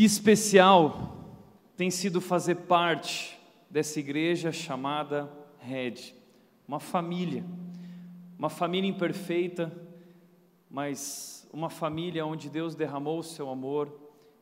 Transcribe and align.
Que 0.00 0.06
especial 0.06 1.14
tem 1.76 1.90
sido 1.90 2.22
fazer 2.22 2.54
parte 2.54 3.38
dessa 3.68 4.00
igreja 4.00 4.50
chamada 4.50 5.30
Red, 5.58 6.14
uma 6.66 6.80
família, 6.80 7.44
uma 8.38 8.48
família 8.48 8.88
imperfeita, 8.88 9.70
mas 10.70 11.46
uma 11.52 11.68
família 11.68 12.24
onde 12.24 12.48
Deus 12.48 12.74
derramou 12.74 13.18
o 13.18 13.22
seu 13.22 13.50
amor. 13.50 13.94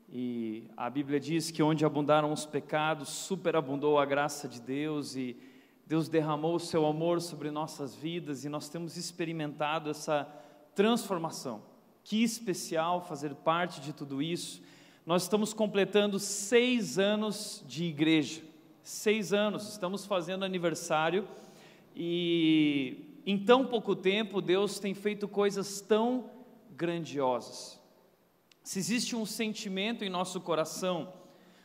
E 0.08 0.71
a 0.76 0.88
Bíblia 0.88 1.18
diz 1.18 1.51
que 1.51 1.61
onde 1.61 1.85
abundaram 1.85 2.33
os 2.33 2.47
pecados, 2.47 3.09
superabundou 3.09 3.99
a 3.99 4.06
graça 4.06 4.47
de 4.47 4.61
Deus. 4.61 5.17
E 5.17 5.37
Deus 5.85 6.09
derramou 6.09 6.54
o 6.54 6.61
seu 6.61 6.87
amor 6.87 7.21
sobre 7.21 7.51
nossas 7.51 7.97
vidas. 7.97 8.45
E 8.45 8.49
nós 8.49 8.69
temos 8.69 8.97
experimentado 8.97 9.90
essa 9.90 10.22
transformação. 10.77 11.63
Que 12.04 12.22
especial 12.22 13.01
fazer 13.01 13.35
parte 13.35 13.81
de 13.81 13.93
tudo 13.93 14.22
isso. 14.22 14.63
Nós 15.09 15.22
estamos 15.22 15.54
completando 15.54 16.19
seis 16.19 16.98
anos 16.98 17.65
de 17.66 17.85
igreja. 17.85 18.43
Seis 18.83 19.33
anos, 19.33 19.71
estamos 19.71 20.05
fazendo 20.05 20.45
aniversário 20.45 21.27
e 21.97 23.23
em 23.25 23.39
tão 23.39 23.65
pouco 23.65 23.97
tempo 23.97 24.43
Deus 24.43 24.79
tem 24.79 24.93
feito 24.93 25.27
coisas 25.27 25.80
tão 25.80 26.29
grandiosas. 26.77 27.80
Se 28.63 28.79
existe 28.79 29.16
um 29.16 29.25
sentimento 29.25 30.05
em 30.05 30.11
nosso 30.11 30.43
coração, 30.43 31.11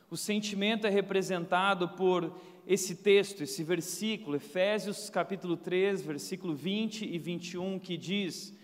o 0.10 0.16
sentimento 0.16 0.88
é 0.88 0.90
representado 0.90 1.90
por 1.90 2.34
esse 2.66 2.96
texto, 2.96 3.44
esse 3.44 3.62
versículo, 3.62 4.38
Efésios 4.38 5.10
capítulo 5.10 5.58
3, 5.58 6.02
versículo 6.02 6.56
20 6.56 7.04
e 7.14 7.18
21, 7.18 7.78
que 7.78 7.98
diz 7.98 8.58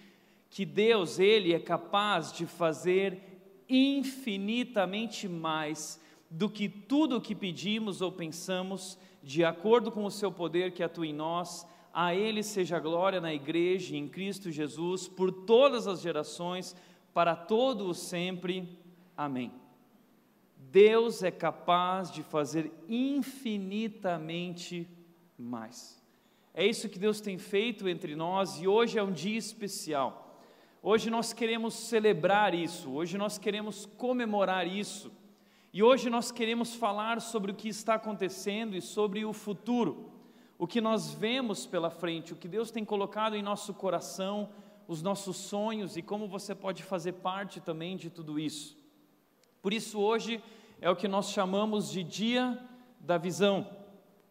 que 0.49 0.63
Deus, 0.63 1.19
Ele 1.19 1.53
é 1.53 1.59
capaz 1.59 2.31
de 2.31 2.45
fazer 2.45 3.28
infinitamente 3.69 5.27
mais 5.27 5.99
do 6.29 6.49
que 6.49 6.67
tudo 6.67 7.17
o 7.17 7.21
que 7.21 7.35
pedimos 7.35 8.01
ou 8.01 8.11
pensamos, 8.11 8.97
de 9.23 9.43
acordo 9.43 9.91
com 9.91 10.05
o 10.05 10.11
seu 10.11 10.31
poder 10.31 10.73
que 10.73 10.83
atua 10.83 11.07
em 11.07 11.13
nós, 11.13 11.65
a 11.93 12.15
Ele 12.15 12.43
seja 12.43 12.79
glória 12.79 13.19
na 13.19 13.33
igreja 13.33 13.95
em 13.95 14.07
Cristo 14.07 14.51
Jesus, 14.51 15.07
por 15.07 15.31
todas 15.31 15.87
as 15.87 16.01
gerações, 16.01 16.75
para 17.13 17.35
todo 17.35 17.89
o 17.89 17.93
sempre. 17.93 18.77
Amém. 19.17 19.51
Deus 20.55 21.23
é 21.23 21.31
capaz 21.31 22.11
de 22.11 22.21
fazer 22.21 22.71
infinitamente 22.87 24.87
mais. 25.37 25.99
É 26.53 26.65
isso 26.65 26.89
que 26.89 26.99
Deus 26.99 27.19
tem 27.19 27.37
feito 27.37 27.87
entre 27.87 28.15
nós 28.15 28.61
e 28.61 28.67
hoje 28.67 28.99
é 28.99 29.03
um 29.03 29.11
dia 29.11 29.37
especial. 29.37 30.28
Hoje 30.81 31.09
nós 31.09 31.33
queremos 31.33 31.73
celebrar 31.73 32.53
isso, 32.53 32.89
hoje 32.91 33.17
nós 33.17 33.37
queremos 33.37 33.85
comemorar 33.85 34.65
isso, 34.65 35.11
e 35.73 35.83
hoje 35.83 36.09
nós 36.09 36.31
queremos 36.31 36.73
falar 36.73 37.19
sobre 37.19 37.51
o 37.51 37.53
que 37.53 37.67
está 37.67 37.95
acontecendo 37.95 38.77
e 38.77 38.81
sobre 38.81 39.25
o 39.25 39.33
futuro, 39.33 40.09
o 40.57 40.65
que 40.65 40.79
nós 40.79 41.13
vemos 41.13 41.65
pela 41.65 41.89
frente, 41.89 42.31
o 42.31 42.35
que 42.37 42.47
Deus 42.47 42.71
tem 42.71 42.85
colocado 42.85 43.35
em 43.35 43.43
nosso 43.43 43.73
coração, 43.73 44.47
os 44.87 45.01
nossos 45.01 45.35
sonhos 45.35 45.97
e 45.97 46.01
como 46.01 46.29
você 46.29 46.55
pode 46.55 46.81
fazer 46.81 47.11
parte 47.11 47.59
também 47.59 47.97
de 47.97 48.09
tudo 48.09 48.39
isso. 48.39 48.77
Por 49.61 49.73
isso, 49.73 49.99
hoje 49.99 50.41
é 50.79 50.89
o 50.89 50.95
que 50.95 51.09
nós 51.09 51.29
chamamos 51.29 51.91
de 51.91 52.05
Dia 52.05 52.57
da 53.01 53.17
Visão, 53.17 53.69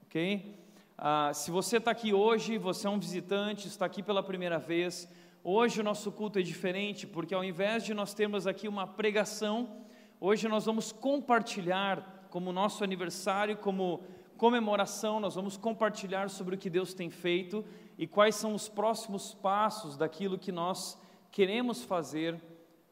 ok? 0.07 0.57
Ah, 0.97 1.31
se 1.35 1.51
você 1.51 1.77
está 1.77 1.91
aqui 1.91 2.15
hoje, 2.15 2.57
você 2.57 2.87
é 2.87 2.91
um 2.91 2.99
visitante, 2.99 3.69
está 3.69 3.85
aqui 3.85 4.03
pela 4.03 4.23
primeira 4.23 4.59
vez, 4.59 5.07
Hoje 5.51 5.81
o 5.81 5.83
nosso 5.83 6.13
culto 6.13 6.39
é 6.39 6.43
diferente, 6.43 7.07
porque 7.07 7.35
ao 7.35 7.43
invés 7.43 7.83
de 7.83 7.95
nós 7.95 8.13
termos 8.13 8.47
aqui 8.47 8.69
uma 8.69 8.87
pregação, 8.87 9.81
hoje 10.21 10.47
nós 10.47 10.67
vamos 10.67 10.93
compartilhar, 10.93 12.29
como 12.29 12.53
nosso 12.53 12.85
aniversário, 12.85 13.57
como 13.57 14.05
comemoração, 14.37 15.19
nós 15.19 15.37
vamos 15.37 15.57
compartilhar 15.57 16.29
sobre 16.29 16.55
o 16.55 16.59
que 16.59 16.69
Deus 16.69 16.93
tem 16.93 17.09
feito 17.09 17.65
e 17.97 18.07
quais 18.07 18.35
são 18.35 18.55
os 18.55 18.69
próximos 18.69 19.33
passos 19.33 19.97
daquilo 19.97 20.39
que 20.39 20.53
nós 20.53 21.01
queremos 21.31 21.83
fazer 21.83 22.39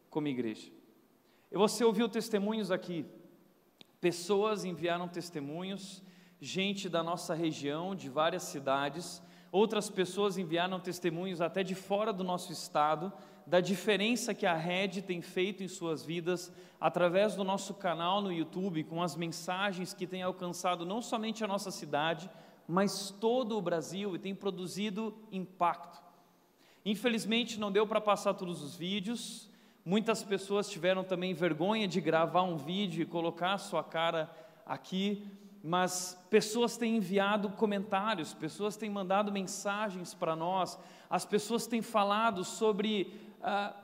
como 0.09 0.27
igreja. 0.27 0.73
E 1.53 1.59
você 1.59 1.85
ouviu 1.85 2.09
testemunhos 2.09 2.71
aqui, 2.71 3.05
pessoas 4.01 4.65
enviaram 4.65 5.09
testemunhos, 5.09 6.03
gente 6.41 6.89
da 6.89 7.03
nossa 7.03 7.35
região, 7.35 7.95
de 7.95 8.09
várias 8.09 8.45
cidades, 8.45 9.21
Outras 9.53 9.89
pessoas 9.89 10.37
enviaram 10.37 10.81
testemunhos 10.81 11.41
até 11.41 11.63
de 11.63 11.75
fora 11.75 12.13
do 12.13 12.25
nosso 12.25 12.53
estado, 12.53 13.13
da 13.47 13.61
diferença 13.61 14.35
que 14.35 14.45
a 14.45 14.55
rede 14.55 15.01
tem 15.01 15.23
feito 15.23 15.63
em 15.63 15.69
suas 15.69 16.05
vidas 16.05 16.53
através 16.81 17.35
do 17.35 17.45
nosso 17.45 17.75
canal 17.75 18.21
no 18.21 18.33
YouTube, 18.33 18.85
com 18.85 19.03
as 19.03 19.15
mensagens 19.15 19.95
que 19.95 20.07
tem 20.07 20.23
alcançado 20.23 20.85
não 20.85 21.01
somente 21.01 21.45
a 21.45 21.47
nossa 21.47 21.71
cidade, 21.71 22.29
mas 22.67 23.11
todo 23.11 23.57
o 23.57 23.63
Brasil 23.63 24.17
e 24.17 24.19
tem 24.19 24.35
produzido 24.35 25.17
impacto. 25.31 26.03
Infelizmente 26.85 27.59
não 27.59 27.71
deu 27.71 27.87
para 27.87 28.01
passar 28.01 28.35
todos 28.35 28.63
os 28.63 28.75
vídeos, 28.75 29.49
muitas 29.85 30.25
pessoas 30.25 30.69
tiveram 30.69 31.05
também 31.05 31.33
vergonha 31.33 31.87
de 31.87 32.01
gravar 32.01 32.43
um 32.43 32.57
vídeo 32.57 33.03
e 33.03 33.07
colocar 33.07 33.55
a 33.55 33.59
sua 33.59 33.85
cara 33.85 34.29
aqui, 34.67 35.25
mas 35.67 36.17
pessoas 36.31 36.77
têm 36.77 36.99
enviado 36.99 37.51
comentários, 37.51 38.33
pessoas 38.33 38.77
têm 38.77 38.89
mandado 38.89 39.33
mensagens 39.33 40.15
para 40.15 40.37
nós, 40.37 40.79
as 41.11 41.27
pessoas 41.27 41.67
têm 41.67 41.83
falado 41.83 42.45
sobre 42.45 43.13
ah, 43.43 43.75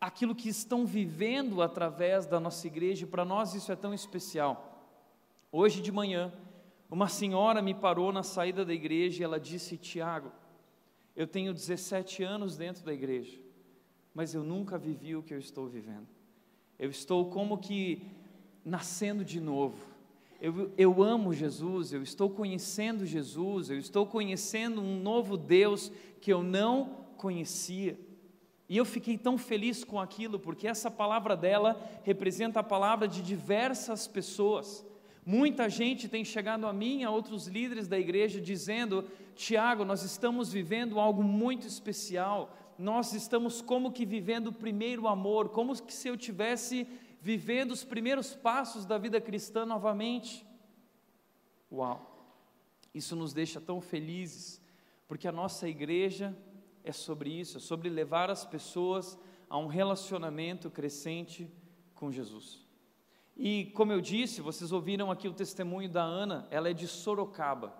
aquilo 0.00 0.34
que 0.34 0.48
estão 0.48 0.84
vivendo 0.84 1.62
através 1.62 2.26
da 2.26 2.40
nossa 2.40 2.66
igreja, 2.66 3.06
para 3.06 3.24
nós 3.24 3.54
isso 3.54 3.70
é 3.70 3.76
tão 3.76 3.94
especial. 3.94 4.92
Hoje 5.52 5.80
de 5.80 5.92
manhã, 5.92 6.32
uma 6.90 7.06
senhora 7.06 7.62
me 7.62 7.74
parou 7.74 8.12
na 8.12 8.24
saída 8.24 8.64
da 8.64 8.74
igreja 8.74 9.22
e 9.22 9.24
ela 9.24 9.38
disse: 9.38 9.76
Tiago, 9.76 10.32
eu 11.14 11.28
tenho 11.28 11.54
17 11.54 12.24
anos 12.24 12.56
dentro 12.56 12.84
da 12.84 12.92
igreja, 12.92 13.38
mas 14.12 14.34
eu 14.34 14.42
nunca 14.42 14.76
vivi 14.76 15.14
o 15.14 15.22
que 15.22 15.32
eu 15.32 15.38
estou 15.38 15.68
vivendo. 15.68 16.08
Eu 16.76 16.90
estou 16.90 17.30
como 17.30 17.56
que 17.56 18.10
nascendo 18.64 19.24
de 19.24 19.38
novo 19.38 19.93
eu, 20.44 20.70
eu 20.76 21.02
amo 21.02 21.32
Jesus, 21.32 21.90
eu 21.90 22.02
estou 22.02 22.28
conhecendo 22.28 23.06
Jesus, 23.06 23.70
eu 23.70 23.78
estou 23.78 24.04
conhecendo 24.04 24.78
um 24.78 25.00
novo 25.00 25.38
Deus 25.38 25.90
que 26.20 26.30
eu 26.30 26.42
não 26.42 27.06
conhecia. 27.16 27.98
E 28.68 28.76
eu 28.76 28.84
fiquei 28.84 29.16
tão 29.16 29.38
feliz 29.38 29.84
com 29.84 29.98
aquilo, 29.98 30.38
porque 30.38 30.68
essa 30.68 30.90
palavra 30.90 31.34
dela 31.34 31.80
representa 32.02 32.60
a 32.60 32.62
palavra 32.62 33.08
de 33.08 33.22
diversas 33.22 34.06
pessoas. 34.06 34.84
Muita 35.24 35.66
gente 35.70 36.10
tem 36.10 36.22
chegado 36.26 36.66
a 36.66 36.74
mim, 36.74 37.04
a 37.04 37.10
outros 37.10 37.46
líderes 37.46 37.88
da 37.88 37.98
igreja, 37.98 38.38
dizendo: 38.38 39.06
Tiago, 39.34 39.82
nós 39.82 40.02
estamos 40.02 40.52
vivendo 40.52 41.00
algo 41.00 41.22
muito 41.22 41.66
especial, 41.66 42.54
nós 42.78 43.14
estamos 43.14 43.62
como 43.62 43.92
que 43.92 44.04
vivendo 44.04 44.48
o 44.48 44.52
primeiro 44.52 45.08
amor, 45.08 45.48
como 45.48 45.74
que 45.82 45.94
se 45.94 46.06
eu 46.06 46.18
tivesse 46.18 46.86
vivendo 47.24 47.70
os 47.70 47.82
primeiros 47.82 48.34
passos 48.34 48.84
da 48.84 48.98
vida 48.98 49.18
cristã 49.18 49.64
novamente. 49.64 50.46
Uau! 51.72 52.28
Isso 52.92 53.16
nos 53.16 53.32
deixa 53.32 53.58
tão 53.62 53.80
felizes, 53.80 54.60
porque 55.08 55.26
a 55.26 55.32
nossa 55.32 55.66
igreja 55.66 56.36
é 56.84 56.92
sobre 56.92 57.30
isso, 57.30 57.56
é 57.56 57.60
sobre 57.60 57.88
levar 57.88 58.28
as 58.28 58.44
pessoas 58.44 59.18
a 59.48 59.56
um 59.56 59.68
relacionamento 59.68 60.70
crescente 60.70 61.50
com 61.94 62.12
Jesus. 62.12 62.62
E 63.34 63.72
como 63.74 63.90
eu 63.90 64.02
disse, 64.02 64.42
vocês 64.42 64.70
ouviram 64.70 65.10
aqui 65.10 65.26
o 65.26 65.32
testemunho 65.32 65.88
da 65.88 66.02
Ana, 66.02 66.46
ela 66.50 66.68
é 66.68 66.74
de 66.74 66.86
Sorocaba. 66.86 67.72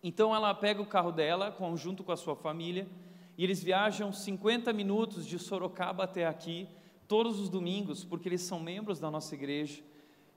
Então 0.00 0.32
ela 0.32 0.54
pega 0.54 0.80
o 0.80 0.86
carro 0.86 1.10
dela, 1.10 1.56
junto 1.74 2.04
com 2.04 2.12
a 2.12 2.16
sua 2.16 2.36
família, 2.36 2.88
e 3.36 3.42
eles 3.42 3.60
viajam 3.64 4.12
50 4.12 4.72
minutos 4.72 5.26
de 5.26 5.40
Sorocaba 5.40 6.04
até 6.04 6.24
aqui, 6.24 6.68
todos 7.08 7.40
os 7.40 7.48
domingos, 7.48 8.04
porque 8.04 8.28
eles 8.28 8.42
são 8.42 8.60
membros 8.60 9.00
da 9.00 9.10
nossa 9.10 9.34
igreja. 9.34 9.82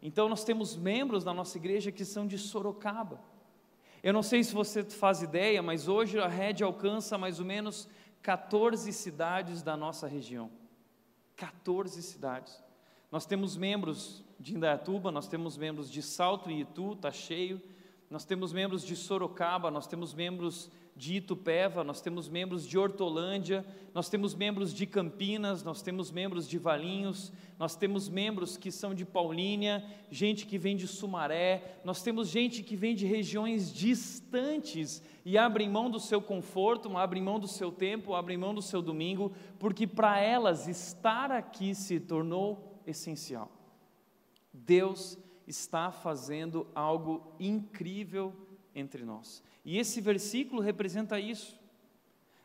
Então 0.01 0.27
nós 0.27 0.43
temos 0.43 0.75
membros 0.75 1.23
da 1.23 1.33
nossa 1.33 1.57
igreja 1.57 1.91
que 1.91 2.05
são 2.05 2.25
de 2.25 2.37
Sorocaba. 2.37 3.21
Eu 4.01 4.13
não 4.13 4.23
sei 4.23 4.43
se 4.43 4.53
você 4.53 4.83
faz 4.83 5.21
ideia, 5.21 5.61
mas 5.61 5.87
hoje 5.87 6.17
a 6.17 6.27
rede 6.27 6.63
alcança 6.63 7.17
mais 7.17 7.39
ou 7.39 7.45
menos 7.45 7.87
14 8.23 8.91
cidades 8.93 9.61
da 9.61 9.77
nossa 9.77 10.07
região. 10.07 10.49
14 11.35 12.01
cidades. 12.01 12.63
Nós 13.11 13.25
temos 13.25 13.57
membros 13.57 14.23
de 14.39 14.55
Indaiatuba, 14.55 15.11
nós 15.11 15.27
temos 15.27 15.57
membros 15.57 15.91
de 15.91 16.01
Salto 16.01 16.49
e 16.49 16.61
Itu, 16.61 16.93
está 16.93 17.11
cheio. 17.11 17.61
Nós 18.09 18.25
temos 18.25 18.51
membros 18.51 18.83
de 18.83 18.95
Sorocaba, 18.95 19.69
nós 19.69 19.85
temos 19.85 20.13
membros 20.13 20.71
de 20.95 21.15
Itupeva, 21.15 21.83
nós 21.83 22.01
temos 22.01 22.27
membros 22.27 22.67
de 22.67 22.77
Hortolândia, 22.77 23.65
nós 23.93 24.09
temos 24.09 24.35
membros 24.35 24.73
de 24.73 24.85
Campinas, 24.85 25.63
nós 25.63 25.81
temos 25.81 26.11
membros 26.11 26.47
de 26.47 26.57
Valinhos, 26.57 27.31
nós 27.57 27.75
temos 27.75 28.09
membros 28.09 28.57
que 28.57 28.71
são 28.71 28.93
de 28.93 29.05
Paulínia, 29.05 29.83
gente 30.09 30.45
que 30.45 30.57
vem 30.57 30.75
de 30.75 30.87
Sumaré, 30.87 31.79
nós 31.83 32.03
temos 32.03 32.27
gente 32.27 32.61
que 32.61 32.75
vem 32.75 32.93
de 32.93 33.05
regiões 33.05 33.73
distantes 33.73 35.01
e 35.25 35.37
abrem 35.37 35.69
mão 35.69 35.89
do 35.89 35.99
seu 35.99 36.21
conforto, 36.21 36.95
abrem 36.97 37.23
mão 37.23 37.39
do 37.39 37.47
seu 37.47 37.71
tempo, 37.71 38.13
abrem 38.13 38.37
mão 38.37 38.53
do 38.53 38.61
seu 38.61 38.81
domingo, 38.81 39.31
porque 39.57 39.87
para 39.87 40.19
elas 40.19 40.67
estar 40.67 41.31
aqui 41.31 41.73
se 41.73 41.99
tornou 41.99 42.81
essencial. 42.85 43.51
Deus 44.53 45.17
está 45.47 45.91
fazendo 45.91 46.67
algo 46.75 47.33
incrível 47.39 48.33
entre 48.75 49.03
nós. 49.03 49.43
E 49.63 49.77
esse 49.77 50.01
versículo 50.01 50.61
representa 50.61 51.19
isso. 51.19 51.59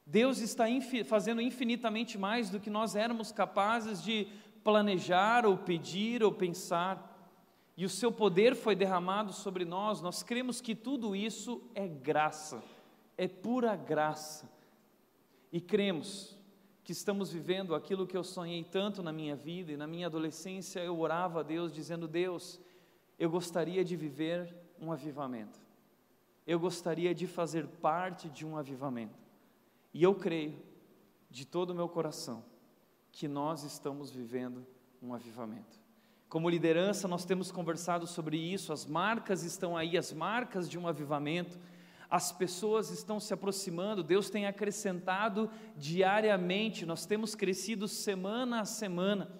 Deus 0.04 0.38
está 0.38 0.66
fazendo 1.04 1.40
infinitamente 1.40 2.16
mais 2.16 2.48
do 2.48 2.60
que 2.60 2.70
nós 2.70 2.94
éramos 2.94 3.32
capazes 3.32 4.02
de 4.02 4.28
planejar, 4.62 5.44
ou 5.44 5.56
pedir, 5.56 6.22
ou 6.22 6.32
pensar. 6.32 7.12
E 7.76 7.84
o 7.84 7.88
seu 7.88 8.12
poder 8.12 8.54
foi 8.54 8.74
derramado 8.76 9.32
sobre 9.32 9.64
nós. 9.64 10.00
Nós 10.00 10.22
cremos 10.22 10.60
que 10.60 10.74
tudo 10.74 11.14
isso 11.14 11.62
é 11.74 11.88
graça, 11.88 12.62
é 13.18 13.26
pura 13.26 13.74
graça. 13.74 14.48
E 15.52 15.60
cremos 15.60 16.36
que 16.84 16.92
estamos 16.92 17.32
vivendo 17.32 17.74
aquilo 17.74 18.06
que 18.06 18.16
eu 18.16 18.22
sonhei 18.22 18.62
tanto 18.62 19.02
na 19.02 19.12
minha 19.12 19.34
vida 19.34 19.72
e 19.72 19.76
na 19.76 19.88
minha 19.88 20.06
adolescência 20.06 20.78
eu 20.78 20.98
orava 21.00 21.40
a 21.40 21.42
Deus 21.42 21.72
dizendo: 21.72 22.06
Deus, 22.06 22.60
eu 23.18 23.28
gostaria 23.28 23.84
de 23.84 23.96
viver 23.96 24.54
um 24.80 24.92
avivamento. 24.92 25.65
Eu 26.46 26.60
gostaria 26.60 27.14
de 27.14 27.26
fazer 27.26 27.66
parte 27.66 28.28
de 28.28 28.46
um 28.46 28.56
avivamento. 28.56 29.18
E 29.92 30.02
eu 30.02 30.14
creio, 30.14 30.56
de 31.30 31.44
todo 31.44 31.70
o 31.70 31.74
meu 31.74 31.88
coração, 31.88 32.44
que 33.10 33.26
nós 33.26 33.64
estamos 33.64 34.10
vivendo 34.10 34.66
um 35.02 35.12
avivamento. 35.12 35.78
Como 36.28 36.50
liderança, 36.50 37.08
nós 37.08 37.24
temos 37.24 37.50
conversado 37.50 38.06
sobre 38.06 38.36
isso, 38.36 38.72
as 38.72 38.84
marcas 38.84 39.42
estão 39.42 39.76
aí, 39.76 39.96
as 39.96 40.12
marcas 40.12 40.68
de 40.68 40.78
um 40.78 40.86
avivamento, 40.86 41.58
as 42.10 42.30
pessoas 42.30 42.90
estão 42.90 43.18
se 43.18 43.32
aproximando, 43.32 44.02
Deus 44.02 44.30
tem 44.30 44.46
acrescentado 44.46 45.50
diariamente, 45.76 46.86
nós 46.86 47.06
temos 47.06 47.34
crescido 47.34 47.88
semana 47.88 48.60
a 48.60 48.64
semana. 48.64 49.30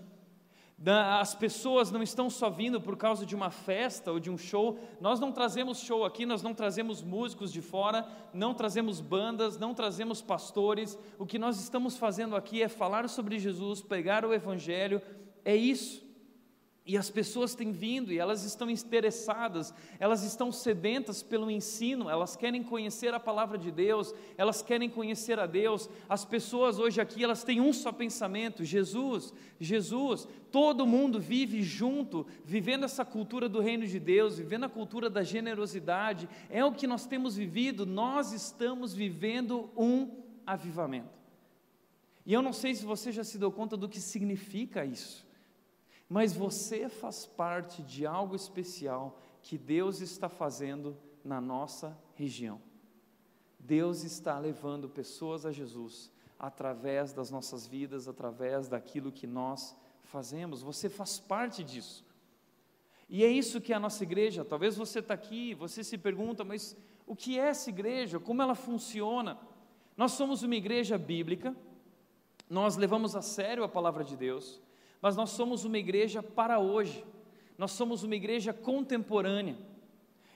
As 0.85 1.35
pessoas 1.35 1.91
não 1.91 2.03
estão 2.03 2.29
só 2.29 2.51
vindo 2.51 2.81
por 2.81 2.97
causa 2.97 3.25
de 3.25 3.35
uma 3.35 3.51
festa 3.51 4.13
ou 4.13 4.21
de 4.21 4.31
um 4.31 4.37
show. 4.37 4.79
Nós 5.01 5.19
não 5.19 5.33
trazemos 5.33 5.81
show 5.81 6.05
aqui, 6.05 6.27
nós 6.27 6.43
não 6.43 6.53
trazemos 6.53 7.03
músicos 7.03 7.51
de 7.51 7.63
fora, 7.63 8.07
não 8.33 8.53
trazemos 8.53 9.01
bandas, 9.01 9.59
não 9.59 9.73
trazemos 9.73 10.21
pastores. 10.21 10.99
O 11.19 11.25
que 11.25 11.39
nós 11.39 11.59
estamos 11.59 11.97
fazendo 11.97 12.37
aqui 12.37 12.63
é 12.63 12.69
falar 12.69 13.09
sobre 13.09 13.39
Jesus, 13.39 13.81
pregar 13.81 14.25
o 14.25 14.35
Evangelho. 14.35 15.01
É 15.45 15.57
isso. 15.57 16.06
E 16.89 16.97
as 16.97 17.11
pessoas 17.11 17.53
têm 17.53 17.73
vindo 17.73 18.13
e 18.13 18.19
elas 18.19 18.45
estão 18.45 18.71
interessadas, 18.71 19.75
elas 19.99 20.23
estão 20.23 20.53
sedentas 20.53 21.21
pelo 21.21 21.51
ensino, 21.51 22.09
elas 22.09 22.37
querem 22.37 22.63
conhecer 22.63 23.13
a 23.13 23.19
palavra 23.19 23.59
de 23.59 23.73
Deus, 23.73 24.15
elas 24.39 24.63
querem 24.63 24.89
conhecer 24.89 25.41
a 25.41 25.47
Deus. 25.47 25.91
As 26.09 26.25
pessoas 26.25 26.79
hoje 26.79 27.01
aqui, 27.01 27.25
elas 27.25 27.43
têm 27.43 27.61
um 27.61 27.73
só 27.73 27.91
pensamento: 27.91 28.65
Jesus, 28.65 29.35
Jesus. 29.59 30.29
Todo 30.53 30.87
mundo 30.87 31.19
vive 31.19 31.61
junto, 31.61 32.25
vivendo 32.45 32.85
essa 32.85 33.05
cultura 33.05 33.49
do 33.49 33.61
reino 33.61 33.85
de 33.85 33.99
Deus, 33.99 34.39
vivendo 34.39 34.65
a 34.65 34.69
cultura 34.69 35.11
da 35.11 35.25
generosidade. 35.25 36.29
É 36.49 36.65
o 36.65 36.73
que 36.73 36.87
nós 36.87 37.05
temos 37.05 37.35
vivido, 37.37 37.85
nós 37.85 38.33
estamos 38.33 38.95
vivendo 38.95 39.69
um 39.77 40.23
avivamento. 40.47 41.11
E 42.25 42.33
eu 42.33 42.41
não 42.41 42.53
sei 42.53 42.77
se 42.77 42.85
você 42.85 43.11
já 43.11 43.25
se 43.25 43.39
deu 43.39 43.51
conta 43.51 43.77
do 43.77 43.89
que 43.89 44.01
significa 44.01 44.85
isso 44.85 45.26
mas 46.09 46.33
você 46.33 46.89
faz 46.89 47.27
parte 47.27 47.83
de 47.83 48.07
algo 48.07 48.35
especial 48.35 49.19
que 49.43 49.59
Deus 49.59 50.01
está 50.01 50.29
fazendo 50.29 50.97
na 51.25 51.41
nossa 51.41 51.99
região. 52.15 52.61
Deus 53.59 54.05
está 54.05 54.39
levando 54.39 54.89
pessoas 54.89 55.45
a 55.45 55.51
Jesus 55.51 56.11
através 56.39 57.13
das 57.13 57.31
nossas 57.31 57.67
vidas, 57.67 58.07
através 58.07 58.69
daquilo 58.69 59.11
que 59.11 59.27
nós 59.27 59.77
fazemos. 60.05 60.63
Você 60.63 60.89
faz 60.89 61.19
parte 61.19 61.65
disso. 61.65 62.05
E 63.09 63.25
é 63.25 63.29
isso 63.29 63.61
que 63.61 63.73
é 63.73 63.77
a 63.77 63.81
nossa 63.81 64.03
igreja. 64.03 64.45
Talvez 64.45 64.77
você 64.77 64.99
está 65.01 65.15
aqui, 65.15 65.55
você 65.55 65.83
se 65.83 65.97
pergunta, 65.97 66.45
mas 66.45 66.77
o 67.07 67.15
que 67.15 67.39
é 67.39 67.49
essa 67.49 67.71
igreja? 67.71 68.21
Como 68.21 68.43
ela 68.43 68.55
funciona? 68.55 69.39
Nós 69.97 70.13
somos 70.13 70.43
uma 70.43 70.55
igreja 70.55 70.99
bíblica, 70.99 71.57
nós 72.51 72.77
levamos 72.77 73.17
a 73.17 73.23
sério 73.23 73.65
a 73.65 73.69
palavra 73.69 74.05
de 74.05 74.17
Deus, 74.17 74.61
mas 75.01 75.17
nós 75.17 75.31
somos 75.31 75.65
uma 75.65 75.79
igreja 75.79 76.23
para 76.23 76.59
hoje, 76.59 77.05
nós 77.59 77.73
somos 77.73 78.03
uma 78.03 78.15
igreja 78.15 78.53
contemporânea. 78.53 79.57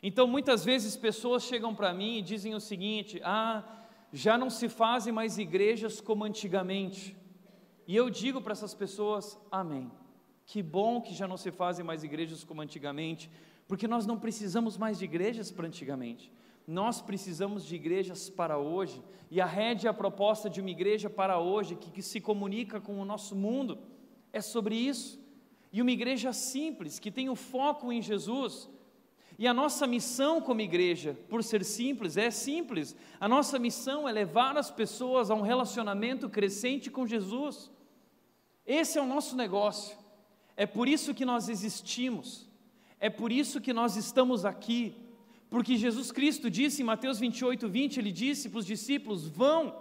Então, 0.03 0.27
muitas 0.27 0.65
vezes 0.65 0.97
pessoas 0.97 1.43
chegam 1.43 1.75
para 1.75 1.93
mim 1.93 2.19
e 2.19 2.23
dizem 2.23 2.55
o 2.55 2.61
seguinte: 2.61 3.21
ah, 3.23 3.63
já 4.13 4.39
não 4.39 4.49
se 4.49 4.69
fazem 4.69 5.13
mais 5.13 5.39
igrejas 5.39 6.01
como 6.01 6.25
antigamente. 6.25 7.17
E 7.87 7.95
eu 7.95 8.09
digo 8.09 8.41
para 8.41 8.53
essas 8.53 8.75
pessoas: 8.75 9.39
amém. 9.51 9.91
Que 10.47 10.63
bom 10.63 11.01
que 11.01 11.15
já 11.15 11.29
não 11.29 11.37
se 11.37 11.51
fazem 11.51 11.85
mais 11.85 12.03
igrejas 12.03 12.43
como 12.43 12.63
antigamente, 12.63 13.31
porque 13.69 13.87
nós 13.87 14.07
não 14.07 14.19
precisamos 14.19 14.77
mais 14.77 14.99
de 14.99 15.05
igrejas 15.05 15.51
para 15.51 15.67
antigamente. 15.67 16.33
Nós 16.67 17.01
precisamos 17.01 17.65
de 17.65 17.77
igrejas 17.77 18.29
para 18.29 18.59
hoje, 18.59 19.03
e 19.31 19.41
a 19.41 19.47
rede 19.47 19.87
é 19.87 19.91
a 19.91 19.95
proposta 19.95 20.49
de 20.51 20.61
uma 20.61 20.71
igreja 20.71 21.09
para 21.09 21.39
hoje 21.39 21.77
que, 21.77 21.91
que 21.91 22.03
se 22.03 22.21
comunica 22.21 22.81
com 22.81 23.01
o 23.01 23.05
nosso 23.05 23.37
mundo 23.37 23.79
é 24.33 24.41
sobre 24.41 24.75
isso. 24.75 25.21
E 25.73 25.81
uma 25.81 25.91
igreja 25.91 26.33
simples, 26.33 26.99
que 26.99 27.11
tem 27.11 27.29
o 27.29 27.37
foco 27.37 27.93
em 27.93 28.03
Jesus. 28.03 28.69
E 29.39 29.47
a 29.47 29.55
nossa 29.55 29.87
missão 29.87 30.41
como 30.41 30.61
igreja, 30.61 31.17
por 31.29 31.43
ser 31.43 31.65
simples, 31.65 32.17
é 32.17 32.31
simples. 32.31 32.97
A 33.19 33.29
nossa 33.29 33.59
missão 33.59 34.09
é 34.09 34.13
levar 34.13 34.57
as 34.57 34.71
pessoas 34.71 35.31
a 35.31 35.35
um 35.35 35.41
relacionamento 35.41 36.29
crescente 36.29 36.91
com 36.91 37.07
Jesus. 37.07 37.71
Esse 38.67 38.99
é 38.99 39.03
o 39.03 39.07
nosso 39.07 39.37
negócio. 39.37 39.97
É 40.57 40.67
por 40.67 40.89
isso 40.89 41.15
que 41.15 41.25
nós 41.25 41.49
existimos. 41.49 42.47
É 42.99 43.09
por 43.09 43.33
isso 43.33 43.61
que 43.61 43.73
nós 43.73 43.97
estamos 43.97 44.45
aqui. 44.45 44.95
Porque 45.49 45.77
Jesus 45.77 46.13
Cristo 46.13 46.51
disse 46.51 46.83
em 46.83 46.85
Mateus 46.85 47.19
28, 47.19 47.69
20, 47.69 47.97
ele 47.97 48.13
disse 48.13 48.49
para 48.49 48.59
os 48.59 48.67
discípulos: 48.67 49.27
vão, 49.27 49.75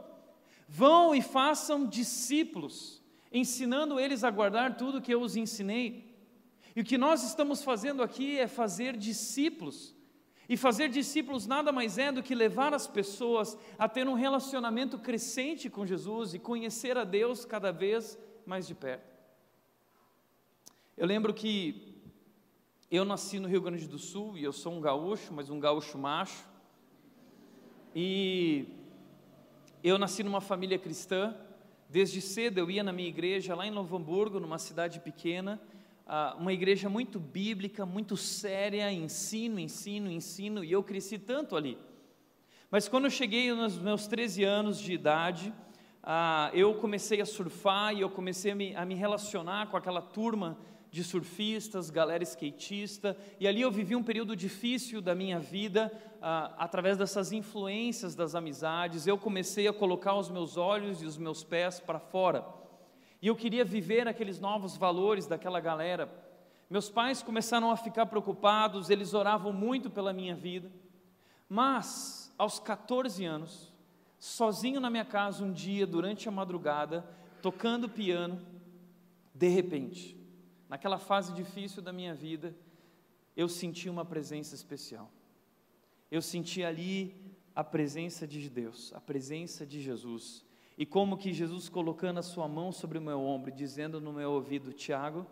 vão 0.68 1.13
e 1.13 1.22
façam 1.22 1.86
discípulos 1.86 2.99
ensinando 3.31 4.00
eles 4.00 4.24
a 4.24 4.31
guardar 4.31 4.78
tudo 4.78 5.02
que 5.02 5.14
eu 5.14 5.22
os 5.22 5.36
ensinei. 5.36 6.10
E 6.76 6.81
o 6.81 6.84
que 6.84 6.98
nós 6.98 7.24
estamos 7.24 7.64
fazendo 7.64 8.02
aqui 8.02 8.38
é 8.38 8.48
fazer 8.48 8.96
discípulos. 8.96 9.96
E 10.48 10.58
fazer 10.58 10.90
discípulos 10.90 11.46
nada 11.46 11.72
mais 11.72 11.98
é 11.98 12.12
do 12.12 12.24
que 12.24 12.34
levar 12.34 12.74
as 12.74 12.88
pessoas 12.88 13.58
a 13.78 13.88
ter 13.88 14.08
um 14.08 14.16
relacionamento 14.16 14.98
crescente 14.98 15.70
com 15.70 15.86
Jesus 15.86 16.34
e 16.34 16.40
conhecer 16.40 16.98
a 16.98 17.04
Deus 17.04 17.46
cada 17.46 17.72
vez 17.72 18.18
mais 18.46 18.66
de 18.66 18.74
perto. 18.74 19.08
Eu 20.98 21.06
lembro 21.06 21.34
que 21.34 22.02
eu 22.90 23.06
nasci 23.06 23.40
no 23.40 23.48
Rio 23.48 23.62
Grande 23.62 23.88
do 23.88 24.00
Sul 24.00 24.38
e 24.38 24.44
eu 24.44 24.52
sou 24.52 24.74
um 24.74 24.81
gaúcho, 24.81 25.31
mas 25.31 25.52
um 25.52 25.59
gaúcho 25.59 25.98
macho. 25.98 26.50
E 27.95 28.66
eu 29.83 30.00
nasci 30.00 30.24
numa 30.24 30.42
família 30.42 30.80
cristã 30.80 31.36
Desde 31.92 32.22
cedo 32.22 32.60
eu 32.60 32.69
ia 32.69 32.84
na 32.84 32.94
minha 32.94 33.10
igreja 33.10 33.56
lá 33.56 33.66
em 33.66 33.72
Novo 33.72 33.98
Hamburgo, 33.98 34.40
numa 34.40 34.60
cidade 34.60 35.00
pequena, 35.00 35.60
uma 36.38 36.54
igreja 36.54 36.88
muito 36.88 37.19
bíblica, 37.19 37.84
muito 37.84 38.16
séria, 38.16 38.94
ensino, 38.94 39.60
ensino, 39.60 40.12
ensino, 40.12 40.64
e 40.64 40.72
eu 40.72 40.84
cresci 40.84 41.18
tanto 41.18 41.56
ali. 41.56 41.80
Mas 42.69 42.88
quando 42.88 43.06
eu 43.06 43.10
cheguei 43.10 43.52
nos 43.52 43.80
meus 43.80 44.06
13 44.06 44.44
anos 44.44 44.80
de 44.80 44.94
idade, 44.94 45.52
eu 46.54 46.76
comecei 46.76 47.22
a 47.22 47.26
surfar 47.26 47.96
e 47.96 48.02
eu 48.02 48.10
comecei 48.12 48.52
a 48.52 48.56
me, 48.56 48.76
a 48.76 48.86
me 48.86 48.94
relacionar 48.94 49.72
com 49.72 49.76
aquela 49.76 50.02
turma 50.02 50.60
de 50.92 51.04
surfistas, 51.04 51.90
galera 51.90 52.24
skatista, 52.24 53.16
e 53.40 53.48
ali 53.48 53.62
eu 53.62 53.72
vivi 53.72 53.96
um 53.96 54.04
período 54.04 54.36
difícil 54.36 55.02
da 55.02 55.14
minha 55.14 55.40
vida, 55.40 55.92
ah, 56.22 56.54
através 56.58 56.98
dessas 56.98 57.31
influências 57.31 58.16
das 58.16 58.34
amizades, 58.34 59.06
eu 59.06 59.18
comecei 59.18 59.68
a 59.68 59.74
colocar 59.74 60.16
os 60.16 60.30
meus 60.30 60.58
olhos 60.58 61.02
e 61.02 61.06
os 61.06 61.18
meus 61.18 61.44
pés 61.44 61.80
para 61.80 62.00
fora, 62.00 62.46
e 63.22 63.28
eu 63.28 63.36
queria 63.36 63.64
viver 63.64 64.08
aqueles 64.08 64.40
novos 64.40 64.78
valores 64.78 65.28
daquela 65.28 65.60
galera. 65.60 66.10
Meus 66.69 66.90
pais 66.90 67.22
começaram 67.22 67.69
a 67.69 67.76
ficar 67.78 68.06
preocupados, 68.06 68.90
eles 68.90 69.14
oravam 69.14 69.52
muito 69.52 69.90
pela 69.90 70.14
minha 70.14 70.36
vida, 70.36 70.72
mas 71.48 72.34
aos 72.38 72.60
14 72.60 73.26
anos, 73.26 73.74
sozinho 74.18 74.80
na 74.80 74.90
minha 74.90 75.06
casa 75.06 75.44
um 75.44 75.52
dia, 75.52 75.86
durante 75.86 76.28
a 76.28 76.31
madrugada, 76.31 77.06
tocando 77.42 77.90
piano, 77.90 78.40
de 79.34 79.48
repente, 79.48 80.19
naquela 80.69 80.99
fase 80.99 81.33
difícil 81.33 81.81
da 81.81 81.92
minha 81.92 82.14
vida, 82.14 82.56
eu 83.35 83.49
senti 83.49 83.90
uma 83.90 84.06
presença 84.06 84.54
especial. 84.54 85.11
Eu 86.11 86.21
senti 86.21 86.64
ali 86.64 87.16
a 87.56 87.64
presença 87.64 88.28
de 88.28 88.47
Deus, 88.49 88.94
a 88.94 89.02
presença 89.02 89.66
de 89.66 89.81
Jesus. 89.81 90.45
E 90.78 90.85
como 90.85 91.18
que 91.18 91.33
Jesus 91.33 91.68
colocando 91.68 92.19
a 92.19 92.23
sua 92.23 92.47
mão 92.47 92.71
sobre 92.71 92.99
o 92.99 93.02
meu 93.02 93.19
ombro, 93.19 93.52
dizendo 93.52 93.99
no 93.99 94.14
meu 94.14 94.31
ouvido: 94.31 94.71
Tiago, 94.71 95.26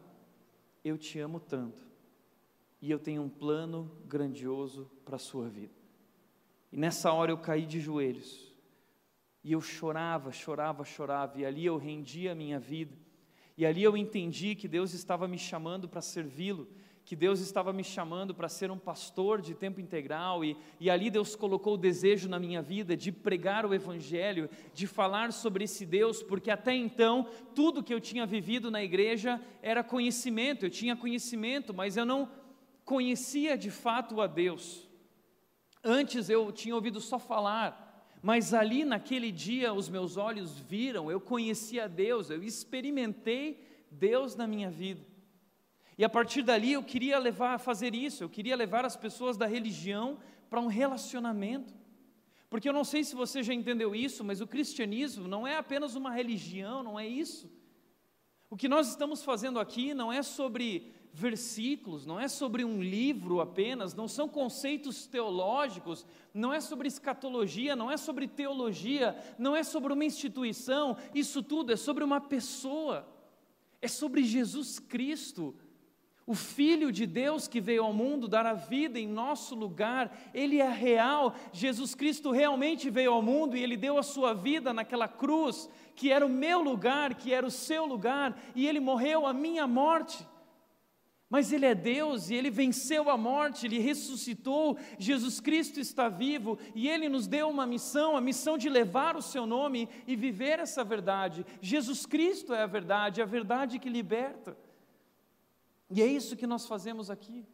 eu 0.84 0.98
te 0.98 1.20
amo 1.20 1.40
tanto, 1.40 1.88
e 2.82 2.90
eu 2.90 3.00
tenho 3.00 3.22
um 3.22 3.30
plano 3.30 3.92
grandioso 4.06 4.90
para 5.06 5.16
a 5.16 5.20
sua 5.20 5.48
vida. 5.48 5.74
E 6.72 6.78
nessa 6.78 7.12
hora 7.14 7.32
eu 7.32 7.38
caí 7.38 7.66
de 7.66 7.80
joelhos, 7.80 8.52
e 9.44 9.52
eu 9.52 9.62
chorava, 9.62 10.32
chorava, 10.32 10.84
chorava, 10.84 11.40
e 11.40 11.46
ali 11.46 11.66
eu 11.66 11.78
rendia 11.78 12.34
a 12.34 12.36
minha 12.36 12.60
vida 12.60 13.07
e 13.58 13.66
ali 13.66 13.82
eu 13.82 13.98
entendi 13.98 14.54
que 14.54 14.68
Deus 14.68 14.94
estava 14.94 15.28
me 15.28 15.38
chamando 15.38 15.90
para 15.90 16.00
servi-lo, 16.00 16.68
que 17.04 17.16
Deus 17.16 17.40
estava 17.40 17.72
me 17.72 17.84
chamando 17.84 18.36
para 18.36 18.50
ser 18.50 18.70
um 18.70 18.78
pastor 18.78 19.42
de 19.42 19.56
tempo 19.56 19.80
integral, 19.80 20.44
e, 20.44 20.58
e 20.78 20.90
ali 20.90 21.10
Deus 21.10 21.36
colocou 21.36 21.76
o 21.76 21.78
desejo 21.78 22.28
na 22.28 22.38
minha 22.38 22.62
vida 22.62 22.98
de 22.98 23.14
pregar 23.14 23.66
o 23.66 23.74
Evangelho, 23.74 24.50
de 24.74 24.86
falar 24.86 25.32
sobre 25.32 25.64
esse 25.64 25.86
Deus, 25.86 26.22
porque 26.22 26.52
até 26.52 26.76
então 26.76 27.30
tudo 27.56 27.82
que 27.82 27.94
eu 27.94 28.02
tinha 28.02 28.26
vivido 28.26 28.70
na 28.70 28.84
igreja 28.84 29.42
era 29.62 29.84
conhecimento, 29.84 30.66
eu 30.66 30.70
tinha 30.70 30.98
conhecimento, 30.98 31.74
mas 31.74 31.96
eu 31.96 32.06
não 32.06 32.30
conhecia 32.84 33.58
de 33.58 33.72
fato 33.72 34.20
a 34.20 34.28
Deus. 34.28 34.88
Antes 35.82 36.30
eu 36.30 36.52
tinha 36.52 36.76
ouvido 36.76 37.00
só 37.00 37.18
falar, 37.18 37.87
mas 38.22 38.54
ali 38.54 38.84
naquele 38.84 39.32
dia 39.32 39.74
os 39.74 39.90
meus 39.90 40.18
olhos 40.18 40.60
viram, 40.60 41.12
eu 41.12 41.22
conhecia 41.22 41.86
a 41.86 41.88
Deus, 41.88 42.30
eu 42.30 42.44
experimentei 42.44 43.64
Deus 43.92 44.36
na 44.36 44.48
minha 44.48 44.70
vida. 44.70 45.06
E 45.98 46.04
a 46.04 46.10
partir 46.10 46.44
dali 46.44 46.74
eu 46.74 46.84
queria 46.84 47.18
levar 47.18 47.54
a 47.56 47.60
fazer 47.60 47.96
isso, 47.96 48.24
eu 48.24 48.30
queria 48.30 48.56
levar 48.56 48.86
as 48.86 48.96
pessoas 48.96 49.38
da 49.38 49.46
religião 49.46 50.20
para 50.50 50.62
um 50.62 50.68
relacionamento. 50.68 51.74
Porque 52.50 52.70
eu 52.70 52.74
não 52.74 52.84
sei 52.84 53.04
se 53.04 53.16
você 53.16 53.44
já 53.44 53.54
entendeu 53.54 53.94
isso, 53.96 54.24
mas 54.24 54.40
o 54.40 54.48
cristianismo 54.48 55.28
não 55.28 55.46
é 55.46 55.58
apenas 55.58 55.96
uma 55.96 56.12
religião, 56.12 56.82
não 56.82 57.00
é 57.00 57.06
isso. 57.06 57.52
O 58.50 58.56
que 58.56 58.70
nós 58.70 58.88
estamos 58.88 59.24
fazendo 59.24 59.60
aqui 59.60 59.94
não 59.94 60.12
é 60.12 60.24
sobre 60.24 60.94
versículos, 61.18 62.06
não 62.06 62.20
é 62.20 62.28
sobre 62.28 62.64
um 62.64 62.80
livro 62.80 63.42
apenas, 63.42 63.96
não 63.96 64.08
são 64.08 64.30
conceitos 64.30 65.08
teológicos, 65.08 66.06
não 66.32 66.54
é 66.54 66.62
sobre 66.62 66.88
escatologia, 66.88 67.76
não 67.76 67.90
é 67.90 67.98
sobre 67.98 68.28
teologia, 68.28 69.18
não 69.36 69.56
é 69.56 69.64
sobre 69.64 69.92
uma 69.92 70.06
instituição, 70.06 70.96
isso 71.16 71.42
tudo 71.42 71.74
é 71.74 71.76
sobre 71.76 72.04
uma 72.04 72.22
pessoa, 72.22 73.08
é 73.82 73.88
sobre 73.88 74.24
Jesus 74.24 74.78
Cristo, 74.78 75.56
o 76.24 76.36
Filho 76.36 76.92
de 76.92 77.08
Deus 77.08 77.48
que 77.48 77.60
veio 77.60 77.84
ao 77.84 77.94
mundo 77.94 78.28
dar 78.28 78.46
a 78.46 78.54
vida 78.54 79.00
em 79.00 79.08
nosso 79.08 79.56
lugar, 79.56 80.16
ele 80.36 80.62
é 80.62 80.70
real. 80.70 81.34
Jesus 81.52 81.96
Cristo 81.96 82.30
realmente 82.30 82.92
veio 82.92 83.14
ao 83.14 83.24
mundo 83.24 83.58
e 83.58 83.64
ele 83.64 83.76
deu 83.76 83.98
a 83.98 84.04
sua 84.04 84.36
vida 84.36 84.72
naquela 84.72 85.08
cruz, 85.08 85.68
que 85.96 86.12
era 86.12 86.24
o 86.24 86.30
meu 86.30 86.62
lugar, 86.62 87.16
que 87.16 87.34
era 87.34 87.48
o 87.48 87.50
seu 87.50 87.86
lugar, 87.88 88.40
e 88.54 88.68
ele 88.68 88.80
morreu 88.80 89.26
a 89.26 89.34
minha 89.34 89.66
morte. 89.66 90.24
Mas 91.30 91.52
Ele 91.52 91.66
é 91.66 91.76
Deus 91.76 92.30
e 92.30 92.36
Ele 92.36 92.50
venceu 92.50 93.10
a 93.10 93.18
morte, 93.18 93.66
Ele 93.66 93.80
ressuscitou, 93.80 94.78
Jesus 94.98 95.40
Cristo 95.40 95.80
está 95.80 96.08
vivo 96.08 96.58
e 96.74 96.88
Ele 96.88 97.10
nos 97.10 97.28
deu 97.28 97.50
uma 97.50 97.66
missão, 97.66 98.16
a 98.16 98.22
missão 98.22 98.58
de 98.58 98.70
levar 98.70 99.18
o 99.18 99.22
Seu 99.22 99.46
nome 99.46 99.90
e 100.08 100.16
viver 100.16 100.60
essa 100.60 100.84
verdade. 100.84 101.46
Jesus 101.62 102.06
Cristo 102.06 102.54
é 102.54 102.64
a 102.64 102.68
verdade, 102.68 103.22
a 103.22 103.26
verdade 103.26 103.78
que 103.78 103.90
liberta. 103.90 104.58
E 105.90 106.02
é 106.02 106.06
isso 106.06 106.38
que 106.38 106.48
nós 106.48 106.66
fazemos 106.66 107.10
aqui. 107.10 107.46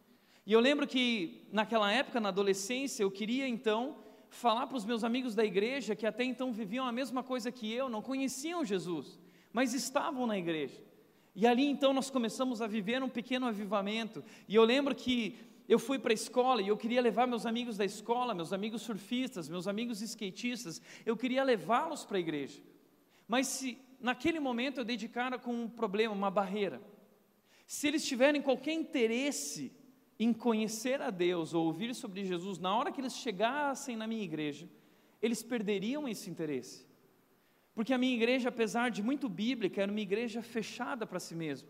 E 0.46 0.52
eu 0.52 0.60
lembro 0.60 0.86
que 0.86 1.46
naquela 1.50 1.90
época, 1.90 2.20
na 2.20 2.28
adolescência, 2.28 3.02
eu 3.02 3.10
queria 3.10 3.48
então 3.48 3.96
falar 4.28 4.66
para 4.66 4.76
os 4.76 4.84
meus 4.84 5.02
amigos 5.02 5.34
da 5.34 5.44
igreja 5.44 5.96
que 5.96 6.06
até 6.06 6.24
então 6.24 6.52
viviam 6.52 6.86
a 6.86 6.92
mesma 6.92 7.22
coisa 7.22 7.50
que 7.50 7.72
eu, 7.72 7.88
não 7.88 8.02
conheciam 8.02 8.64
Jesus, 8.64 9.18
mas 9.52 9.72
estavam 9.72 10.26
na 10.26 10.36
igreja. 10.36 10.82
E 11.34 11.46
ali 11.46 11.66
então 11.66 11.92
nós 11.92 12.10
começamos 12.10 12.62
a 12.62 12.66
viver 12.66 13.02
um 13.02 13.08
pequeno 13.08 13.46
avivamento. 13.46 14.22
E 14.48 14.54
eu 14.54 14.64
lembro 14.64 14.94
que 14.94 15.36
eu 15.68 15.78
fui 15.78 15.98
para 15.98 16.12
a 16.12 16.14
escola 16.14 16.62
e 16.62 16.68
eu 16.68 16.76
queria 16.76 17.00
levar 17.00 17.26
meus 17.26 17.46
amigos 17.46 17.76
da 17.76 17.84
escola, 17.84 18.34
meus 18.34 18.52
amigos 18.52 18.82
surfistas, 18.82 19.48
meus 19.48 19.66
amigos 19.66 20.02
skatistas, 20.02 20.80
eu 21.04 21.16
queria 21.16 21.42
levá-los 21.42 22.04
para 22.04 22.18
a 22.18 22.20
igreja. 22.20 22.62
Mas 23.26 23.46
se 23.48 23.78
naquele 23.98 24.38
momento 24.38 24.78
eu 24.78 24.84
dedicara 24.84 25.38
com 25.38 25.62
um 25.62 25.68
problema, 25.68 26.14
uma 26.14 26.30
barreira. 26.30 26.80
Se 27.66 27.88
eles 27.88 28.06
tiverem 28.06 28.42
qualquer 28.42 28.74
interesse 28.74 29.72
em 30.18 30.32
conhecer 30.32 31.00
a 31.00 31.10
Deus 31.10 31.54
ou 31.54 31.66
ouvir 31.66 31.94
sobre 31.94 32.24
Jesus, 32.24 32.58
na 32.58 32.76
hora 32.76 32.92
que 32.92 33.00
eles 33.00 33.14
chegassem 33.14 33.96
na 33.96 34.06
minha 34.06 34.22
igreja, 34.22 34.68
eles 35.20 35.42
perderiam 35.42 36.06
esse 36.06 36.28
interesse. 36.28 36.83
Porque 37.74 37.92
a 37.92 37.98
minha 37.98 38.14
igreja, 38.14 38.48
apesar 38.48 38.90
de 38.90 39.02
muito 39.02 39.28
bíblica, 39.28 39.82
era 39.82 39.90
uma 39.90 40.00
igreja 40.00 40.42
fechada 40.42 41.06
para 41.06 41.18
si 41.18 41.34
mesma, 41.34 41.68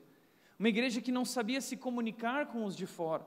uma 0.59 0.69
igreja 0.69 1.01
que 1.01 1.11
não 1.11 1.25
sabia 1.25 1.61
se 1.61 1.77
comunicar 1.77 2.47
com 2.47 2.65
os 2.65 2.77
de 2.77 2.87
fora. 2.87 3.27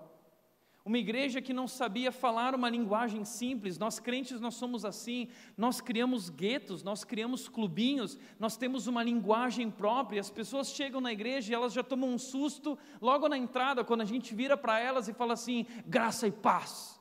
Uma 0.88 0.98
igreja 0.98 1.41
que 1.41 1.51
não 1.51 1.67
sabia 1.67 2.13
falar 2.13 2.55
uma 2.55 2.69
linguagem 2.69 3.25
simples. 3.25 3.77
Nós 3.77 4.00
crentes 4.00 4.39
nós 4.39 4.55
somos 4.55 4.86
assim. 4.86 5.27
Nós 5.57 5.81
criamos 5.81 6.29
guetos, 6.29 6.81
nós 6.81 7.03
criamos 7.03 7.50
clubinhos, 7.50 8.17
nós 8.39 8.55
temos 8.55 8.88
uma 8.88 9.03
linguagem 9.03 9.69
própria. 9.69 10.22
As 10.22 10.29
pessoas 10.29 10.69
chegam 10.69 11.01
na 11.01 11.12
igreja 11.12 11.51
e 11.51 11.53
elas 11.53 11.74
já 11.74 11.84
tomam 11.84 12.10
um 12.10 12.17
susto 12.17 12.79
logo 13.01 13.27
na 13.27 13.38
entrada 13.38 13.84
quando 13.84 14.00
a 14.00 14.05
gente 14.05 14.34
vira 14.34 14.55
para 14.55 14.79
elas 14.79 15.10
e 15.10 15.13
fala 15.13 15.34
assim: 15.34 15.65
"Graça 15.86 16.25
e 16.25 16.31
paz". 16.31 16.98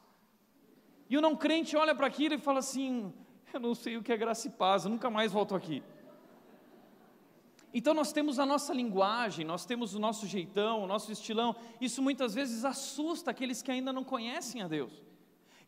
E 1.09 1.17
o 1.17 1.21
não 1.21 1.37
crente 1.37 1.77
olha 1.77 1.95
para 1.95 2.09
aquilo 2.09 2.35
e 2.35 2.39
fala 2.39 2.59
assim: 2.59 3.15
"Eu 3.57 3.61
não 3.61 3.75
sei 3.75 3.97
o 3.97 4.03
que 4.03 4.13
é 4.13 4.17
graça 4.17 4.49
e 4.49 4.51
paz, 4.51 4.85
eu 4.85 4.91
nunca 4.91 5.11
mais 5.11 5.33
volto 5.33 5.55
aqui". 5.55 5.83
Então 7.75 7.93
nós 7.93 8.11
temos 8.11 8.39
a 8.39 8.47
nossa 8.47 8.73
linguagem, 8.73 9.45
nós 9.45 9.67
temos 9.67 9.95
o 9.95 9.99
nosso 9.99 10.27
jeitão, 10.27 10.83
o 10.83 10.87
nosso 10.87 11.13
estilão. 11.13 11.55
Isso 11.81 12.01
muitas 12.01 12.35
vezes 12.35 12.65
assusta 12.65 13.31
aqueles 13.31 13.61
que 13.61 13.71
ainda 13.71 13.93
não 13.93 14.03
conhecem 14.03 14.63
a 14.63 14.69
Deus. 14.69 15.03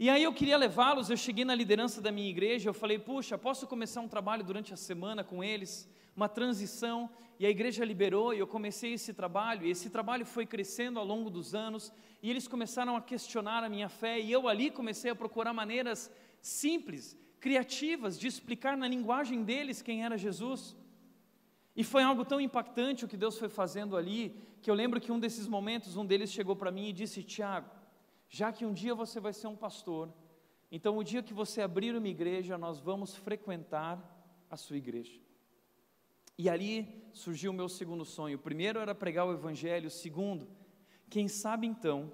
E 0.00 0.08
aí 0.08 0.22
eu 0.22 0.32
queria 0.32 0.56
levá-los, 0.56 1.10
eu 1.10 1.16
cheguei 1.16 1.44
na 1.44 1.54
liderança 1.54 2.00
da 2.00 2.12
minha 2.12 2.30
igreja, 2.30 2.70
eu 2.70 2.72
falei, 2.72 2.98
puxa, 2.98 3.36
posso 3.36 3.66
começar 3.66 4.00
um 4.00 4.08
trabalho 4.08 4.44
durante 4.44 4.72
a 4.72 4.76
semana 4.76 5.24
com 5.24 5.42
eles, 5.42 5.88
uma 6.14 6.28
transição, 6.28 7.10
e 7.38 7.44
a 7.44 7.50
igreja 7.50 7.84
liberou, 7.84 8.32
e 8.32 8.38
eu 8.38 8.46
comecei 8.46 8.92
esse 8.94 9.12
trabalho, 9.12 9.66
e 9.66 9.70
esse 9.70 9.90
trabalho 9.90 10.24
foi 10.24 10.46
crescendo 10.46 10.98
ao 10.98 11.04
longo 11.04 11.28
dos 11.28 11.54
anos, 11.54 11.92
e 12.22 12.30
eles 12.30 12.48
começaram 12.48 12.96
a 12.96 13.02
questionar 13.02 13.64
a 13.64 13.68
minha 13.68 13.88
fé, 13.88 14.20
e 14.20 14.30
eu 14.30 14.48
ali 14.48 14.70
comecei 14.70 15.10
a 15.10 15.16
procurar 15.16 15.52
maneiras 15.52 16.10
simples, 16.40 17.16
criativas, 17.40 18.18
de 18.18 18.26
explicar 18.26 18.76
na 18.76 18.88
linguagem 18.88 19.42
deles 19.42 19.82
quem 19.82 20.04
era 20.04 20.16
Jesus. 20.16 20.76
E 21.74 21.84
foi 21.84 22.02
algo 22.02 22.24
tão 22.24 22.40
impactante 22.40 23.04
o 23.04 23.08
que 23.08 23.16
Deus 23.16 23.38
foi 23.38 23.48
fazendo 23.48 23.96
ali, 23.96 24.36
que 24.60 24.70
eu 24.70 24.74
lembro 24.74 25.00
que 25.00 25.12
um 25.12 25.20
desses 25.20 25.46
momentos, 25.46 25.96
um 25.96 26.04
deles 26.04 26.32
chegou 26.32 26.56
para 26.56 26.70
mim 26.70 26.88
e 26.88 26.92
disse: 26.92 27.22
Tiago, 27.22 27.70
já 28.28 28.52
que 28.52 28.66
um 28.66 28.72
dia 28.72 28.94
você 28.94 29.20
vai 29.20 29.32
ser 29.32 29.46
um 29.46 29.56
pastor, 29.56 30.12
então 30.70 30.98
o 30.98 31.04
dia 31.04 31.22
que 31.22 31.32
você 31.32 31.62
abrir 31.62 31.94
uma 31.94 32.08
igreja, 32.08 32.58
nós 32.58 32.78
vamos 32.80 33.14
frequentar 33.14 33.96
a 34.50 34.56
sua 34.56 34.76
igreja. 34.76 35.20
E 36.36 36.48
ali 36.48 37.08
surgiu 37.12 37.50
o 37.50 37.54
meu 37.54 37.68
segundo 37.68 38.04
sonho. 38.04 38.36
O 38.36 38.40
primeiro 38.40 38.78
era 38.78 38.94
pregar 38.94 39.26
o 39.26 39.32
evangelho, 39.32 39.88
o 39.88 39.90
segundo, 39.90 40.48
quem 41.10 41.26
sabe 41.26 41.66
então, 41.66 42.12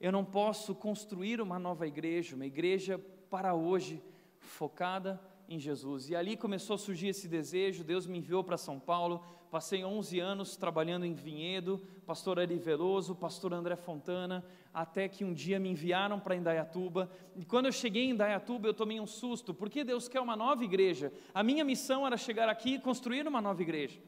eu 0.00 0.12
não 0.12 0.24
posso 0.24 0.74
construir 0.74 1.40
uma 1.40 1.58
nova 1.58 1.86
igreja, 1.86 2.36
uma 2.36 2.46
igreja 2.46 2.98
para 3.30 3.54
hoje, 3.54 4.02
focada 4.46 5.20
em 5.48 5.58
Jesus. 5.58 6.08
E 6.08 6.16
ali 6.16 6.36
começou 6.36 6.74
a 6.74 6.78
surgir 6.78 7.08
esse 7.08 7.28
desejo. 7.28 7.84
Deus 7.84 8.06
me 8.06 8.18
enviou 8.18 8.42
para 8.42 8.56
São 8.56 8.78
Paulo. 8.80 9.22
Passei 9.50 9.84
11 9.84 10.18
anos 10.18 10.56
trabalhando 10.56 11.06
em 11.06 11.14
Vinhedo, 11.14 11.80
pastor 12.04 12.38
Ari 12.40 12.58
Veloso, 12.58 13.14
pastor 13.14 13.54
André 13.54 13.76
Fontana, 13.76 14.44
até 14.74 15.08
que 15.08 15.24
um 15.24 15.32
dia 15.32 15.58
me 15.58 15.70
enviaram 15.70 16.18
para 16.18 16.34
Indaiatuba. 16.34 17.10
E 17.36 17.44
quando 17.44 17.66
eu 17.66 17.72
cheguei 17.72 18.04
em 18.04 18.10
Indaiatuba, 18.10 18.66
eu 18.66 18.74
tomei 18.74 19.00
um 19.00 19.06
susto, 19.06 19.54
porque 19.54 19.84
Deus 19.84 20.08
quer 20.08 20.20
uma 20.20 20.34
nova 20.36 20.64
igreja. 20.64 21.12
A 21.32 21.42
minha 21.42 21.64
missão 21.64 22.06
era 22.06 22.16
chegar 22.16 22.48
aqui 22.48 22.74
e 22.74 22.80
construir 22.80 23.26
uma 23.26 23.40
nova 23.40 23.62
igreja. 23.62 24.00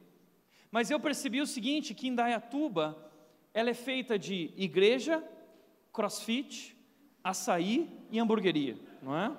Mas 0.69 0.91
eu 0.91 0.99
percebi 0.99 1.41
o 1.41 1.47
seguinte, 1.47 1.95
que 1.95 2.07
Indaiatuba, 2.07 2.97
ela 3.53 3.69
é 3.69 3.73
feita 3.73 4.19
de 4.19 4.53
igreja, 4.55 5.23
crossfit, 5.91 6.77
açaí 7.23 7.89
e 8.11 8.19
hamburgueria, 8.19 8.77
não 9.01 9.17
é? 9.17 9.35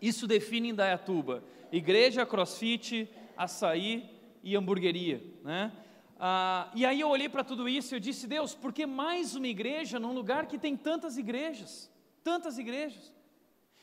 Isso 0.00 0.26
define 0.26 0.70
Indaiatuba: 0.70 1.44
igreja, 1.70 2.24
crossfit, 2.24 3.08
açaí 3.36 4.08
e 4.42 4.56
hamburgueria. 4.56 5.22
Né? 5.42 5.72
Ah, 6.18 6.70
e 6.74 6.84
aí 6.84 7.00
eu 7.00 7.08
olhei 7.08 7.28
para 7.28 7.44
tudo 7.44 7.68
isso 7.68 7.94
e 7.94 7.96
eu 7.96 8.00
disse: 8.00 8.26
Deus, 8.26 8.54
por 8.54 8.72
que 8.72 8.86
mais 8.86 9.34
uma 9.34 9.46
igreja 9.46 9.98
num 9.98 10.12
lugar 10.12 10.46
que 10.46 10.58
tem 10.58 10.76
tantas 10.76 11.16
igrejas? 11.16 11.90
Tantas 12.22 12.58
igrejas. 12.58 13.12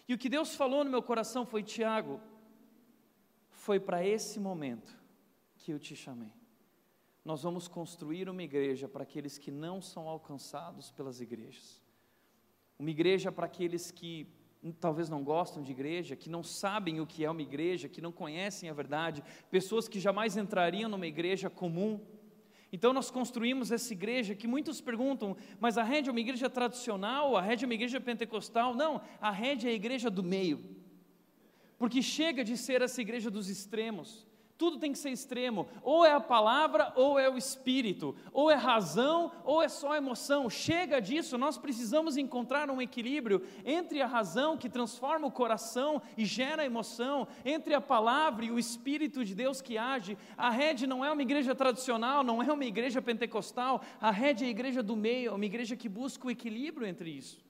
E 0.07 0.13
o 0.13 0.17
que 0.17 0.29
Deus 0.29 0.55
falou 0.55 0.83
no 0.83 0.89
meu 0.89 1.01
coração 1.01 1.45
foi: 1.45 1.63
Tiago, 1.63 2.21
foi 3.49 3.79
para 3.79 4.05
esse 4.05 4.39
momento 4.39 4.95
que 5.57 5.71
eu 5.71 5.79
te 5.79 5.95
chamei. 5.95 6.31
Nós 7.25 7.43
vamos 7.43 7.67
construir 7.67 8.29
uma 8.29 8.41
igreja 8.41 8.87
para 8.87 9.03
aqueles 9.03 9.37
que 9.37 9.51
não 9.51 9.81
são 9.81 10.07
alcançados 10.07 10.91
pelas 10.91 11.19
igrejas. 11.19 11.81
Uma 12.79 12.89
igreja 12.89 13.31
para 13.31 13.47
aqueles 13.47 13.91
que 13.91 14.27
talvez 14.79 15.09
não 15.09 15.23
gostam 15.23 15.61
de 15.61 15.71
igreja, 15.71 16.15
que 16.15 16.29
não 16.29 16.43
sabem 16.43 16.99
o 16.99 17.07
que 17.07 17.23
é 17.23 17.29
uma 17.29 17.41
igreja, 17.41 17.87
que 17.87 18.01
não 18.01 18.11
conhecem 18.11 18.69
a 18.69 18.73
verdade, 18.73 19.23
pessoas 19.49 19.87
que 19.87 19.99
jamais 19.99 20.35
entrariam 20.35 20.89
numa 20.89 21.07
igreja 21.07 21.49
comum. 21.49 21.99
Então 22.71 22.91
nós 22.91 23.09
construímos 23.09 23.71
essa 23.71 23.93
igreja 23.93 24.35
que 24.35 24.47
muitos 24.47 24.81
perguntam, 24.81 25.37
mas 25.59 25.77
a 25.77 25.83
rede 25.83 26.09
é 26.09 26.11
uma 26.11 26.19
igreja 26.19 26.49
tradicional, 26.49 27.37
a 27.37 27.41
rede 27.41 27.63
é 27.63 27.67
uma 27.67 27.73
igreja 27.73 27.99
pentecostal? 28.01 28.75
Não, 28.75 29.01
a 29.21 29.31
rede 29.31 29.67
é 29.67 29.71
a 29.71 29.73
igreja 29.73 30.09
do 30.09 30.23
meio. 30.23 30.63
Porque 31.77 32.01
chega 32.01 32.43
de 32.43 32.57
ser 32.57 32.81
essa 32.81 33.01
igreja 33.01 33.29
dos 33.29 33.49
extremos. 33.49 34.25
Tudo 34.57 34.79
tem 34.79 34.91
que 34.91 34.97
ser 34.97 35.11
extremo. 35.11 35.67
Ou 35.83 36.03
é 36.03 36.11
a 36.11 36.19
palavra, 36.19 36.91
ou 36.95 37.19
é 37.19 37.29
o 37.29 37.37
espírito. 37.37 38.15
Ou 38.33 38.49
é 38.49 38.55
razão, 38.55 39.31
ou 39.43 39.61
é 39.61 39.69
só 39.69 39.95
emoção. 39.95 40.49
Chega 40.49 40.99
disso, 40.99 41.37
nós 41.37 41.57
precisamos 41.57 42.17
encontrar 42.17 42.69
um 42.69 42.81
equilíbrio 42.81 43.43
entre 43.63 44.01
a 44.01 44.07
razão, 44.07 44.57
que 44.57 44.69
transforma 44.69 45.27
o 45.27 45.31
coração 45.31 46.01
e 46.17 46.25
gera 46.25 46.65
emoção, 46.65 47.27
entre 47.45 47.73
a 47.73 47.81
palavra 47.81 48.45
e 48.45 48.51
o 48.51 48.57
espírito 48.57 49.23
de 49.23 49.35
Deus 49.35 49.61
que 49.61 49.77
age. 49.77 50.17
A 50.35 50.49
rede 50.49 50.87
não 50.87 51.05
é 51.05 51.11
uma 51.11 51.21
igreja 51.21 51.53
tradicional, 51.53 52.23
não 52.23 52.41
é 52.41 52.51
uma 52.51 52.65
igreja 52.65 53.01
pentecostal. 53.01 53.81
A 54.01 54.11
rede 54.11 54.43
é 54.43 54.47
a 54.47 54.51
igreja 54.51 54.81
do 54.81 54.95
meio, 54.95 55.31
é 55.31 55.33
uma 55.33 55.45
igreja 55.45 55.75
que 55.75 55.87
busca 55.87 56.27
o 56.27 56.31
equilíbrio 56.31 56.87
entre 56.87 57.11
isso. 57.11 57.46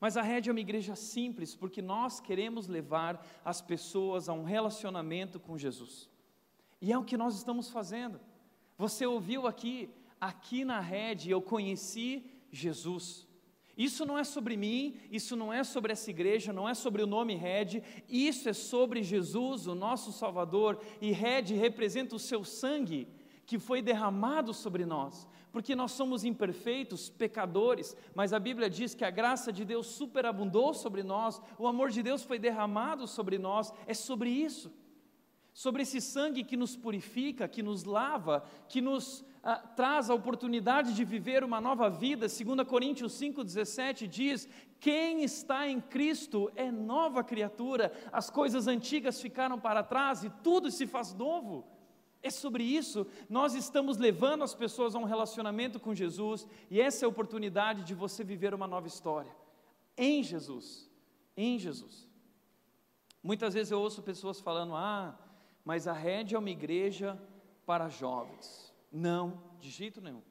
Mas 0.00 0.16
a 0.16 0.22
rede 0.22 0.48
é 0.48 0.52
uma 0.52 0.60
igreja 0.60 0.94
simples, 0.94 1.54
porque 1.54 1.80
nós 1.80 2.20
queremos 2.20 2.68
levar 2.68 3.24
as 3.44 3.60
pessoas 3.60 4.28
a 4.28 4.32
um 4.32 4.44
relacionamento 4.44 5.40
com 5.40 5.56
Jesus. 5.56 6.08
E 6.80 6.92
é 6.92 6.98
o 6.98 7.04
que 7.04 7.16
nós 7.16 7.36
estamos 7.36 7.70
fazendo. 7.70 8.20
Você 8.76 9.06
ouviu 9.06 9.46
aqui, 9.46 9.88
aqui 10.20 10.64
na 10.64 10.80
rede 10.80 11.30
eu 11.30 11.40
conheci 11.40 12.24
Jesus. 12.50 13.26
Isso 13.76 14.04
não 14.06 14.16
é 14.16 14.22
sobre 14.22 14.56
mim, 14.56 14.96
isso 15.10 15.34
não 15.34 15.52
é 15.52 15.64
sobre 15.64 15.92
essa 15.92 16.08
igreja, 16.10 16.52
não 16.52 16.68
é 16.68 16.74
sobre 16.74 17.02
o 17.02 17.06
nome 17.06 17.34
Red, 17.34 17.82
isso 18.08 18.48
é 18.48 18.52
sobre 18.52 19.02
Jesus, 19.02 19.66
o 19.66 19.74
nosso 19.74 20.12
Salvador, 20.12 20.80
e 21.00 21.10
Red 21.10 21.54
representa 21.54 22.14
o 22.14 22.20
seu 22.20 22.44
sangue 22.44 23.08
que 23.44 23.58
foi 23.58 23.82
derramado 23.82 24.54
sobre 24.54 24.86
nós 24.86 25.26
porque 25.54 25.76
nós 25.76 25.92
somos 25.92 26.24
imperfeitos, 26.24 27.08
pecadores, 27.08 27.96
mas 28.12 28.32
a 28.32 28.40
Bíblia 28.40 28.68
diz 28.68 28.92
que 28.92 29.04
a 29.04 29.10
graça 29.10 29.52
de 29.52 29.64
Deus 29.64 29.86
superabundou 29.86 30.74
sobre 30.74 31.04
nós, 31.04 31.40
o 31.56 31.68
amor 31.68 31.90
de 31.90 32.02
Deus 32.02 32.24
foi 32.24 32.40
derramado 32.40 33.06
sobre 33.06 33.38
nós, 33.38 33.72
é 33.86 33.94
sobre 33.94 34.30
isso, 34.30 34.74
sobre 35.52 35.82
esse 35.82 36.00
sangue 36.00 36.42
que 36.42 36.56
nos 36.56 36.76
purifica, 36.76 37.46
que 37.46 37.62
nos 37.62 37.84
lava, 37.84 38.42
que 38.68 38.80
nos 38.80 39.24
ah, 39.44 39.58
traz 39.58 40.10
a 40.10 40.14
oportunidade 40.14 40.92
de 40.92 41.04
viver 41.04 41.44
uma 41.44 41.60
nova 41.60 41.88
vida. 41.88 42.26
2 42.26 42.66
Coríntios 42.66 43.12
5,17 43.12 44.08
diz: 44.08 44.48
Quem 44.80 45.22
está 45.22 45.68
em 45.68 45.80
Cristo 45.80 46.50
é 46.56 46.72
nova 46.72 47.22
criatura, 47.22 47.92
as 48.12 48.28
coisas 48.28 48.66
antigas 48.66 49.20
ficaram 49.20 49.60
para 49.60 49.84
trás 49.84 50.24
e 50.24 50.30
tudo 50.42 50.68
se 50.68 50.84
faz 50.84 51.14
novo. 51.14 51.73
É 52.24 52.30
sobre 52.30 52.64
isso, 52.64 53.06
nós 53.28 53.54
estamos 53.54 53.98
levando 53.98 54.42
as 54.42 54.54
pessoas 54.54 54.94
a 54.94 54.98
um 54.98 55.04
relacionamento 55.04 55.78
com 55.78 55.94
Jesus, 55.94 56.48
e 56.70 56.80
essa 56.80 57.04
é 57.04 57.06
a 57.06 57.08
oportunidade 57.10 57.84
de 57.84 57.94
você 57.94 58.24
viver 58.24 58.54
uma 58.54 58.66
nova 58.66 58.86
história. 58.86 59.30
Em 59.94 60.22
Jesus, 60.22 60.90
em 61.36 61.58
Jesus. 61.58 62.08
Muitas 63.22 63.52
vezes 63.52 63.70
eu 63.70 63.78
ouço 63.78 64.02
pessoas 64.02 64.40
falando: 64.40 64.74
ah, 64.74 65.18
mas 65.66 65.86
a 65.86 65.92
rede 65.92 66.34
é 66.34 66.38
uma 66.38 66.48
igreja 66.48 67.20
para 67.66 67.90
jovens. 67.90 68.72
Não, 68.90 69.42
de 69.60 69.68
jeito 69.68 70.00
nenhum. 70.00 70.22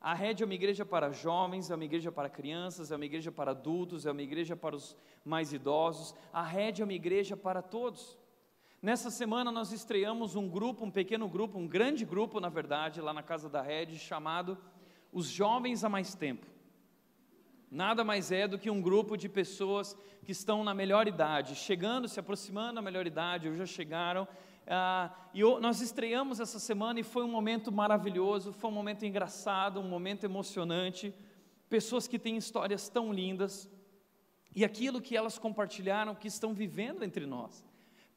A 0.00 0.14
rede 0.14 0.44
é 0.44 0.46
uma 0.46 0.54
igreja 0.54 0.86
para 0.86 1.10
jovens, 1.10 1.68
é 1.68 1.74
uma 1.74 1.84
igreja 1.84 2.12
para 2.12 2.30
crianças, 2.30 2.92
é 2.92 2.94
uma 2.94 3.04
igreja 3.04 3.32
para 3.32 3.50
adultos, 3.50 4.06
é 4.06 4.12
uma 4.12 4.22
igreja 4.22 4.54
para 4.54 4.76
os 4.76 4.96
mais 5.24 5.52
idosos. 5.52 6.14
A 6.32 6.44
rede 6.44 6.80
é 6.80 6.84
uma 6.84 6.92
igreja 6.92 7.36
para 7.36 7.60
todos. 7.60 8.16
Nessa 8.80 9.10
semana 9.10 9.50
nós 9.50 9.72
estreamos 9.72 10.36
um 10.36 10.48
grupo, 10.48 10.84
um 10.84 10.90
pequeno 10.90 11.28
grupo, 11.28 11.58
um 11.58 11.66
grande 11.66 12.04
grupo, 12.04 12.38
na 12.38 12.48
verdade, 12.48 13.00
lá 13.00 13.12
na 13.12 13.24
casa 13.24 13.48
da 13.48 13.60
Red, 13.60 13.96
chamado 13.96 14.56
Os 15.12 15.26
Jovens 15.26 15.82
há 15.82 15.88
Mais 15.88 16.14
Tempo. 16.14 16.46
Nada 17.68 18.04
mais 18.04 18.30
é 18.30 18.46
do 18.46 18.56
que 18.56 18.70
um 18.70 18.80
grupo 18.80 19.16
de 19.16 19.28
pessoas 19.28 19.96
que 20.22 20.30
estão 20.30 20.62
na 20.62 20.72
melhor 20.74 21.08
idade, 21.08 21.56
chegando, 21.56 22.06
se 22.06 22.20
aproximando 22.20 22.76
da 22.76 22.82
melhor 22.82 23.04
idade, 23.04 23.48
ou 23.48 23.54
já 23.56 23.66
chegaram. 23.66 24.28
Ah, 24.64 25.12
e 25.34 25.42
nós 25.58 25.80
estreamos 25.80 26.38
essa 26.38 26.60
semana 26.60 27.00
e 27.00 27.02
foi 27.02 27.24
um 27.24 27.30
momento 27.32 27.72
maravilhoso, 27.72 28.52
foi 28.52 28.70
um 28.70 28.74
momento 28.74 29.04
engraçado, 29.04 29.80
um 29.80 29.88
momento 29.88 30.22
emocionante. 30.22 31.12
Pessoas 31.68 32.06
que 32.06 32.16
têm 32.18 32.36
histórias 32.36 32.88
tão 32.88 33.12
lindas 33.12 33.68
e 34.54 34.64
aquilo 34.64 35.02
que 35.02 35.16
elas 35.16 35.36
compartilharam, 35.36 36.14
que 36.14 36.28
estão 36.28 36.54
vivendo 36.54 37.02
entre 37.02 37.26
nós 37.26 37.66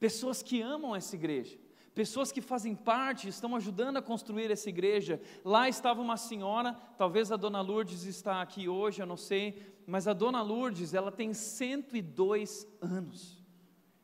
pessoas 0.02 0.42
que 0.42 0.60
amam 0.64 0.96
essa 0.96 1.16
igreja, 1.16 1.60
pessoas 1.94 2.32
que 2.32 2.42
fazem 2.42 2.74
parte, 2.74 3.28
estão 3.28 3.56
ajudando 3.56 3.98
a 3.98 4.02
construir 4.02 4.50
essa 4.50 4.68
igreja. 4.68 5.22
Lá 5.46 5.70
estava 5.70 6.02
uma 6.02 6.18
senhora, 6.18 6.74
talvez 6.98 7.32
a 7.32 7.36
dona 7.36 7.62
Lourdes 7.62 8.04
está 8.06 8.42
aqui 8.42 8.68
hoje, 8.68 9.00
eu 9.00 9.06
não 9.06 9.16
sei, 9.16 9.62
mas 9.86 10.08
a 10.08 10.14
dona 10.14 10.42
Lourdes, 10.42 10.96
ela 10.96 11.12
tem 11.12 11.36
102 11.36 12.68
anos. 12.82 13.46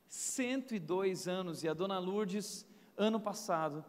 102 0.08 1.28
anos, 1.28 1.64
e 1.64 1.68
a 1.68 1.74
dona 1.74 1.98
Lourdes, 1.98 2.64
ano 2.96 3.20
passado, 3.20 3.84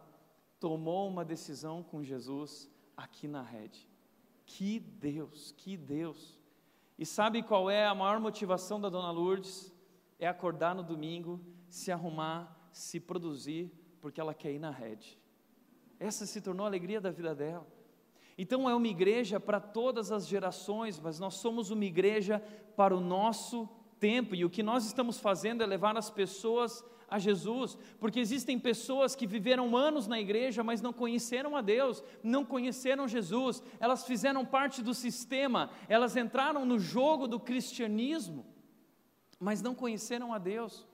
tomou 0.59 1.07
uma 1.07 1.23
decisão 1.23 1.83
com 1.83 2.03
Jesus 2.03 2.67
aqui 2.97 3.27
na 3.27 3.43
rede. 3.43 3.87
Que 4.47 4.79
Deus, 4.79 5.53
que 5.55 5.77
Deus. 5.77 6.39
E 6.97 7.05
sabe 7.05 7.43
qual 7.43 7.69
é 7.69 7.85
a 7.85 7.93
maior 7.93 8.19
motivação 8.19 8.81
da 8.81 8.89
dona 8.89 9.11
Lourdes? 9.11 9.71
É 10.17 10.27
acordar 10.27 10.73
no 10.73 10.81
domingo 10.81 11.39
se 11.69 11.91
arrumar, 11.91 12.69
se 12.71 12.99
produzir, 12.99 13.71
porque 14.01 14.19
ela 14.19 14.33
quer 14.33 14.51
ir 14.51 14.59
na 14.59 14.71
rede. 14.71 15.17
Essa 15.99 16.25
se 16.25 16.41
tornou 16.41 16.65
a 16.65 16.69
alegria 16.69 16.99
da 16.99 17.11
vida 17.11 17.33
dela. 17.35 17.67
Então 18.37 18.69
é 18.69 18.73
uma 18.73 18.87
igreja 18.87 19.39
para 19.39 19.59
todas 19.59 20.11
as 20.11 20.27
gerações, 20.27 20.99
mas 20.99 21.19
nós 21.19 21.35
somos 21.35 21.71
uma 21.71 21.85
igreja 21.85 22.41
para 22.75 22.95
o 22.95 22.99
nosso 22.99 23.67
tempo, 23.99 24.33
e 24.33 24.45
o 24.45 24.49
que 24.49 24.63
nós 24.63 24.85
estamos 24.85 25.19
fazendo 25.19 25.61
é 25.61 25.65
levar 25.65 25.97
as 25.97 26.09
pessoas 26.09 26.83
a 27.09 27.19
Jesus, 27.19 27.77
porque 27.99 28.19
existem 28.19 28.57
pessoas 28.57 29.15
que 29.15 29.27
viveram 29.27 29.75
anos 29.75 30.07
na 30.07 30.19
igreja, 30.19 30.63
mas 30.63 30.81
não 30.81 30.93
conheceram 30.93 31.55
a 31.55 31.61
Deus, 31.61 32.03
não 32.23 32.45
conheceram 32.45 33.07
Jesus, 33.07 33.61
elas 33.79 34.05
fizeram 34.05 34.45
parte 34.45 34.81
do 34.81 34.93
sistema, 34.93 35.71
elas 35.89 36.15
entraram 36.15 36.65
no 36.65 36.79
jogo 36.79 37.27
do 37.27 37.39
cristianismo, 37.39 38.45
mas 39.39 39.61
não 39.61 39.75
conheceram 39.75 40.33
a 40.33 40.37
Deus. 40.37 40.87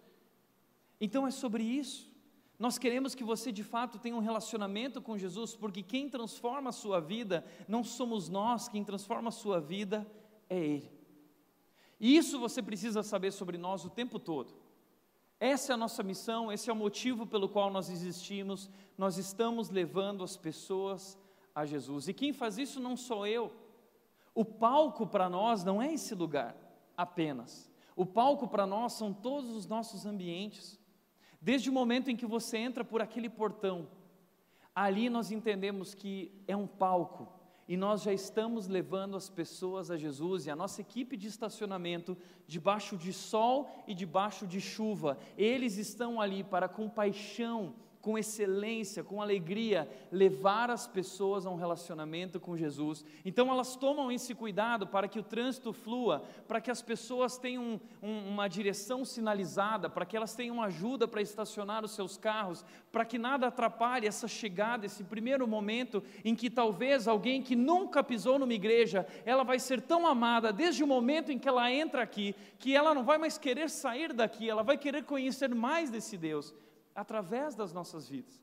Então 1.00 1.28
é 1.28 1.32
sobre 1.32 1.64
isso. 1.64 2.14
Nós 2.58 2.78
queremos 2.78 3.14
que 3.14 3.24
você 3.24 3.52
de 3.52 3.64
fato 3.64 4.00
tenha 4.00 4.16
um 4.16 4.20
relacionamento 4.20 5.02
com 5.02 5.18
Jesus, 5.18 5.56
porque 5.56 5.84
quem 5.84 6.10
transforma 6.10 6.70
a 6.70 6.74
sua 6.74 7.02
vida 7.02 7.46
não 7.68 7.84
somos 7.84 8.30
nós, 8.30 8.70
quem 8.70 8.84
transforma 8.84 9.28
a 9.30 9.32
sua 9.32 9.60
vida 9.60 10.08
é 10.50 10.58
Ele. 10.58 10.92
E 12.00 12.16
isso 12.16 12.40
você 12.40 12.62
precisa 12.62 13.04
saber 13.04 13.32
sobre 13.32 13.58
nós 13.58 13.84
o 13.84 13.90
tempo 13.90 14.20
todo. 14.20 14.54
Essa 15.40 15.74
é 15.74 15.76
a 15.76 15.78
nossa 15.78 16.02
missão, 16.02 16.52
esse 16.52 16.70
é 16.70 16.74
o 16.74 16.76
motivo 16.76 17.28
pelo 17.28 17.50
qual 17.50 17.70
nós 17.70 17.90
existimos. 17.90 18.70
Nós 18.98 19.18
estamos 19.18 19.70
levando 19.70 20.24
as 20.24 20.38
pessoas 20.38 21.18
a 21.54 21.66
Jesus. 21.66 22.08
E 22.08 22.14
quem 22.14 22.32
faz 22.32 22.58
isso 22.58 22.80
não 22.80 22.96
sou 22.96 23.28
eu. 23.28 23.52
O 24.34 24.46
palco 24.46 25.06
para 25.06 25.30
nós 25.30 25.64
não 25.64 25.82
é 25.82 25.94
esse 25.94 26.16
lugar 26.16 26.56
apenas. 26.96 27.70
O 27.96 28.06
palco 28.06 28.48
para 28.48 28.66
nós 28.66 28.94
são 28.94 29.14
todos 29.14 29.56
os 29.56 29.66
nossos 29.66 30.06
ambientes. 30.06 30.80
Desde 31.46 31.70
o 31.70 31.74
momento 31.74 32.10
em 32.10 32.16
que 32.16 32.26
você 32.26 32.58
entra 32.58 32.84
por 32.84 33.04
aquele 33.04 33.30
portão, 33.30 33.88
ali 34.74 35.12
nós 35.12 35.30
entendemos 35.30 35.94
que 35.94 36.32
é 36.48 36.56
um 36.56 36.66
palco 36.66 37.32
e 37.68 37.78
nós 37.78 38.02
já 38.02 38.12
estamos 38.12 38.68
levando 38.68 39.16
as 39.16 39.30
pessoas 39.30 39.92
a 39.92 39.96
Jesus 39.96 40.48
e 40.48 40.50
a 40.50 40.56
nossa 40.56 40.82
equipe 40.82 41.16
de 41.16 41.28
estacionamento, 41.28 42.18
debaixo 42.48 42.98
de 42.98 43.14
sol 43.14 43.70
e 43.86 43.94
debaixo 43.94 44.48
de 44.48 44.60
chuva, 44.60 45.20
eles 45.38 45.78
estão 45.78 46.20
ali 46.20 46.44
para 46.44 46.68
com 46.68 46.90
paixão 46.90 47.76
com 48.06 48.20
excelência, 48.20 49.04
com 49.04 49.20
alegria, 49.20 49.90
levar 50.12 50.70
as 50.70 50.86
pessoas 50.86 51.44
a 51.44 51.50
um 51.50 51.56
relacionamento 51.56 52.40
com 52.40 52.56
Jesus. 52.56 53.04
Então 53.26 53.50
elas 53.50 53.76
tomam 53.76 54.12
esse 54.12 54.36
cuidado 54.36 54.86
para 54.86 55.08
que 55.08 55.18
o 55.18 55.24
trânsito 55.24 55.74
flua, 55.74 56.24
para 56.48 56.62
que 56.62 56.70
as 56.70 56.84
pessoas 56.84 57.40
tenham 57.40 57.82
um, 58.04 58.30
uma 58.30 58.48
direção 58.48 59.04
sinalizada, 59.04 59.90
para 59.90 60.06
que 60.06 60.16
elas 60.16 60.36
tenham 60.36 60.62
ajuda 60.62 61.08
para 61.08 61.20
estacionar 61.20 61.84
os 61.84 61.96
seus 61.96 62.16
carros, 62.16 62.64
para 62.92 63.04
que 63.04 63.18
nada 63.18 63.48
atrapalhe 63.48 64.06
essa 64.06 64.28
chegada, 64.28 64.86
esse 64.86 65.04
primeiro 65.04 65.48
momento 65.48 66.04
em 66.24 66.36
que 66.36 66.48
talvez 66.48 67.08
alguém 67.08 67.42
que 67.42 67.56
nunca 67.56 68.04
pisou 68.04 68.38
numa 68.38 68.54
igreja, 68.54 69.08
ela 69.26 69.44
vai 69.44 69.58
ser 69.58 69.82
tão 69.82 70.06
amada 70.06 70.54
desde 70.54 70.84
o 70.84 70.88
momento 70.88 71.32
em 71.32 71.40
que 71.40 71.50
ela 71.50 71.72
entra 71.72 72.04
aqui, 72.04 72.36
que 72.60 72.76
ela 72.76 72.94
não 72.94 73.04
vai 73.04 73.18
mais 73.18 73.40
querer 73.40 73.68
sair 73.68 74.14
daqui, 74.14 74.48
ela 74.48 74.62
vai 74.62 74.78
querer 74.78 75.06
conhecer 75.06 75.56
mais 75.56 75.90
desse 75.90 76.16
Deus 76.16 76.54
através 76.96 77.54
das 77.54 77.74
nossas 77.74 78.08
vidas. 78.08 78.42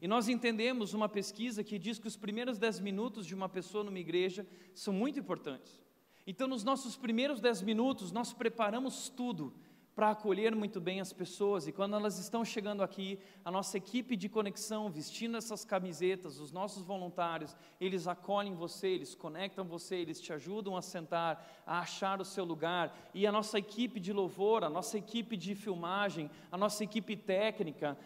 E 0.00 0.06
nós 0.06 0.28
entendemos 0.28 0.92
uma 0.92 1.08
pesquisa 1.08 1.64
que 1.64 1.78
diz 1.78 1.98
que 1.98 2.06
os 2.06 2.16
primeiros 2.16 2.58
dez 2.58 2.78
minutos 2.78 3.26
de 3.26 3.34
uma 3.34 3.48
pessoa 3.48 3.82
numa 3.82 3.98
igreja 3.98 4.46
são 4.74 4.92
muito 4.92 5.18
importantes. 5.18 5.80
Então, 6.26 6.46
nos 6.46 6.62
nossos 6.62 6.96
primeiros 6.96 7.40
dez 7.40 7.62
minutos, 7.62 8.12
nós 8.12 8.32
preparamos 8.32 9.08
tudo 9.08 9.54
para 9.96 10.10
acolher 10.10 10.54
muito 10.54 10.78
bem 10.78 11.00
as 11.00 11.10
pessoas. 11.10 11.66
E 11.66 11.72
quando 11.72 11.96
elas 11.96 12.18
estão 12.18 12.44
chegando 12.44 12.82
aqui, 12.82 13.18
a 13.42 13.50
nossa 13.50 13.78
equipe 13.78 14.14
de 14.14 14.28
conexão, 14.28 14.90
vestindo 14.90 15.38
essas 15.38 15.64
camisetas, 15.64 16.38
os 16.38 16.52
nossos 16.52 16.82
voluntários, 16.82 17.56
eles 17.80 18.06
acolhem 18.06 18.54
você, 18.54 18.88
eles 18.88 19.14
conectam 19.14 19.64
você, 19.64 19.96
eles 19.96 20.20
te 20.20 20.34
ajudam 20.34 20.76
a 20.76 20.82
sentar, 20.82 21.62
a 21.66 21.78
achar 21.78 22.20
o 22.20 22.26
seu 22.26 22.44
lugar. 22.44 22.94
E 23.14 23.26
a 23.26 23.32
nossa 23.32 23.58
equipe 23.58 23.98
de 23.98 24.12
louvor, 24.12 24.64
a 24.64 24.68
nossa 24.68 24.98
equipe 24.98 25.34
de 25.34 25.54
filmagem, 25.54 26.30
a 26.52 26.58
nossa 26.58 26.84
equipe 26.84 27.16
técnica, 27.16 27.96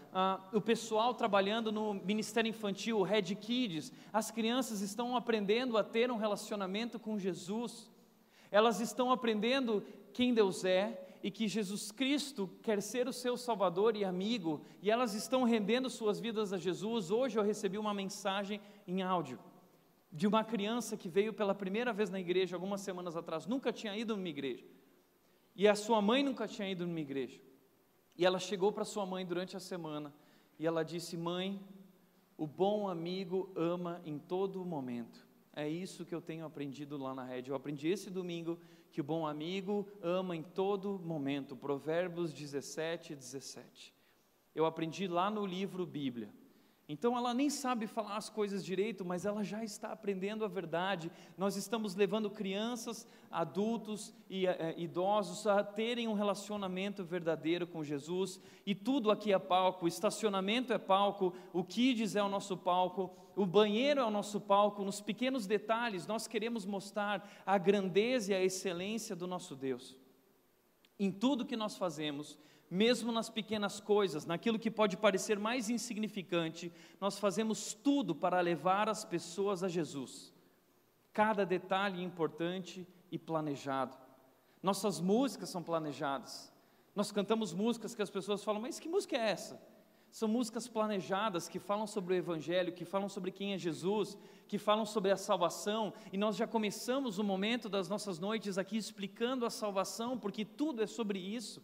o 0.53 0.61
pessoal 0.61 1.12
trabalhando 1.12 1.72
no 1.72 1.94
Ministério 1.94 2.48
Infantil, 2.48 3.00
o 3.00 3.03
Red 3.03 3.35
Kids, 3.35 3.92
as 4.12 4.31
crianças 4.31 4.81
estão 4.81 5.16
aprendendo 5.16 5.76
a 5.76 5.83
ter 5.83 6.09
um 6.09 6.18
relacionamento 6.18 7.00
com 7.00 7.18
Jesus. 7.18 7.90
Elas 8.48 8.79
estão 8.79 9.11
aprendendo 9.11 9.85
quem 10.12 10.33
Deus 10.33 10.64
é, 10.64 11.10
e 11.23 11.31
que 11.31 11.49
Jesus 11.49 11.93
Cristo 11.93 12.51
quer 12.63 12.81
ser 12.81 13.07
o 13.09 13.13
seu 13.13 13.37
Salvador 13.37 13.97
e 13.97 14.05
amigo, 14.05 14.63
e 14.81 14.91
elas 14.91 15.15
estão 15.15 15.45
rendendo 15.45 15.91
suas 15.91 16.19
vidas 16.19 16.53
a 16.53 16.59
Jesus. 16.59 17.11
Hoje 17.11 17.39
eu 17.39 17.43
recebi 17.43 17.79
uma 17.79 17.93
mensagem 17.93 18.61
em 18.87 19.03
áudio 19.03 19.39
de 20.13 20.27
uma 20.27 20.43
criança 20.43 20.97
que 20.97 21.09
veio 21.09 21.33
pela 21.33 21.55
primeira 21.55 21.93
vez 21.93 22.11
na 22.11 22.19
igreja 22.19 22.57
algumas 22.57 22.81
semanas 22.81 23.17
atrás, 23.17 23.47
nunca 23.47 23.73
tinha 23.73 23.97
ido 23.97 24.17
numa 24.17 24.29
igreja, 24.29 24.65
e 25.55 25.69
a 25.69 25.75
sua 25.75 26.03
mãe 26.03 26.23
nunca 26.23 26.49
tinha 26.49 26.69
ido 26.69 26.87
numa 26.87 27.01
igreja. 27.01 27.41
E 28.17 28.27
ela 28.27 28.39
chegou 28.39 28.73
para 28.73 28.85
sua 28.85 29.07
mãe 29.07 29.25
durante 29.25 29.57
a 29.57 29.61
semana 29.61 30.13
e 30.59 30.67
ela 30.67 30.83
disse: 30.83 31.17
Mãe, 31.17 31.61
o 32.37 32.47
bom 32.47 32.89
amigo 32.89 33.51
ama 33.57 34.01
em 34.05 34.19
todo 34.19 34.65
momento. 34.65 35.27
É 35.53 35.69
isso 35.69 36.05
que 36.05 36.15
eu 36.15 36.21
tenho 36.21 36.45
aprendido 36.45 36.97
lá 36.97 37.15
na 37.15 37.25
rede. 37.25 37.51
Eu 37.51 37.57
aprendi 37.57 37.89
esse 37.89 38.09
domingo 38.09 38.59
que 38.93 39.01
o 39.01 39.05
bom 39.05 39.27
amigo 39.27 39.87
ama 40.03 40.37
em 40.37 40.43
todo 40.43 40.99
momento. 40.99 41.57
Provérbios 41.57 42.33
17, 42.33 43.15
17. 43.15 43.95
Eu 44.55 44.65
aprendi 44.65 45.07
lá 45.09 45.31
no 45.31 45.45
livro 45.45 45.87
Bíblia. 45.87 46.33
Então 46.93 47.17
ela 47.17 47.33
nem 47.33 47.49
sabe 47.49 47.87
falar 47.87 48.17
as 48.17 48.29
coisas 48.29 48.65
direito, 48.65 49.05
mas 49.05 49.25
ela 49.25 49.45
já 49.45 49.63
está 49.63 49.93
aprendendo 49.93 50.45
a 50.45 50.49
verdade. 50.49 51.09
Nós 51.39 51.55
estamos 51.55 51.95
levando 51.95 52.29
crianças, 52.29 53.07
adultos 53.31 54.13
e 54.29 54.45
é, 54.45 54.75
idosos 54.77 55.47
a 55.47 55.63
terem 55.63 56.09
um 56.09 56.15
relacionamento 56.15 57.05
verdadeiro 57.05 57.65
com 57.65 57.85
Jesus. 57.85 58.41
E 58.67 58.75
tudo 58.75 59.13
aqui 59.13 59.33
é 59.33 59.39
palco: 59.39 59.87
estacionamento 59.87 60.73
é 60.73 60.79
palco, 60.79 61.33
o 61.53 61.63
kids 61.63 62.17
é 62.17 62.23
o 62.25 62.29
nosso 62.29 62.57
palco, 62.57 63.09
o 63.40 63.46
banheiro 63.46 64.03
é 64.03 64.05
o 64.05 64.11
nosso 64.11 64.38
palco. 64.38 64.85
Nos 64.85 65.00
pequenos 65.00 65.46
detalhes, 65.46 66.07
nós 66.07 66.26
queremos 66.26 66.66
mostrar 66.66 67.26
a 67.46 67.57
grandeza 67.57 68.33
e 68.33 68.35
a 68.35 68.44
excelência 68.44 69.16
do 69.16 69.26
nosso 69.26 69.57
Deus. 69.57 69.96
Em 70.98 71.11
tudo 71.11 71.46
que 71.46 71.57
nós 71.57 71.74
fazemos, 71.74 72.38
mesmo 72.70 73.11
nas 73.11 73.31
pequenas 73.31 73.81
coisas, 73.81 74.26
naquilo 74.26 74.59
que 74.59 74.70
pode 74.70 74.94
parecer 74.98 75.38
mais 75.38 75.70
insignificante, 75.70 76.70
nós 77.00 77.18
fazemos 77.18 77.72
tudo 77.72 78.14
para 78.14 78.38
levar 78.42 78.90
as 78.90 79.07
pessoas 79.07 79.64
a 79.64 79.68
Jesus. 79.68 80.35
Cada 81.11 81.46
detalhe 81.46 82.05
importante 82.05 82.87
e 83.11 83.18
planejado. 83.18 83.96
Nossas 84.62 85.00
músicas 85.00 85.48
são 85.48 85.62
planejadas. 85.62 86.53
Nós 86.94 87.11
cantamos 87.11 87.55
músicas 87.55 87.94
que 87.94 88.03
as 88.03 88.11
pessoas 88.11 88.44
falam, 88.44 88.61
mas 88.61 88.79
que 88.79 88.87
música 88.87 89.16
é 89.16 89.31
essa? 89.31 89.59
São 90.11 90.29
músicas 90.29 90.66
planejadas 90.66 91.49
que 91.49 91.59
falam 91.59 91.87
sobre 91.87 92.14
o 92.14 92.16
Evangelho, 92.16 92.73
que 92.73 92.85
falam 92.85 93.09
sobre 93.09 93.31
quem 93.31 93.55
é 93.55 93.59
Jesus, 93.59 94.18
que 94.49 94.59
falam 94.59 94.85
sobre 94.85 95.11
a 95.11 95.16
salvação, 95.16 95.92
e 96.12 96.18
nós 96.18 96.37
já 96.37 96.46
começamos 96.46 97.18
o 97.18 97.25
momento 97.25 97.68
das 97.68 97.88
nossas 97.88 98.18
noites 98.18 98.59
aqui 98.59 98.77
explicando 98.77 99.46
a 99.46 99.51
salvação, 99.51 100.18
porque 100.18 100.44
tudo 100.44 100.83
é 100.83 100.87
sobre 100.87 101.18
isso 101.18 101.62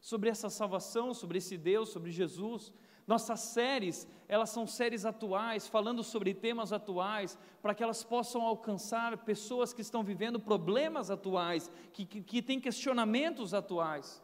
sobre 0.00 0.30
essa 0.30 0.48
salvação, 0.48 1.12
sobre 1.12 1.38
esse 1.38 1.56
Deus, 1.56 1.90
sobre 1.90 2.10
Jesus. 2.10 2.72
Nossas 3.06 3.40
séries, 3.40 4.08
elas 4.28 4.50
são 4.50 4.66
séries 4.66 5.04
atuais, 5.04 5.68
falando 5.68 6.02
sobre 6.02 6.32
temas 6.32 6.72
atuais, 6.72 7.38
para 7.60 7.74
que 7.74 7.82
elas 7.82 8.02
possam 8.02 8.42
alcançar 8.42 9.16
pessoas 9.18 9.72
que 9.72 9.82
estão 9.82 10.02
vivendo 10.02 10.40
problemas 10.40 11.10
atuais, 11.10 11.70
que, 11.92 12.06
que, 12.06 12.22
que 12.22 12.42
têm 12.42 12.60
questionamentos 12.60 13.52
atuais. 13.52 14.22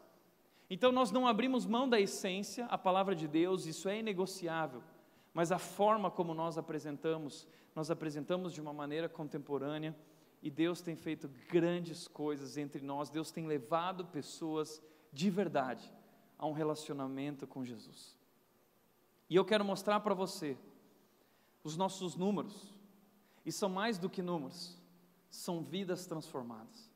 Então 0.68 0.90
nós 0.90 1.10
não 1.10 1.26
abrimos 1.26 1.64
mão 1.64 1.88
da 1.88 2.00
essência, 2.00 2.66
a 2.66 2.76
palavra 2.76 3.14
de 3.14 3.28
Deus, 3.28 3.66
isso 3.66 3.88
é 3.88 3.98
inegociável, 3.98 4.82
mas 5.32 5.52
a 5.52 5.58
forma 5.58 6.10
como 6.10 6.34
nós 6.34 6.58
apresentamos, 6.58 7.46
nós 7.74 7.90
apresentamos 7.90 8.52
de 8.52 8.60
uma 8.60 8.72
maneira 8.72 9.08
contemporânea, 9.08 9.96
e 10.42 10.50
Deus 10.50 10.80
tem 10.80 10.96
feito 10.96 11.28
grandes 11.48 12.06
coisas 12.06 12.56
entre 12.56 12.82
nós, 12.84 13.10
Deus 13.10 13.30
tem 13.30 13.46
levado 13.46 14.06
pessoas 14.06 14.82
de 15.12 15.30
verdade 15.30 15.92
a 16.38 16.46
um 16.46 16.52
relacionamento 16.52 17.46
com 17.46 17.64
Jesus. 17.64 18.16
E 19.28 19.34
eu 19.34 19.44
quero 19.44 19.64
mostrar 19.64 20.00
para 20.00 20.14
você 20.14 20.56
os 21.64 21.76
nossos 21.76 22.16
números, 22.16 22.74
e 23.44 23.52
são 23.52 23.68
mais 23.68 23.98
do 23.98 24.10
que 24.10 24.22
números, 24.22 24.76
são 25.30 25.62
vidas 25.62 26.06
transformadas. 26.06 26.90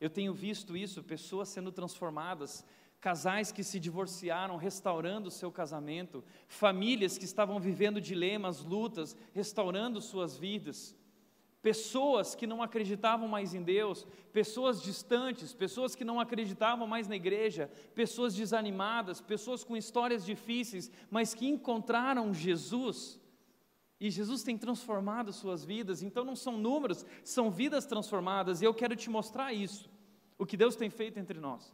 Eu 0.00 0.10
tenho 0.10 0.34
visto 0.34 0.76
isso, 0.76 1.02
pessoas 1.02 1.48
sendo 1.48 1.70
transformadas, 1.70 2.64
casais 3.02 3.52
que 3.52 3.62
se 3.62 3.78
divorciaram, 3.78 4.56
restaurando 4.56 5.28
o 5.28 5.30
seu 5.30 5.52
casamento, 5.52 6.24
famílias 6.48 7.18
que 7.18 7.26
estavam 7.26 7.60
vivendo 7.60 8.00
dilemas, 8.00 8.64
lutas, 8.64 9.14
restaurando 9.34 10.00
suas 10.00 10.38
vidas 10.38 10.96
pessoas 11.62 12.34
que 12.34 12.46
não 12.46 12.60
acreditavam 12.60 13.28
mais 13.28 13.54
em 13.54 13.62
Deus, 13.62 14.04
pessoas 14.32 14.82
distantes, 14.82 15.54
pessoas 15.54 15.94
que 15.94 16.04
não 16.04 16.18
acreditavam 16.18 16.88
mais 16.88 17.06
na 17.06 17.14
igreja, 17.14 17.70
pessoas 17.94 18.34
desanimadas, 18.34 19.20
pessoas 19.20 19.62
com 19.62 19.76
histórias 19.76 20.26
difíceis, 20.26 20.90
mas 21.08 21.32
que 21.32 21.46
encontraram 21.46 22.34
Jesus. 22.34 23.20
E 24.00 24.10
Jesus 24.10 24.42
tem 24.42 24.58
transformado 24.58 25.32
suas 25.32 25.64
vidas, 25.64 26.02
então 26.02 26.24
não 26.24 26.34
são 26.34 26.58
números, 26.58 27.06
são 27.22 27.48
vidas 27.48 27.86
transformadas, 27.86 28.60
e 28.60 28.64
eu 28.64 28.74
quero 28.74 28.96
te 28.96 29.08
mostrar 29.08 29.52
isso, 29.52 29.88
o 30.36 30.44
que 30.44 30.56
Deus 30.56 30.74
tem 30.74 30.90
feito 30.90 31.20
entre 31.20 31.38
nós. 31.38 31.72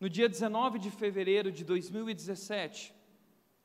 No 0.00 0.08
dia 0.08 0.30
19 0.30 0.78
de 0.78 0.90
fevereiro 0.90 1.52
de 1.52 1.62
2017, 1.62 2.94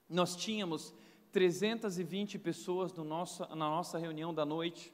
nós 0.10 0.36
tínhamos 0.36 0.94
320 1.32 2.38
pessoas 2.40 2.94
no 2.94 3.06
nosso, 3.06 3.44
na 3.56 3.70
nossa 3.70 3.98
reunião 3.98 4.34
da 4.34 4.46
noite. 4.46 4.94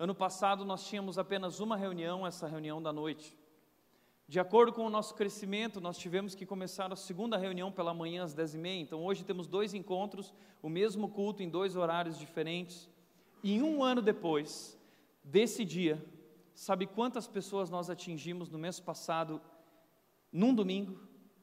Ano 0.00 0.16
passado 0.16 0.64
nós 0.64 0.84
tínhamos 0.84 1.16
apenas 1.16 1.60
uma 1.60 1.76
reunião, 1.76 2.26
essa 2.26 2.48
reunião 2.48 2.82
da 2.82 2.92
noite. 2.92 3.38
De 4.26 4.40
acordo 4.40 4.72
com 4.72 4.84
o 4.84 4.90
nosso 4.90 5.14
crescimento, 5.14 5.80
nós 5.80 5.96
tivemos 5.96 6.34
que 6.34 6.44
começar 6.44 6.92
a 6.92 6.96
segunda 6.96 7.36
reunião 7.36 7.70
pela 7.70 7.94
manhã 7.94 8.24
às 8.24 8.34
dez 8.34 8.54
e 8.54 8.58
meia. 8.58 8.80
Então 8.80 9.04
hoje 9.04 9.22
temos 9.22 9.46
dois 9.46 9.74
encontros, 9.74 10.34
o 10.60 10.68
mesmo 10.68 11.08
culto 11.08 11.40
em 11.40 11.48
dois 11.48 11.76
horários 11.76 12.18
diferentes. 12.18 12.88
E 13.44 13.62
um 13.62 13.84
ano 13.84 14.02
depois 14.02 14.76
desse 15.22 15.64
dia, 15.64 16.04
sabe 16.52 16.84
quantas 16.84 17.28
pessoas 17.28 17.70
nós 17.70 17.88
atingimos 17.88 18.50
no 18.50 18.58
mês 18.58 18.80
passado, 18.80 19.40
num 20.32 20.54
domingo, 20.54 20.98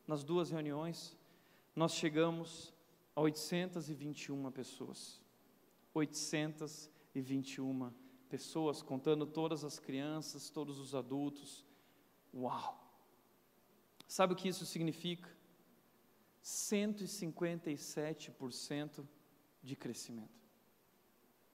nas 0.05 0.23
duas 0.23 0.49
reuniões? 0.49 1.15
Nós 1.75 1.93
chegamos 1.93 2.73
a 3.15 3.21
821 3.21 4.51
pessoas. 4.51 5.21
821 5.93 7.91
pessoas 8.29 8.81
contando 8.81 9.25
todas 9.25 9.63
as 9.63 9.79
crianças, 9.79 10.49
todos 10.49 10.79
os 10.79 10.93
adultos. 10.95 11.65
Uau! 12.33 12.83
Sabe 14.07 14.33
o 14.33 14.35
que 14.35 14.47
isso 14.47 14.65
significa? 14.65 15.29
157% 16.43 19.05
de 19.61 19.75
crescimento. 19.75 20.47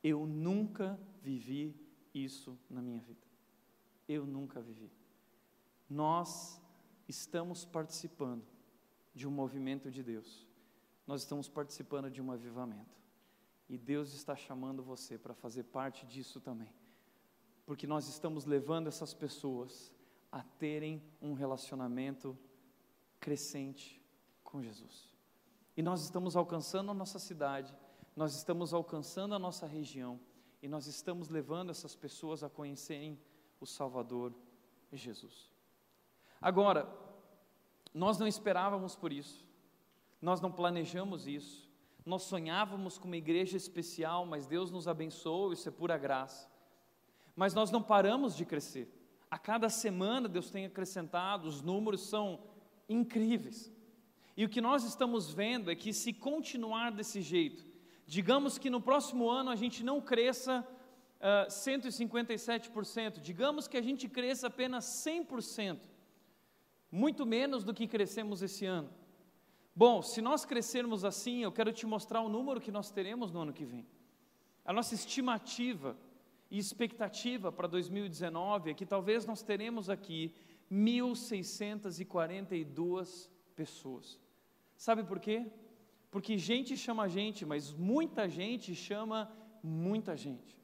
Eu 0.04 0.26
nunca 0.28 1.00
vivi 1.22 1.76
isso 2.14 2.58
na 2.70 2.82
minha 2.82 3.00
vida. 3.00 3.26
Eu 4.08 4.26
nunca 4.26 4.62
vivi. 4.62 4.92
Nós 5.90 6.62
estamos 7.08 7.66
participando 7.66 8.46
de 9.14 9.28
um 9.28 9.32
movimento 9.32 9.92
de 9.92 10.02
Deus. 10.02 10.48
Nós 11.06 11.22
estamos 11.22 11.50
participando 11.50 12.10
de 12.10 12.22
um 12.22 12.32
avivamento. 12.32 12.98
E 13.70 13.78
Deus 13.78 14.14
está 14.14 14.36
chamando 14.36 14.84
você 14.84 15.18
para 15.18 15.34
fazer 15.34 15.64
parte 15.64 16.06
disso 16.06 16.40
também. 16.40 16.74
Porque 17.66 17.88
nós 17.88 18.08
estamos 18.08 18.46
levando 18.46 18.88
essas 18.88 19.14
pessoas 19.14 19.92
a 20.32 20.42
terem 20.42 21.02
um 21.22 21.34
relacionamento 21.34 22.38
crescente 23.20 24.04
com 24.44 24.62
Jesus. 24.62 25.14
E 25.76 25.82
nós 25.82 26.04
estamos 26.04 26.36
alcançando 26.36 26.92
a 26.92 26.94
nossa 26.94 27.20
cidade, 27.20 27.74
nós 28.16 28.36
estamos 28.36 28.74
alcançando 28.74 29.34
a 29.34 29.40
nossa 29.40 29.66
região, 29.66 30.20
e 30.62 30.68
nós 30.68 30.88
estamos 30.88 31.30
levando 31.30 31.70
essas 31.70 31.96
pessoas 31.96 32.44
a 32.44 32.50
conhecerem 32.50 33.20
o 33.60 33.66
Salvador 33.66 34.34
Jesus. 34.92 35.53
Agora, 36.44 36.86
nós 37.94 38.20
não 38.20 38.28
esperávamos 38.28 38.98
por 38.98 39.14
isso, 39.14 39.48
nós 40.22 40.42
não 40.42 40.52
planejamos 40.52 41.26
isso, 41.26 41.72
nós 42.06 42.24
sonhávamos 42.24 42.98
com 42.98 43.08
uma 43.08 43.16
igreja 43.16 43.56
especial, 43.56 44.26
mas 44.26 44.46
Deus 44.46 44.70
nos 44.70 44.86
abençoou, 44.86 45.54
isso 45.54 45.70
é 45.70 45.72
pura 45.72 45.98
graça. 45.98 46.52
Mas 47.34 47.54
nós 47.54 47.72
não 47.72 47.82
paramos 47.82 48.36
de 48.36 48.44
crescer. 48.44 48.94
A 49.32 49.38
cada 49.38 49.70
semana 49.70 50.28
Deus 50.28 50.52
tem 50.52 50.66
acrescentado, 50.66 51.48
os 51.48 51.62
números 51.62 52.02
são 52.02 52.42
incríveis. 52.90 53.72
E 54.36 54.44
o 54.44 54.50
que 54.50 54.60
nós 54.60 54.84
estamos 54.84 55.34
vendo 55.34 55.72
é 55.72 55.76
que 55.76 55.94
se 55.94 56.12
continuar 56.12 56.92
desse 56.92 57.22
jeito, 57.22 57.66
digamos 58.06 58.58
que 58.58 58.70
no 58.70 58.82
próximo 58.82 59.30
ano 59.30 59.50
a 59.50 59.56
gente 59.56 59.82
não 59.82 60.02
cresça 60.02 60.60
uh, 60.60 61.46
ah, 61.46 61.48
157%, 61.48 63.22
digamos 63.22 63.66
que 63.66 63.78
a 63.78 63.82
gente 63.82 64.10
cresça 64.10 64.48
apenas 64.48 64.84
100%, 65.08 65.93
muito 66.94 67.26
menos 67.26 67.64
do 67.64 67.74
que 67.74 67.88
crescemos 67.88 68.44
esse 68.44 68.68
ano. 68.68 68.92
Bom, 69.76 70.04
se 70.04 70.22
nós 70.22 70.46
crescermos 70.46 71.04
assim, 71.04 71.42
eu 71.42 71.52
quero 71.52 71.74
te 71.74 71.88
mostrar 71.88 72.22
o 72.22 72.30
número 72.30 72.62
que 72.62 72.72
nós 72.72 72.92
teremos 72.92 73.32
no 73.32 73.42
ano 73.42 73.52
que 73.52 73.66
vem. 73.66 73.88
A 74.64 74.72
nossa 74.72 74.94
estimativa 74.94 75.98
e 76.52 76.60
expectativa 76.60 77.52
para 77.52 77.68
2019 77.68 78.70
é 78.70 78.76
que 78.76 78.86
talvez 78.86 79.26
nós 79.26 79.42
teremos 79.42 79.90
aqui 79.90 80.36
1.642 80.72 83.28
pessoas. 83.56 84.20
Sabe 84.78 85.04
por 85.04 85.20
quê? 85.20 85.52
Porque 86.12 86.38
gente 86.38 86.78
chama 86.78 87.10
gente, 87.10 87.44
mas 87.44 87.74
muita 87.74 88.30
gente 88.30 88.76
chama 88.76 89.36
muita 89.64 90.16
gente. 90.16 90.62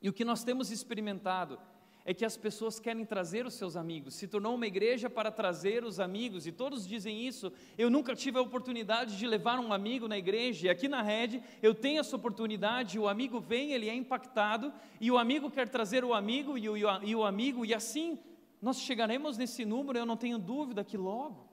E 0.00 0.08
o 0.08 0.14
que 0.14 0.24
nós 0.24 0.42
temos 0.42 0.70
experimentado 0.70 1.60
é 2.04 2.12
que 2.12 2.24
as 2.24 2.36
pessoas 2.36 2.80
querem 2.80 3.04
trazer 3.04 3.46
os 3.46 3.54
seus 3.54 3.76
amigos. 3.76 4.14
Se 4.14 4.26
tornou 4.26 4.54
uma 4.54 4.66
igreja 4.66 5.08
para 5.08 5.30
trazer 5.30 5.84
os 5.84 6.00
amigos, 6.00 6.46
e 6.46 6.52
todos 6.52 6.86
dizem 6.86 7.26
isso. 7.26 7.52
Eu 7.78 7.88
nunca 7.88 8.14
tive 8.14 8.38
a 8.38 8.42
oportunidade 8.42 9.16
de 9.16 9.26
levar 9.26 9.58
um 9.60 9.72
amigo 9.72 10.08
na 10.08 10.18
igreja, 10.18 10.66
e 10.66 10.70
aqui 10.70 10.88
na 10.88 11.02
rede 11.02 11.42
eu 11.62 11.74
tenho 11.74 12.00
essa 12.00 12.16
oportunidade. 12.16 12.98
O 12.98 13.08
amigo 13.08 13.40
vem, 13.40 13.72
ele 13.72 13.88
é 13.88 13.94
impactado, 13.94 14.72
e 15.00 15.10
o 15.10 15.18
amigo 15.18 15.50
quer 15.50 15.68
trazer 15.68 16.04
o 16.04 16.12
amigo, 16.12 16.58
e 16.58 16.68
o, 16.68 16.76
e 16.76 17.14
o 17.14 17.24
amigo, 17.24 17.64
e 17.64 17.72
assim 17.72 18.18
nós 18.60 18.80
chegaremos 18.80 19.36
nesse 19.36 19.64
número, 19.64 19.98
eu 19.98 20.06
não 20.06 20.16
tenho 20.16 20.38
dúvida 20.38 20.84
que 20.84 20.96
logo. 20.96 21.48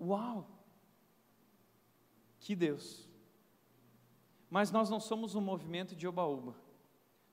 Uau! 0.00 0.48
Que 2.40 2.56
Deus! 2.56 3.08
Mas 4.48 4.72
nós 4.72 4.90
não 4.90 4.98
somos 4.98 5.36
um 5.36 5.40
movimento 5.40 5.94
de 5.94 6.08
oba-oba. 6.08 6.69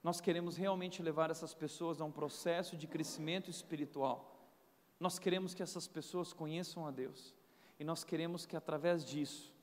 Nós 0.08 0.22
queremos 0.22 0.56
realmente 0.56 1.04
levar 1.04 1.30
essas 1.30 1.54
pessoas 1.54 2.00
a 2.00 2.06
um 2.06 2.12
processo 2.13 2.78
de 2.78 2.88
crescimento 2.88 3.50
espiritual. 3.52 4.39
Nós 4.98 5.20
queremos 5.20 5.54
que 5.54 5.62
essas 5.62 5.86
pessoas 5.86 6.32
conheçam 6.32 6.88
a 6.88 6.91
Deus. 6.91 7.36
E 7.78 7.84
nós 7.84 8.06
queremos 8.06 8.46
que 8.46 8.56
através 8.56 9.04
disso, 9.04 9.54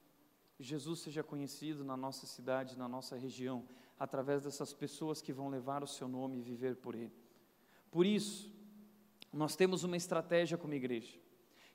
Jesus 0.60 1.00
seja 1.00 1.22
conhecido 1.22 1.82
na 1.82 1.96
nossa 1.96 2.26
cidade, 2.26 2.76
na 2.76 2.86
nossa 2.86 3.16
região, 3.16 3.64
através 3.98 4.42
dessas 4.42 4.74
pessoas 4.74 5.22
que 5.22 5.32
vão 5.32 5.48
levar 5.48 5.82
o 5.82 5.86
seu 5.86 6.06
nome 6.06 6.40
e 6.40 6.42
viver 6.42 6.76
por 6.76 6.94
ele. 6.94 7.16
Por 7.90 8.04
isso, 8.04 8.52
nós 9.32 9.56
temos 9.56 9.82
uma 9.82 9.96
estratégia 9.96 10.58
como 10.58 10.74
igreja. 10.74 11.18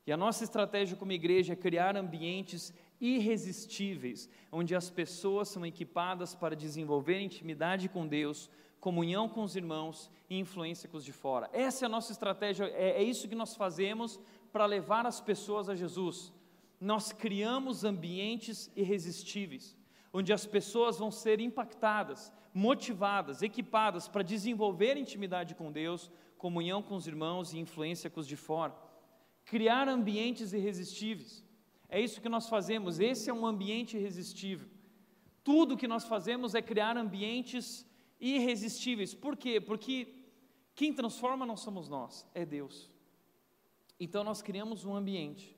E 0.05 0.11
a 0.11 0.17
nossa 0.17 0.43
estratégia 0.43 0.95
como 0.95 1.11
igreja 1.11 1.53
é 1.53 1.55
criar 1.55 1.97
ambientes 1.97 2.71
irresistíveis, 2.99 4.29
onde 4.51 4.75
as 4.75 4.89
pessoas 4.89 5.49
são 5.49 5.65
equipadas 5.65 6.35
para 6.35 6.55
desenvolver 6.55 7.19
intimidade 7.19 7.87
com 7.87 8.07
Deus, 8.07 8.49
comunhão 8.79 9.27
com 9.27 9.43
os 9.43 9.55
irmãos 9.55 10.09
e 10.29 10.37
influência 10.37 10.89
com 10.89 10.97
os 10.97 11.05
de 11.05 11.11
fora. 11.11 11.49
Essa 11.53 11.85
é 11.85 11.87
a 11.87 11.89
nossa 11.89 12.11
estratégia, 12.11 12.65
é, 12.65 13.01
é 13.01 13.03
isso 13.03 13.27
que 13.27 13.35
nós 13.35 13.55
fazemos 13.55 14.19
para 14.51 14.65
levar 14.65 15.05
as 15.05 15.19
pessoas 15.21 15.69
a 15.69 15.75
Jesus. 15.75 16.33
Nós 16.79 17.11
criamos 17.11 17.83
ambientes 17.83 18.71
irresistíveis, 18.75 19.77
onde 20.13 20.31
as 20.31 20.45
pessoas 20.45 20.97
vão 20.97 21.11
ser 21.11 21.39
impactadas, 21.39 22.31
motivadas, 22.53 23.41
equipadas 23.41 24.07
para 24.07 24.23
desenvolver 24.23 24.97
intimidade 24.97 25.53
com 25.55 25.71
Deus, 25.71 26.09
comunhão 26.37 26.81
com 26.81 26.95
os 26.95 27.05
irmãos 27.05 27.53
e 27.53 27.59
influência 27.59 28.09
com 28.09 28.19
os 28.19 28.27
de 28.27 28.37
fora. 28.37 28.73
Criar 29.45 29.87
ambientes 29.87 30.53
irresistíveis. 30.53 31.43
É 31.89 31.99
isso 31.99 32.21
que 32.21 32.29
nós 32.29 32.47
fazemos, 32.47 32.99
esse 32.99 33.29
é 33.29 33.33
um 33.33 33.45
ambiente 33.45 33.97
irresistível. 33.97 34.69
Tudo 35.43 35.75
que 35.75 35.87
nós 35.87 36.05
fazemos 36.05 36.53
é 36.53 36.61
criar 36.61 36.95
ambientes 36.95 37.85
irresistíveis. 38.19 39.15
Por 39.15 39.35
quê? 39.35 39.59
Porque 39.59 40.13
quem 40.75 40.93
transforma 40.93 41.45
não 41.45 41.57
somos 41.57 41.89
nós, 41.89 42.27
é 42.33 42.45
Deus. 42.45 42.89
Então 43.99 44.23
nós 44.23 44.41
criamos 44.41 44.85
um 44.85 44.95
ambiente 44.95 45.57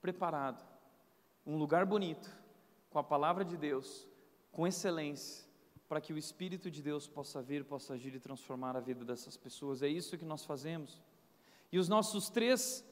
preparado, 0.00 0.64
um 1.44 1.56
lugar 1.56 1.84
bonito, 1.84 2.34
com 2.88 2.98
a 2.98 3.04
palavra 3.04 3.44
de 3.44 3.56
Deus, 3.56 4.08
com 4.50 4.66
excelência, 4.66 5.46
para 5.86 6.00
que 6.00 6.12
o 6.12 6.18
Espírito 6.18 6.70
de 6.70 6.82
Deus 6.82 7.06
possa 7.06 7.42
vir, 7.42 7.64
possa 7.64 7.94
agir 7.94 8.14
e 8.14 8.18
transformar 8.18 8.76
a 8.76 8.80
vida 8.80 9.04
dessas 9.04 9.36
pessoas. 9.36 9.82
É 9.82 9.88
isso 9.88 10.16
que 10.16 10.24
nós 10.24 10.44
fazemos. 10.44 11.02
E 11.70 11.78
os 11.78 11.88
nossos 11.88 12.30
três 12.30 12.84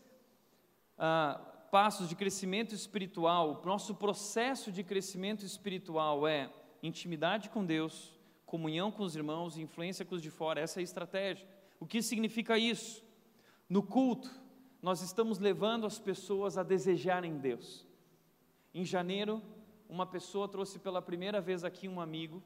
ah, 0.98 1.53
passos 1.70 2.08
de 2.08 2.14
crescimento 2.14 2.74
espiritual, 2.74 3.60
o 3.62 3.66
nosso 3.66 3.94
processo 3.94 4.70
de 4.70 4.82
crescimento 4.82 5.44
espiritual 5.44 6.26
é 6.26 6.50
intimidade 6.82 7.48
com 7.50 7.64
Deus, 7.64 8.12
comunhão 8.46 8.90
com 8.90 9.02
os 9.02 9.16
irmãos 9.16 9.56
influência 9.56 10.04
com 10.04 10.14
os 10.14 10.22
de 10.22 10.30
fora. 10.30 10.60
Essa 10.60 10.78
é 10.78 10.82
a 10.82 10.84
estratégia. 10.84 11.48
O 11.80 11.86
que 11.86 12.00
significa 12.00 12.56
isso? 12.56 13.02
No 13.68 13.82
culto, 13.82 14.30
nós 14.80 15.00
estamos 15.00 15.38
levando 15.38 15.86
as 15.86 15.98
pessoas 15.98 16.56
a 16.58 16.62
desejarem 16.62 17.38
Deus. 17.38 17.86
Em 18.72 18.84
janeiro, 18.84 19.42
uma 19.88 20.06
pessoa 20.06 20.48
trouxe 20.48 20.78
pela 20.78 21.00
primeira 21.00 21.40
vez 21.40 21.64
aqui 21.64 21.88
um 21.88 22.00
amigo, 22.00 22.42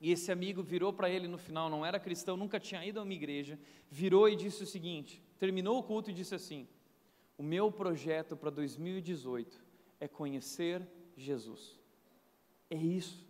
e 0.00 0.10
esse 0.10 0.32
amigo 0.32 0.62
virou 0.62 0.92
para 0.92 1.08
ele 1.08 1.28
no 1.28 1.38
final, 1.38 1.70
não 1.70 1.86
era 1.86 2.00
cristão, 2.00 2.36
nunca 2.36 2.58
tinha 2.58 2.84
ido 2.84 2.98
a 2.98 3.02
uma 3.02 3.12
igreja, 3.12 3.58
virou 3.90 4.28
e 4.28 4.36
disse 4.36 4.62
o 4.62 4.66
seguinte: 4.66 5.22
terminou 5.38 5.78
o 5.78 5.82
culto 5.82 6.10
e 6.10 6.14
disse 6.14 6.34
assim: 6.34 6.68
o 7.36 7.42
meu 7.42 7.70
projeto 7.70 8.36
para 8.36 8.50
2018 8.50 9.62
é 10.00 10.08
conhecer 10.08 10.86
Jesus. 11.16 11.78
É 12.70 12.76
isso. 12.76 13.26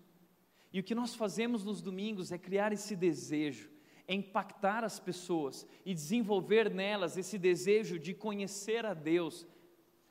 E 0.73 0.81
o 0.81 0.83
que 0.83 0.95
nós 0.95 1.15
fazemos 1.15 1.65
nos 1.65 1.81
domingos 1.81 2.33
é 2.33 2.39
criar 2.39 2.73
esse 2.73 2.97
desejo, 2.97 3.71
é 4.07 4.15
impactar 4.15 4.85
as 4.85 4.99
pessoas 4.99 5.67
e 5.85 5.95
desenvolver 5.95 6.69
nelas 6.69 7.17
esse 7.17 7.39
desejo 7.39 7.99
de 7.99 8.13
conhecer 8.13 8.85
a 8.85 8.93
Deus. 8.93 9.47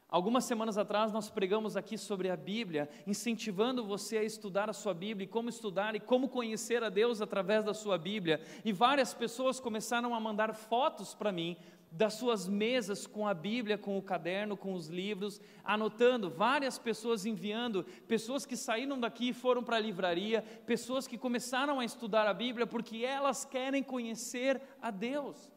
Algumas 0.08 0.46
semanas 0.46 0.78
atrás 0.78 1.12
nós 1.12 1.30
pregamos 1.30 1.76
aqui 1.76 1.98
sobre 1.98 2.30
a 2.30 2.38
Bíblia, 2.38 2.88
incentivando 3.06 3.84
você 3.84 4.20
a 4.20 4.24
estudar 4.24 4.70
a 4.70 4.74
sua 4.74 4.94
Bíblia, 4.94 5.26
e 5.26 5.28
como 5.28 5.50
estudar 5.50 5.96
e 5.96 6.00
como 6.00 6.30
conhecer 6.30 6.84
a 6.84 6.90
Deus 6.90 7.20
através 7.20 7.66
da 7.66 7.74
sua 7.74 7.98
Bíblia. 7.98 8.40
E 8.64 8.72
várias 8.72 9.14
pessoas 9.14 9.60
começaram 9.60 10.14
a 10.14 10.20
mandar 10.20 10.54
fotos 10.54 11.16
para 11.16 11.32
mim 11.32 11.58
das 11.96 12.16
suas 12.16 12.48
mesas 12.48 13.06
com 13.06 13.28
a 13.28 13.36
Bíblia, 13.36 13.78
com 13.78 13.98
o 13.98 14.02
caderno, 14.02 14.58
com 14.58 14.74
os 14.74 14.88
livros, 14.88 15.40
anotando, 15.64 16.28
várias 16.28 16.80
pessoas 16.80 17.24
enviando, 17.24 17.84
pessoas 18.08 18.48
que 18.48 18.58
saíram 18.58 19.00
daqui 19.00 19.30
e 19.30 19.34
foram 19.34 19.64
para 19.64 19.78
a 19.78 19.80
livraria, 19.80 20.42
pessoas 20.66 21.06
que 21.06 21.20
começaram 21.20 21.80
a 21.80 21.86
estudar 21.86 22.28
a 22.28 22.34
Bíblia 22.34 22.66
porque 22.66 23.06
elas 23.06 23.46
querem 23.46 23.84
conhecer 23.84 24.60
a 24.82 24.90
Deus. 24.90 25.52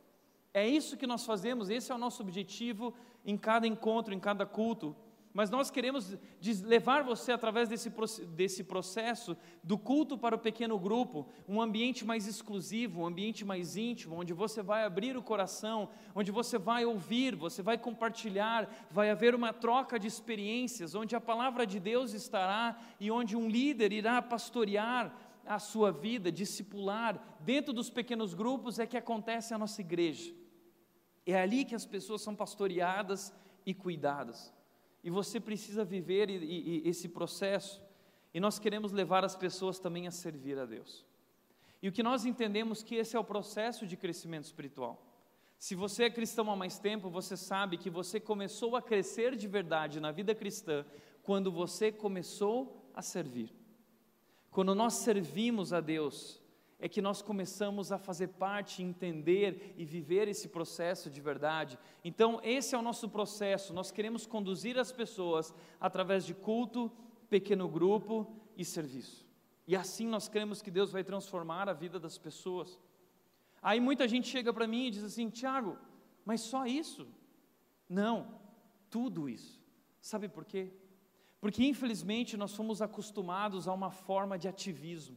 É 0.53 0.68
isso 0.68 0.99
que 0.99 1.07
nós 1.07 1.25
fazemos, 1.25 1.70
esse 1.70 1.90
é 1.90 1.94
o 1.94 1.99
nosso 1.99 2.22
objetivo 2.22 2.94
em 3.25 3.37
cada 3.37 3.66
encontro, 3.66 4.12
em 4.12 4.20
cada 4.20 4.44
culto. 4.44 4.94
Mas 5.37 5.51
nós 5.51 5.70
queremos 5.70 6.16
levar 6.64 7.05
você 7.05 7.31
através 7.31 7.68
desse, 7.68 7.90
desse 8.29 8.64
processo 8.64 9.37
do 9.62 9.77
culto 9.77 10.16
para 10.16 10.35
o 10.35 10.38
pequeno 10.38 10.79
grupo, 10.79 11.29
um 11.46 11.61
ambiente 11.61 12.07
mais 12.07 12.27
exclusivo, 12.27 13.03
um 13.03 13.07
ambiente 13.07 13.44
mais 13.44 13.77
íntimo, 13.77 14.18
onde 14.18 14.33
você 14.33 14.62
vai 14.62 14.85
abrir 14.85 15.14
o 15.14 15.22
coração, 15.22 15.90
onde 16.14 16.33
você 16.33 16.57
vai 16.57 16.87
ouvir, 16.87 17.37
você 17.37 17.61
vai 17.61 17.77
compartilhar, 17.77 18.88
vai 18.90 19.11
haver 19.11 19.35
uma 19.35 19.53
troca 19.53 19.99
de 19.99 20.07
experiências, 20.07 20.94
onde 20.94 21.14
a 21.14 21.20
palavra 21.20 21.66
de 21.66 21.79
Deus 21.79 22.14
estará 22.14 22.75
e 22.99 23.11
onde 23.11 23.37
um 23.37 23.46
líder 23.46 23.92
irá 23.92 24.22
pastorear 24.22 25.14
a 25.44 25.59
sua 25.59 25.92
vida, 25.92 26.33
discipular. 26.33 27.37
Dentro 27.40 27.75
dos 27.75 27.90
pequenos 27.90 28.33
grupos 28.33 28.79
é 28.79 28.87
que 28.87 28.96
acontece 28.96 29.53
a 29.53 29.59
nossa 29.59 29.83
igreja. 29.83 30.33
É 31.27 31.38
ali 31.38 31.62
que 31.62 31.75
as 31.75 31.85
pessoas 31.85 32.22
são 32.22 32.35
pastoreadas 32.35 33.35
e 33.66 33.75
cuidadas 33.75 34.56
e 35.07 35.11
você 35.11 35.38
precisa 35.38 35.85
viver 35.85 36.29
e, 36.29 36.35
e, 36.35 36.83
e 36.85 36.88
esse 36.88 37.09
processo. 37.09 37.81
E 38.35 38.40
nós 38.40 38.59
queremos 38.59 38.90
levar 38.90 39.25
as 39.25 39.37
pessoas 39.37 39.79
também 39.79 40.09
a 40.09 40.11
servir 40.11 40.59
a 40.59 40.66
Deus. 40.66 41.07
E 41.81 41.88
o 41.88 41.92
que 41.92 42.03
nós 42.03 42.25
entendemos 42.25 42.83
que 42.83 42.97
esse 42.97 43.14
é 43.14 43.21
o 43.21 43.23
processo 43.23 43.87
de 43.87 43.97
crescimento 43.97 44.47
espiritual. 44.47 45.01
Se 45.61 45.77
você 45.77 46.03
é 46.03 46.11
cristão 46.11 46.51
há 46.51 46.57
mais 46.57 46.81
tempo, 46.81 47.09
você 47.09 47.37
sabe 47.37 47.79
que 47.79 47.88
você 47.88 48.19
começou 48.19 48.75
a 48.75 48.83
crescer 48.83 49.37
de 49.37 49.47
verdade 49.47 50.01
na 50.01 50.11
vida 50.11 50.35
cristã 50.35 50.85
quando 51.23 51.53
você 51.53 51.92
começou 51.92 52.90
a 52.92 53.01
servir. 53.01 53.55
Quando 54.51 54.75
nós 54.75 54.95
servimos 54.95 55.73
a 55.73 55.81
Deus, 55.81 56.42
é 56.79 56.89
que 56.89 57.01
nós 57.01 57.23
começamos 57.23 57.91
a 57.91 57.99
fazer 57.99 58.29
parte, 58.29 58.83
entender 58.83 59.75
e 59.77 59.85
viver 59.85 60.29
esse 60.29 60.49
processo 60.49 61.09
de 61.09 61.21
verdade. 61.21 61.79
Então, 62.05 62.41
esse 62.43 62.75
é 62.75 62.79
o 62.79 62.83
nosso 62.83 63.09
processo. 63.09 63.73
Nós 63.73 63.91
queremos 63.91 64.27
conduzir 64.27 64.79
as 64.79 64.93
pessoas 64.93 65.55
através 65.81 66.27
de 66.27 66.35
culto, 66.35 66.93
pequeno 67.31 67.69
grupo 67.69 68.31
e 68.57 68.65
serviço. 68.65 69.27
E 69.67 69.75
assim 69.75 70.07
nós 70.07 70.29
cremos 70.29 70.62
que 70.62 70.71
Deus 70.71 70.93
vai 70.93 71.03
transformar 71.03 71.69
a 71.69 71.73
vida 71.73 71.99
das 71.99 72.17
pessoas. 72.17 72.79
Aí 73.61 73.81
muita 73.81 74.07
gente 74.07 74.29
chega 74.29 74.53
para 74.53 74.67
mim 74.67 74.87
e 74.87 74.91
diz 74.91 75.03
assim: 75.03 75.29
Tiago, 75.29 75.77
mas 76.25 76.41
só 76.43 76.67
isso? 76.67 77.09
Não, 77.89 78.39
tudo 78.89 79.29
isso. 79.29 79.61
Sabe 80.01 80.29
por 80.29 80.45
quê? 80.45 80.73
Porque 81.41 81.65
infelizmente 81.65 82.37
nós 82.37 82.55
fomos 82.55 82.81
acostumados 82.81 83.67
a 83.67 83.73
uma 83.73 83.91
forma 83.91 84.39
de 84.39 84.47
ativismo. 84.47 85.17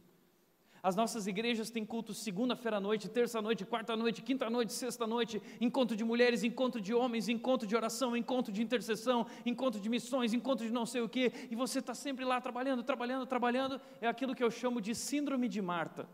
As 0.82 0.96
nossas 0.96 1.26
igrejas 1.26 1.70
têm 1.70 1.84
culto 1.84 2.14
segunda-feira 2.14 2.78
à 2.78 2.80
noite, 2.80 3.08
terça-noite, 3.08 3.66
quarta-noite, 3.66 4.22
quinta-noite, 4.22 4.72
sexta-noite, 4.72 5.42
encontro 5.60 5.94
de 5.94 6.04
mulheres, 6.04 6.42
encontro 6.42 6.80
de 6.80 6.94
homens, 6.94 7.28
encontro 7.28 7.66
de 7.66 7.76
oração, 7.76 8.16
encontro 8.16 8.52
de 8.52 8.62
intercessão, 8.62 9.26
encontro 9.44 9.80
de 9.80 9.88
missões, 9.90 10.32
encontro 10.32 10.66
de 10.66 10.72
não 10.72 10.86
sei 10.86 11.02
o 11.02 11.08
quê, 11.08 11.32
e 11.50 11.54
você 11.54 11.80
está 11.80 11.94
sempre 11.94 12.24
lá 12.24 12.40
trabalhando, 12.40 12.82
trabalhando, 12.82 13.26
trabalhando. 13.26 13.80
É 14.00 14.08
aquilo 14.08 14.34
que 14.34 14.42
eu 14.42 14.50
chamo 14.50 14.80
de 14.80 14.94
síndrome 14.94 15.48
de 15.48 15.60
Marta. 15.60 16.08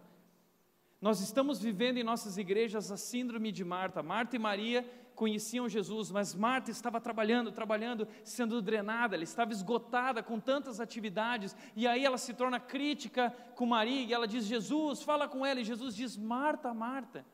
Nós 1.01 1.21
estamos 1.21 1.61
vivendo 1.61 1.99
em 1.99 2.03
nossas 2.03 2.37
igrejas 2.37 2.91
a 2.91 2.97
síndrome 2.97 3.53
de 3.53 3.65
Marta. 3.65 4.03
Marta 4.03 4.35
e 4.35 4.39
Maria 4.39 4.85
conheciam 5.17 5.69
Jesus, 5.69 6.11
mas 6.11 6.35
Marta 6.35 6.71
estava 6.71 7.01
trabalhando, 7.01 7.51
trabalhando, 7.51 8.07
sendo 8.23 8.61
drenada, 8.61 9.17
ela 9.17 9.25
estava 9.25 9.51
esgotada 9.51 10.23
com 10.23 10.39
tantas 10.39 10.79
atividades, 10.79 11.57
e 11.75 11.87
aí 11.87 12.05
ela 12.05 12.19
se 12.19 12.35
torna 12.35 12.61
crítica 12.61 13.31
com 13.57 13.67
Maria, 13.67 14.03
e 14.03 14.13
ela 14.13 14.29
diz: 14.29 14.45
Jesus, 14.45 15.03
fala 15.03 15.27
com 15.27 15.45
ela, 15.45 15.61
e 15.61 15.65
Jesus 15.65 15.97
diz: 15.97 16.17
Marta, 16.17 16.73
Marta, 16.75 17.25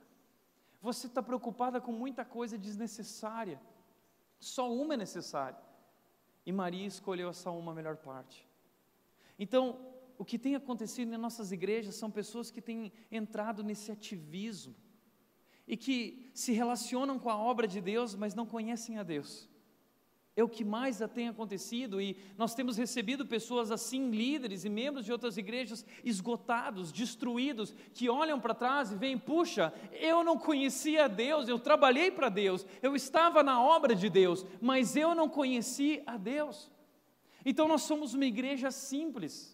você 0.81 1.09
está 1.09 1.23
preocupada 1.23 1.81
com 1.81 1.93
muita 1.93 2.25
coisa 2.25 2.57
desnecessária, 2.57 3.61
só 4.39 4.73
uma 4.73 4.95
é 4.95 4.97
necessária, 4.97 5.59
e 6.47 6.53
Maria 6.53 6.87
escolheu 6.87 7.29
essa 7.29 7.51
uma 7.51 7.75
melhor 7.75 7.97
parte. 7.97 8.49
Então, 9.39 9.93
o 10.17 10.25
que 10.25 10.39
tem 10.39 10.55
acontecido 10.55 11.13
em 11.13 11.19
nossas 11.19 11.51
igrejas 11.51 11.97
são 11.97 12.09
pessoas 12.11 12.49
que 12.49 12.63
têm 12.63 12.93
entrado 13.11 13.65
nesse 13.65 13.91
ativismo, 13.91 14.75
e 15.67 15.77
que 15.77 16.31
se 16.35 16.53
relacionam 16.53 17.19
com 17.19 17.31
a 17.31 17.37
obra 17.37 17.67
de 17.67 17.81
Deus, 17.81 18.15
mas 18.15 18.35
não 18.35 18.47
conhecem 18.47 18.99
a 18.99 19.03
Deus. 19.03 19.49
É 20.35 20.43
o 20.43 20.49
que 20.49 20.65
mais 20.65 20.99
tem 21.15 21.29
acontecido 21.29 22.01
e 22.01 22.17
nós 22.39 22.55
temos 22.55 22.79
recebido 22.79 23.27
pessoas 23.27 23.71
assim, 23.71 24.11
líderes 24.11 24.65
e 24.65 24.71
membros 24.71 25.05
de 25.05 25.13
outras 25.13 25.37
igrejas 25.37 25.85
esgotados, 26.03 26.91
destruídos, 26.91 27.75
que 27.93 28.09
olham 28.09 28.41
para 28.41 28.55
trás 28.55 28.91
e 28.91 28.97
veem: 28.97 29.19
puxa, 29.19 29.75
eu 29.93 30.25
não 30.25 30.39
conhecia 30.39 31.07
Deus, 31.07 31.49
eu 31.49 31.59
trabalhei 31.59 32.11
para 32.11 32.31
Deus, 32.31 32.65
eu 32.81 32.97
estava 32.97 33.43
na 33.43 33.63
obra 33.63 33.95
de 33.95 34.09
Deus, 34.09 34.47
mas 34.59 34.97
eu 34.97 35.15
não 35.15 35.29
conheci 35.29 36.03
a 36.07 36.17
Deus. 36.17 36.71
Então 37.45 37.69
nós 37.69 37.83
somos 37.83 38.15
uma 38.15 38.25
igreja 38.25 38.71
simples, 38.71 39.52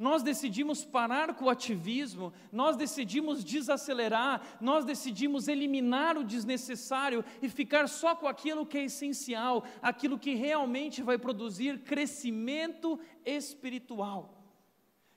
nós 0.00 0.22
decidimos 0.22 0.82
parar 0.82 1.34
com 1.34 1.44
o 1.44 1.50
ativismo, 1.50 2.32
nós 2.50 2.74
decidimos 2.74 3.44
desacelerar, 3.44 4.56
nós 4.58 4.82
decidimos 4.86 5.46
eliminar 5.46 6.16
o 6.16 6.24
desnecessário 6.24 7.22
e 7.42 7.50
ficar 7.50 7.86
só 7.86 8.16
com 8.16 8.26
aquilo 8.26 8.64
que 8.64 8.78
é 8.78 8.84
essencial, 8.84 9.62
aquilo 9.82 10.18
que 10.18 10.34
realmente 10.34 11.02
vai 11.02 11.18
produzir 11.18 11.80
crescimento 11.80 12.98
espiritual. 13.26 14.42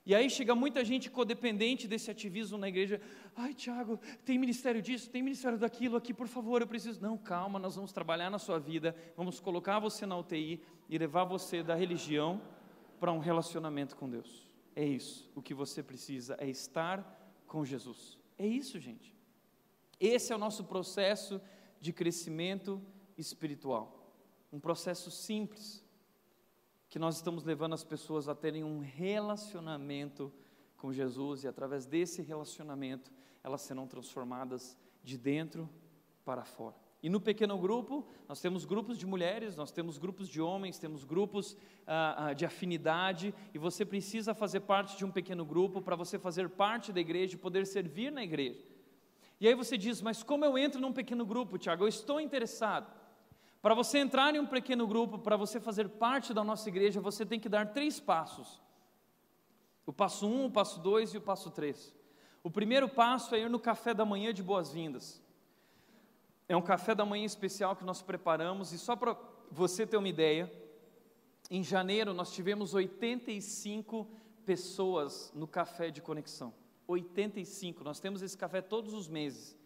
E 0.04 0.14
aí 0.14 0.28
chega 0.28 0.54
muita 0.54 0.84
gente 0.84 1.10
codependente 1.10 1.88
desse 1.88 2.10
ativismo 2.10 2.58
na 2.58 2.68
igreja. 2.68 3.00
Ai, 3.34 3.54
Tiago, 3.54 3.98
tem 4.22 4.38
ministério 4.38 4.82
disso, 4.82 5.08
tem 5.08 5.22
ministério 5.22 5.56
daquilo 5.56 5.96
aqui, 5.96 6.12
por 6.12 6.28
favor, 6.28 6.60
eu 6.60 6.68
preciso. 6.68 7.00
Não, 7.00 7.16
calma, 7.16 7.58
nós 7.58 7.74
vamos 7.74 7.90
trabalhar 7.90 8.28
na 8.28 8.38
sua 8.38 8.58
vida, 8.58 8.94
vamos 9.16 9.40
colocar 9.40 9.78
você 9.78 10.04
na 10.04 10.18
UTI 10.18 10.60
e 10.90 10.98
levar 10.98 11.24
você 11.24 11.62
da 11.62 11.74
religião 11.74 12.38
para 13.00 13.10
um 13.10 13.18
relacionamento 13.18 13.96
com 13.96 14.10
Deus. 14.10 14.52
É 14.74 14.84
isso. 14.84 15.30
O 15.34 15.42
que 15.42 15.54
você 15.54 15.82
precisa 15.82 16.36
é 16.38 16.48
estar 16.48 17.02
com 17.46 17.64
Jesus. 17.64 18.18
É 18.38 18.46
isso, 18.46 18.78
gente. 18.80 19.14
Esse 20.00 20.32
é 20.32 20.36
o 20.36 20.38
nosso 20.38 20.64
processo 20.64 21.40
de 21.80 21.92
crescimento 21.92 22.82
espiritual. 23.16 24.12
Um 24.52 24.58
processo 24.58 25.10
simples 25.10 25.84
que 26.88 26.98
nós 26.98 27.16
estamos 27.16 27.44
levando 27.44 27.74
as 27.74 27.84
pessoas 27.84 28.28
a 28.28 28.34
terem 28.34 28.64
um 28.64 28.80
relacionamento 28.80 30.32
com 30.76 30.92
Jesus 30.92 31.44
e 31.44 31.48
através 31.48 31.86
desse 31.86 32.22
relacionamento 32.22 33.10
elas 33.42 33.62
serão 33.62 33.86
transformadas 33.86 34.76
de 35.02 35.18
dentro 35.18 35.68
para 36.24 36.44
fora. 36.44 36.83
E 37.04 37.08
no 37.10 37.20
pequeno 37.20 37.58
grupo, 37.58 38.02
nós 38.26 38.40
temos 38.40 38.64
grupos 38.64 38.96
de 38.96 39.04
mulheres, 39.04 39.54
nós 39.54 39.70
temos 39.70 39.98
grupos 39.98 40.26
de 40.26 40.40
homens, 40.40 40.78
temos 40.78 41.04
grupos 41.04 41.54
ah, 41.86 42.28
ah, 42.28 42.32
de 42.32 42.46
afinidade, 42.46 43.34
e 43.52 43.58
você 43.58 43.84
precisa 43.84 44.32
fazer 44.32 44.60
parte 44.60 44.96
de 44.96 45.04
um 45.04 45.10
pequeno 45.10 45.44
grupo 45.44 45.82
para 45.82 45.96
você 45.96 46.18
fazer 46.18 46.48
parte 46.48 46.94
da 46.94 47.00
igreja 47.02 47.34
e 47.34 47.36
poder 47.36 47.66
servir 47.66 48.10
na 48.10 48.24
igreja. 48.24 48.64
E 49.38 49.46
aí 49.46 49.54
você 49.54 49.76
diz, 49.76 50.00
mas 50.00 50.22
como 50.22 50.46
eu 50.46 50.56
entro 50.56 50.80
num 50.80 50.94
pequeno 50.94 51.26
grupo, 51.26 51.58
Tiago? 51.58 51.84
Eu 51.84 51.88
estou 51.88 52.18
interessado. 52.18 52.90
Para 53.60 53.74
você 53.74 53.98
entrar 53.98 54.34
em 54.34 54.38
um 54.38 54.46
pequeno 54.46 54.86
grupo, 54.86 55.18
para 55.18 55.36
você 55.36 55.60
fazer 55.60 55.90
parte 55.90 56.32
da 56.32 56.42
nossa 56.42 56.70
igreja, 56.70 57.02
você 57.02 57.26
tem 57.26 57.38
que 57.38 57.50
dar 57.50 57.74
três 57.74 58.00
passos: 58.00 58.62
o 59.84 59.92
passo 59.92 60.26
um, 60.26 60.46
o 60.46 60.50
passo 60.50 60.80
dois 60.80 61.12
e 61.12 61.18
o 61.18 61.20
passo 61.20 61.50
três. 61.50 61.94
O 62.42 62.50
primeiro 62.50 62.88
passo 62.88 63.34
é 63.34 63.40
ir 63.40 63.50
no 63.50 63.60
café 63.60 63.92
da 63.92 64.06
manhã 64.06 64.32
de 64.32 64.42
boas-vindas. 64.42 65.22
É 66.48 66.56
um 66.56 66.62
café 66.62 66.94
da 66.94 67.04
manhã 67.04 67.24
especial 67.24 67.74
que 67.74 67.84
nós 67.84 68.02
preparamos 68.02 68.72
e 68.72 68.78
só 68.78 68.94
para 68.94 69.16
você 69.50 69.86
ter 69.86 69.96
uma 69.96 70.08
ideia, 70.08 70.52
em 71.50 71.62
janeiro 71.62 72.12
nós 72.12 72.32
tivemos 72.32 72.74
85 72.74 74.06
pessoas 74.44 75.32
no 75.34 75.46
café 75.46 75.90
de 75.90 76.02
conexão. 76.02 76.52
85, 76.86 77.82
nós 77.82 77.98
temos 77.98 78.20
esse 78.20 78.36
café 78.36 78.60
todos 78.60 78.92
os 78.92 79.08
meses. 79.08 79.56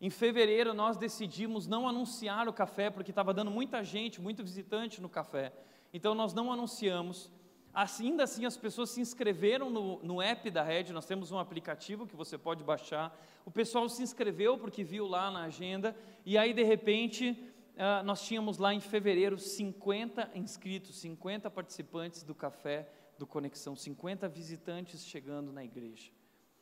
Em 0.00 0.10
fevereiro 0.10 0.74
nós 0.74 0.96
decidimos 0.96 1.66
não 1.66 1.88
anunciar 1.88 2.48
o 2.48 2.52
café 2.52 2.88
porque 2.88 3.10
estava 3.10 3.34
dando 3.34 3.50
muita 3.50 3.82
gente, 3.82 4.20
muito 4.20 4.42
visitante 4.44 5.00
no 5.00 5.08
café. 5.08 5.52
Então 5.92 6.14
nós 6.14 6.32
não 6.32 6.52
anunciamos. 6.52 7.30
Ainda 7.74 8.24
assim, 8.24 8.44
as 8.44 8.56
pessoas 8.56 8.90
se 8.90 9.00
inscreveram 9.00 9.70
no, 9.70 10.02
no 10.02 10.20
app 10.20 10.50
da 10.50 10.62
Red, 10.62 10.92
nós 10.92 11.06
temos 11.06 11.32
um 11.32 11.38
aplicativo 11.38 12.06
que 12.06 12.14
você 12.14 12.36
pode 12.36 12.62
baixar. 12.62 13.18
O 13.46 13.50
pessoal 13.50 13.88
se 13.88 14.02
inscreveu 14.02 14.58
porque 14.58 14.84
viu 14.84 15.06
lá 15.06 15.30
na 15.30 15.44
agenda, 15.44 15.96
e 16.24 16.36
aí 16.36 16.52
de 16.52 16.62
repente 16.62 17.30
uh, 17.30 18.04
nós 18.04 18.26
tínhamos 18.26 18.58
lá 18.58 18.74
em 18.74 18.80
fevereiro 18.80 19.38
50 19.38 20.32
inscritos, 20.34 20.96
50 20.96 21.50
participantes 21.50 22.22
do 22.22 22.34
café 22.34 22.88
do 23.18 23.26
Conexão, 23.26 23.74
50 23.74 24.28
visitantes 24.28 25.06
chegando 25.06 25.50
na 25.50 25.64
igreja. 25.64 26.10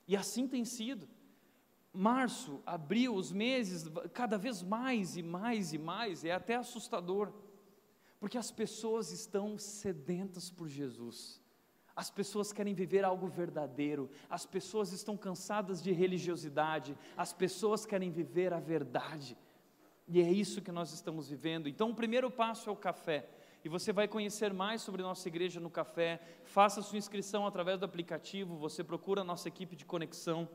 E 0.07 0.17
assim 0.17 0.47
tem 0.47 0.65
sido. 0.65 1.09
Março, 1.93 2.63
abril, 2.65 3.17
os 3.17 3.33
meses, 3.33 3.91
cada 4.13 4.39
vez 4.39 4.63
mais 4.63 5.17
e 5.17 5.25
mais 5.25 5.73
e 5.73 5.79
mais, 5.79 6.25
é 6.25 6.31
até 6.31 6.55
assustador. 6.55 7.33
Porque 8.21 8.39
as 8.39 8.51
pessoas 8.51 9.11
estão 9.11 9.59
sedentas 9.59 10.51
por 10.51 10.69
Jesus. 10.69 11.41
As 11.97 12.11
pessoas 12.11 12.53
querem 12.53 12.75
viver 12.75 13.05
algo 13.05 13.27
verdadeiro, 13.27 14.09
as 14.29 14.47
pessoas 14.47 14.93
estão 14.93 15.17
cansadas 15.17 15.83
de 15.83 15.91
religiosidade, 15.91 16.97
as 17.17 17.33
pessoas 17.33 17.85
querem 17.85 18.11
viver 18.11 18.53
a 18.53 18.61
verdade. 18.61 19.37
E 20.07 20.21
é 20.21 20.31
isso 20.31 20.63
que 20.63 20.71
nós 20.71 20.93
estamos 20.93 21.29
vivendo. 21.29 21.69
Então, 21.69 21.91
o 21.91 21.95
primeiro 21.95 22.31
passo 22.31 22.69
é 22.69 22.73
o 22.73 22.77
café. 22.77 23.29
E 23.65 23.69
você 23.69 23.93
vai 23.93 24.09
conhecer 24.09 24.53
mais 24.53 24.81
sobre 24.83 25.03
nossa 25.03 25.29
igreja 25.29 25.61
no 25.61 25.71
café. 25.71 26.21
Faça 26.45 26.83
sua 26.83 26.99
inscrição 26.99 27.47
através 27.47 27.79
do 27.79 27.85
aplicativo, 27.85 28.57
você 28.57 28.83
procura 28.83 29.21
a 29.21 29.25
nossa 29.25 29.49
equipe 29.49 29.77
de 29.77 29.85
conexão. 29.85 30.49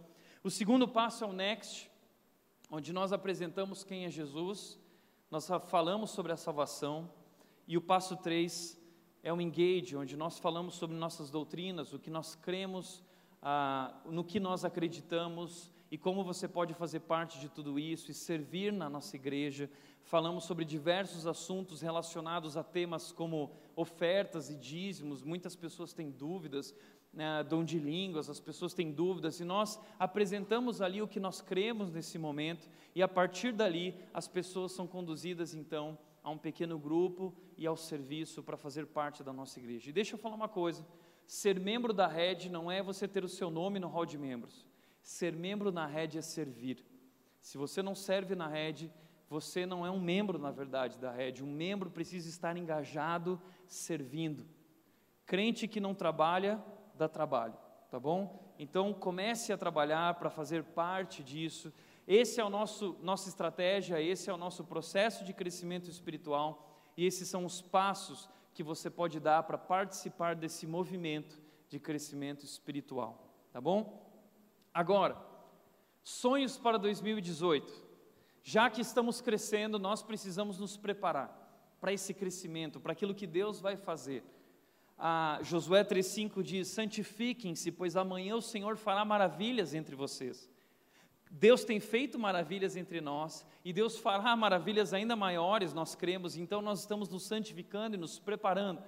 O 0.44 0.50
segundo 0.50 0.88
passo 0.88 1.24
é 1.24 1.28
o 1.28 1.34
Next, 1.34 1.92
onde 2.70 2.92
nós 2.92 3.14
apresentamos 3.14 3.84
quem 3.84 4.06
é 4.06 4.10
Jesus, 4.10 4.80
nós 5.30 5.48
falamos 5.68 6.12
sobre 6.12 6.32
a 6.32 6.38
salvação. 6.38 7.10
E 7.68 7.78
o 7.78 7.82
passo 7.82 8.16
3 8.18 8.80
é 9.24 9.34
o 9.34 9.42
engage, 9.42 9.96
onde 9.96 10.16
nós 10.16 10.38
falamos 10.38 10.76
sobre 10.76 10.96
nossas 10.96 11.32
doutrinas, 11.32 11.94
o 11.94 12.00
que 12.00 12.12
nós 12.12 12.36
cremos, 12.36 13.04
ah, 13.42 14.02
no 14.06 14.24
que 14.24 14.40
nós 14.40 14.64
acreditamos 14.64 15.72
e 15.90 15.98
como 15.98 16.24
você 16.24 16.48
pode 16.48 16.74
fazer 16.76 17.00
parte 17.02 17.40
de 17.40 17.50
tudo 17.50 17.80
isso 17.80 18.12
e 18.12 18.14
servir 18.14 18.72
na 18.72 18.90
nossa 18.90 19.16
igreja. 19.16 19.70
Falamos 20.04 20.44
sobre 20.44 20.64
diversos 20.64 21.26
assuntos 21.26 21.82
relacionados 21.82 22.56
a 22.56 22.64
temas 22.64 23.12
como 23.12 23.52
ofertas 23.76 24.52
e 24.52 24.56
dízimos. 24.56 25.24
Muitas 25.24 25.56
pessoas 25.56 25.92
têm 25.92 26.12
dúvidas, 26.12 26.76
né, 27.12 27.44
dom 27.44 27.64
de 27.64 27.80
línguas, 27.80 28.30
as 28.30 28.40
pessoas 28.40 28.76
têm 28.76 28.92
dúvidas, 28.92 29.40
e 29.40 29.46
nós 29.46 29.80
apresentamos 29.98 30.82
ali 30.82 31.02
o 31.02 31.08
que 31.08 31.20
nós 31.20 31.42
cremos 31.42 31.92
nesse 31.92 32.20
momento, 32.20 32.70
e 32.94 33.02
a 33.02 33.08
partir 33.08 33.54
dali 33.54 33.96
as 34.14 34.28
pessoas 34.28 34.74
são 34.74 34.86
conduzidas 34.86 35.56
então 35.56 35.98
a 36.26 36.32
um 36.32 36.38
pequeno 36.40 36.80
grupo 36.80 37.32
e 37.56 37.68
ao 37.68 37.78
serviço 37.78 38.42
para 38.42 38.58
fazer 38.58 38.88
parte 38.88 39.24
da 39.24 39.32
nossa 39.32 39.60
igreja. 39.60 39.92
E 39.92 39.94
deixa 39.94 40.16
eu 40.16 40.18
falar 40.18 40.34
uma 40.34 40.50
coisa: 40.50 40.84
ser 41.28 41.60
membro 41.60 41.94
da 41.94 42.08
rede 42.08 42.50
não 42.50 42.72
é 42.72 42.82
você 42.82 43.08
ter 43.08 43.24
o 43.24 43.30
seu 43.30 43.52
nome 43.52 43.80
no 43.80 43.88
hall 43.88 44.08
de 44.08 44.18
membros. 44.18 44.66
Ser 45.04 45.34
membro 45.34 45.72
na 45.72 45.86
rede 45.86 46.18
é 46.18 46.22
servir. 46.24 46.84
Se 47.40 47.60
você 47.60 47.84
não 47.84 47.94
serve 47.94 48.34
na 48.34 48.48
rede, 48.48 48.92
você 49.30 49.68
não 49.68 49.86
é 49.86 49.92
um 49.92 50.00
membro, 50.00 50.40
na 50.40 50.50
verdade, 50.50 50.98
da 50.98 51.12
rede. 51.12 51.44
Um 51.44 51.52
membro 51.52 51.92
precisa 51.92 52.28
estar 52.28 52.58
engajado, 52.58 53.40
servindo. 53.68 54.48
Crente 55.28 55.68
que 55.68 55.80
não 55.80 55.94
trabalha, 55.94 56.60
dá 56.96 57.08
trabalho, 57.08 57.54
tá 57.92 58.00
bom? 58.00 58.52
Então 58.58 58.92
comece 58.96 59.54
a 59.54 59.58
trabalhar 59.58 60.16
para 60.16 60.32
fazer 60.32 60.64
parte 60.64 61.24
disso 61.24 61.72
Esse 62.08 62.40
é 62.40 62.44
o 62.44 62.50
nosso 62.50 62.98
nossa 63.02 63.28
estratégia, 63.30 64.02
esse 64.02 64.30
é 64.30 64.34
o 64.34 64.38
nosso 64.38 64.64
processo 64.64 65.24
de 65.24 65.34
crescimento 65.34 65.90
espiritual 65.90 66.70
e 66.96 67.06
esses 67.06 67.28
são 67.28 67.46
os 67.46 67.62
passos 67.62 68.30
que 68.54 68.64
você 68.64 68.90
pode 68.90 69.20
dar 69.20 69.44
para 69.44 69.58
participar 69.58 70.36
desse 70.36 70.66
movimento 70.68 71.42
de 71.68 71.80
crescimento 71.80 72.46
espiritual, 72.46 73.28
tá 73.52 73.60
bom? 73.60 74.06
Agora, 74.74 75.18
sonhos 76.04 76.58
para 76.58 76.78
2018. 76.78 77.84
Já 78.44 78.70
que 78.70 78.80
estamos 78.80 79.22
crescendo, 79.22 79.80
nós 79.80 80.04
precisamos 80.04 80.60
nos 80.60 80.78
preparar 80.78 81.46
para 81.82 81.92
esse 81.92 82.14
crescimento, 82.14 82.80
para 82.80 82.94
aquilo 82.94 83.16
que 83.16 83.26
Deus 83.26 83.60
vai 83.60 83.76
fazer. 83.76 84.24
A 84.98 85.40
Josué 85.42 85.84
3,5 85.84 86.44
diz: 86.44 86.68
Santifiquem-se, 86.68 87.72
pois 87.72 87.98
amanhã 87.98 88.36
o 88.36 88.42
Senhor 88.42 88.78
fará 88.78 89.04
maravilhas 89.04 89.74
entre 89.74 89.96
vocês. 89.96 90.50
Deus 91.38 91.66
tem 91.66 91.82
feito 91.82 92.18
maravilhas 92.18 92.78
entre 92.78 93.02
nós 93.02 93.46
e 93.64 93.74
Deus 93.74 93.98
fará 93.98 94.38
maravilhas 94.38 94.94
ainda 94.94 95.18
maiores, 95.18 95.74
nós 95.74 95.94
cremos, 95.94 96.38
então 96.38 96.62
nós 96.62 96.80
estamos 96.80 97.10
nos 97.10 97.24
santificando 97.24 97.98
e 97.98 98.00
nos 98.00 98.18
preparando. 98.18 98.82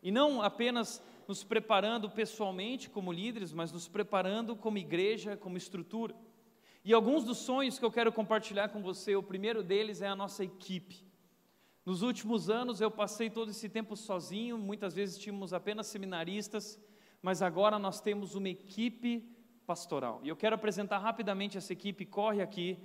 E 0.00 0.12
não 0.12 0.40
apenas 0.40 1.02
nos 1.26 1.42
preparando 1.42 2.08
pessoalmente 2.08 2.88
como 2.88 3.12
líderes, 3.12 3.52
mas 3.52 3.72
nos 3.72 3.88
preparando 3.88 4.54
como 4.54 4.78
igreja, 4.78 5.36
como 5.36 5.56
estrutura. 5.56 6.14
E 6.84 6.94
alguns 6.94 7.24
dos 7.24 7.38
sonhos 7.38 7.76
que 7.76 7.84
eu 7.84 7.90
quero 7.90 8.12
compartilhar 8.12 8.68
com 8.68 8.80
você, 8.80 9.16
o 9.16 9.22
primeiro 9.22 9.60
deles 9.60 10.00
é 10.00 10.06
a 10.06 10.14
nossa 10.14 10.44
equipe. 10.44 11.04
Nos 11.84 12.02
últimos 12.02 12.48
anos 12.48 12.80
eu 12.80 12.90
passei 12.90 13.28
todo 13.28 13.50
esse 13.50 13.68
tempo 13.68 13.96
sozinho, 13.96 14.56
muitas 14.56 14.94
vezes 14.94 15.18
tínhamos 15.18 15.52
apenas 15.52 15.88
seminaristas, 15.88 16.78
mas 17.20 17.42
agora 17.42 17.80
nós 17.80 18.00
temos 18.00 18.36
uma 18.36 18.48
equipe 18.48 19.28
pastoral. 19.70 20.18
E 20.24 20.28
eu 20.28 20.34
quero 20.34 20.56
apresentar 20.56 20.98
rapidamente 20.98 21.56
essa 21.56 21.72
equipe, 21.72 22.04
corre 22.04 22.42
aqui. 22.42 22.76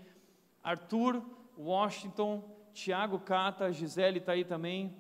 Arthur, 0.62 1.20
Washington, 1.58 2.48
Tiago 2.76 3.18
Cata, 3.18 3.72
Gisele 3.72 4.20
está 4.20 4.34
aí 4.34 4.46
também. 4.46 4.96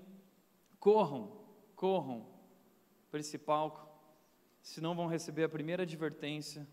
Corram, 0.79 1.31
corram 1.75 2.25
para 3.11 3.19
esse 3.19 3.37
palco, 3.37 3.87
senão 4.63 4.95
vão 4.95 5.05
receber 5.05 5.43
a 5.43 5.49
primeira 5.49 5.83
advertência. 5.83 6.67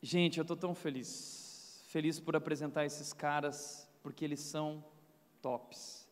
Gente, 0.00 0.38
eu 0.38 0.42
estou 0.42 0.56
tão 0.56 0.74
feliz, 0.74 1.84
feliz 1.88 2.18
por 2.18 2.34
apresentar 2.34 2.86
esses 2.86 3.12
caras, 3.12 3.86
porque 4.02 4.24
eles 4.24 4.40
são 4.40 4.82
tops. 5.42 6.08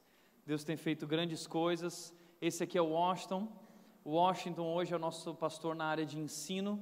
Deus 0.48 0.64
tem 0.64 0.78
feito 0.78 1.06
grandes 1.06 1.46
coisas. 1.46 2.17
Esse 2.41 2.62
aqui 2.62 2.78
é 2.78 2.80
o 2.80 2.91
Washington. 2.91 3.49
O 4.05 4.12
Washington 4.12 4.72
hoje 4.72 4.93
é 4.95 4.97
o 4.97 4.99
nosso 5.01 5.34
pastor 5.34 5.74
na 5.74 5.86
área 5.86 6.07
de 6.07 6.16
ensino 6.20 6.80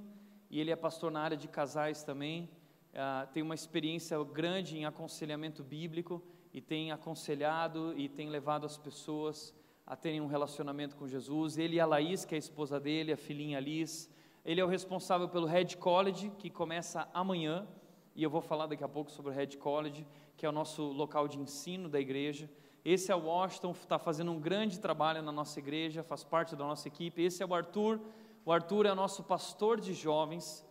e 0.51 0.61
ele 0.61 0.71
é 0.71 0.77
pastor 0.77 1.11
na 1.11 1.23
área 1.23 1.37
de 1.37 1.49
casais 1.49 2.03
também. 2.03 2.51
Uh, 2.93 3.27
tem 3.33 3.43
uma 3.43 3.55
experiência 3.55 4.23
grande 4.23 4.77
em 4.77 4.85
aconselhamento 4.85 5.65
bíblico 5.65 6.23
e 6.53 6.61
tem 6.61 6.93
aconselhado 6.93 7.95
e 7.97 8.07
tem 8.07 8.29
levado 8.29 8.67
as 8.67 8.77
pessoas 8.77 9.55
a 9.87 9.97
terem 9.97 10.21
um 10.21 10.27
relacionamento 10.27 10.95
com 10.95 11.09
Jesus. 11.09 11.57
Ele 11.57 11.77
e 11.77 11.81
a 11.81 11.87
Laís, 11.87 12.27
que 12.27 12.35
é 12.35 12.37
a 12.37 12.39
esposa 12.39 12.79
dele, 12.79 13.13
a 13.13 13.17
filhinha 13.17 13.59
Liz, 13.59 14.11
ele 14.45 14.61
é 14.61 14.65
o 14.65 14.69
responsável 14.69 15.27
pelo 15.27 15.47
Red 15.47 15.77
College, 15.77 16.33
que 16.39 16.51
começa 16.51 17.09
amanhã, 17.15 17.67
e 18.15 18.23
eu 18.23 18.29
vou 18.29 18.43
falar 18.43 18.67
daqui 18.67 18.85
a 18.85 18.89
pouco 18.89 19.11
sobre 19.11 19.33
o 19.33 19.35
Red 19.35 19.57
College, 19.57 20.07
que 20.37 20.45
é 20.45 20.49
o 20.51 20.53
nosso 20.53 20.83
local 20.83 21.27
de 21.27 21.39
ensino 21.39 21.89
da 21.89 21.99
igreja. 21.99 22.47
Esse 22.89 23.11
é 23.11 23.17
o 23.17 23.25
Washington, 23.25 23.73
está 23.73 23.99
fazendo 23.99 24.31
um 24.31 24.39
grande 24.39 24.79
trabalho 24.79 25.21
na 25.21 25.33
nossa 25.33 25.59
igreja, 25.59 26.05
faz 26.05 26.23
parte 26.23 26.55
da 26.55 26.65
nossa 26.65 26.87
equipe.Esse 26.87 27.43
é 27.43 27.47
o 27.47 27.53
Arthur. 27.53 28.01
O 28.45 28.53
Arthur 28.53 28.87
é 28.87 28.95
nosso 28.95 29.25
pastor 29.25 29.81
de 29.81 29.93
jovens 29.93 30.65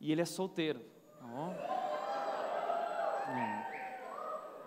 e 0.00 0.10
ele 0.10 0.20
é 0.20 0.24
solteiro. 0.24 0.80
Oh. 1.22 1.52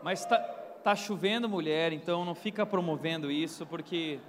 Mas 0.02 0.22
está 0.22 0.38
tá 0.86 0.96
chovendo 0.96 1.50
mulher, 1.50 1.92
então 1.92 2.24
não 2.24 2.34
fica 2.34 2.66
promovendo 2.66 3.30
isso, 3.30 3.66
porque 3.66 4.22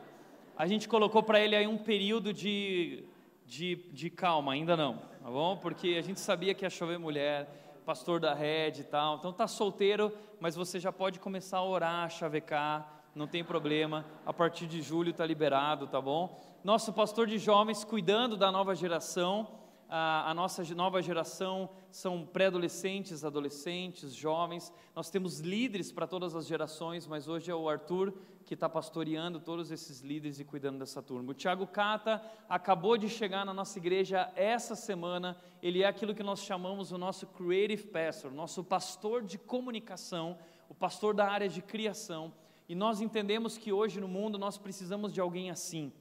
a 0.56 0.66
gente 0.66 0.88
colocou 0.88 1.22
para 1.22 1.38
ele 1.38 1.54
aí 1.54 1.68
um 1.68 1.78
período 1.78 2.32
de 2.32 3.04
de, 3.46 3.76
de 3.92 4.10
calma, 4.10 4.54
ainda 4.54 4.76
não, 4.76 4.96
tá 5.22 5.30
bom? 5.30 5.56
Porque 5.56 5.94
a 5.96 6.02
gente 6.02 6.18
sabia 6.18 6.52
que 6.52 6.64
ia 6.64 6.70
chover 6.70 6.98
mulher, 6.98 7.48
pastor 7.87 8.18
da 8.18 8.34
rede 8.34 8.80
e 8.80 8.84
tal. 8.84 9.16
Então 9.16 9.32
tá 9.32 9.47
solteiro, 9.47 10.12
mas 10.41 10.57
você 10.57 10.80
já 10.80 10.91
pode 10.91 11.20
começar 11.20 11.59
a 11.59 11.64
orar, 11.64 12.11
chavecar, 12.11 13.05
não 13.14 13.28
tem 13.28 13.45
problema. 13.45 14.05
A 14.26 14.32
partir 14.32 14.66
de 14.66 14.82
julho 14.82 15.11
está 15.11 15.24
liberado, 15.24 15.87
tá 15.87 16.01
bom? 16.01 16.43
Nosso 16.64 16.93
pastor 16.93 17.28
de 17.28 17.39
jovens 17.39 17.84
cuidando 17.84 18.37
da 18.37 18.51
nova 18.51 18.74
geração 18.74 19.47
a, 19.89 20.34
nossa 20.34 20.62
nova 20.74 21.01
geração 21.01 21.70
são 21.91 22.26
pré-adolescentes, 22.26 23.24
adolescentes, 23.24 24.14
jovens. 24.14 24.72
Nós 24.95 25.11
temos 25.11 25.41
líderes 25.41 25.93
para 25.93 26.07
todas 26.07 26.34
as 26.34 26.47
gerações, 26.47 27.07
mas 27.07 27.28
hoje 27.28 27.51
é 27.51 27.55
o 27.55 27.68
Arthur 27.68 28.12
que 28.45 28.55
está 28.55 28.68
pastoreando 28.68 29.41
todos 29.41 29.70
esses 29.70 30.01
líderes 30.01 30.39
e 30.39 30.45
cuidando 30.45 30.78
dessa 30.78 31.03
turma. 31.03 31.30
O 31.30 31.34
Tiago 31.34 31.66
Cata 31.66 32.22
acabou 32.49 32.97
de 32.97 33.09
chegar 33.09 33.45
na 33.45 33.55
nossa 33.55 33.78
igreja 33.78 34.30
essa 34.37 34.74
semana. 34.74 35.37
Ele 35.62 35.82
é 35.82 35.87
aquilo 35.87 36.14
que 36.14 36.22
nós 36.22 36.41
chamamos 36.41 36.93
o 36.93 36.99
nosso 36.99 37.26
creative 37.26 37.87
pastor, 37.89 38.32
nosso 38.32 38.62
pastor 38.62 39.22
de 39.22 39.39
comunicação, 39.39 40.39
o 40.68 40.74
pastor 40.74 41.14
da 41.14 41.28
área 41.28 41.49
de 41.49 41.62
criação. 41.62 42.32
E 42.68 42.74
nós 42.74 43.01
entendemos 43.01 43.57
que 43.57 43.72
hoje 43.72 44.01
no 44.01 44.09
mundo 44.09 44.39
nós 44.39 44.59
precisamos 44.59 45.12
de 45.12 45.20
alguém 45.20 45.51
assim 45.51 45.93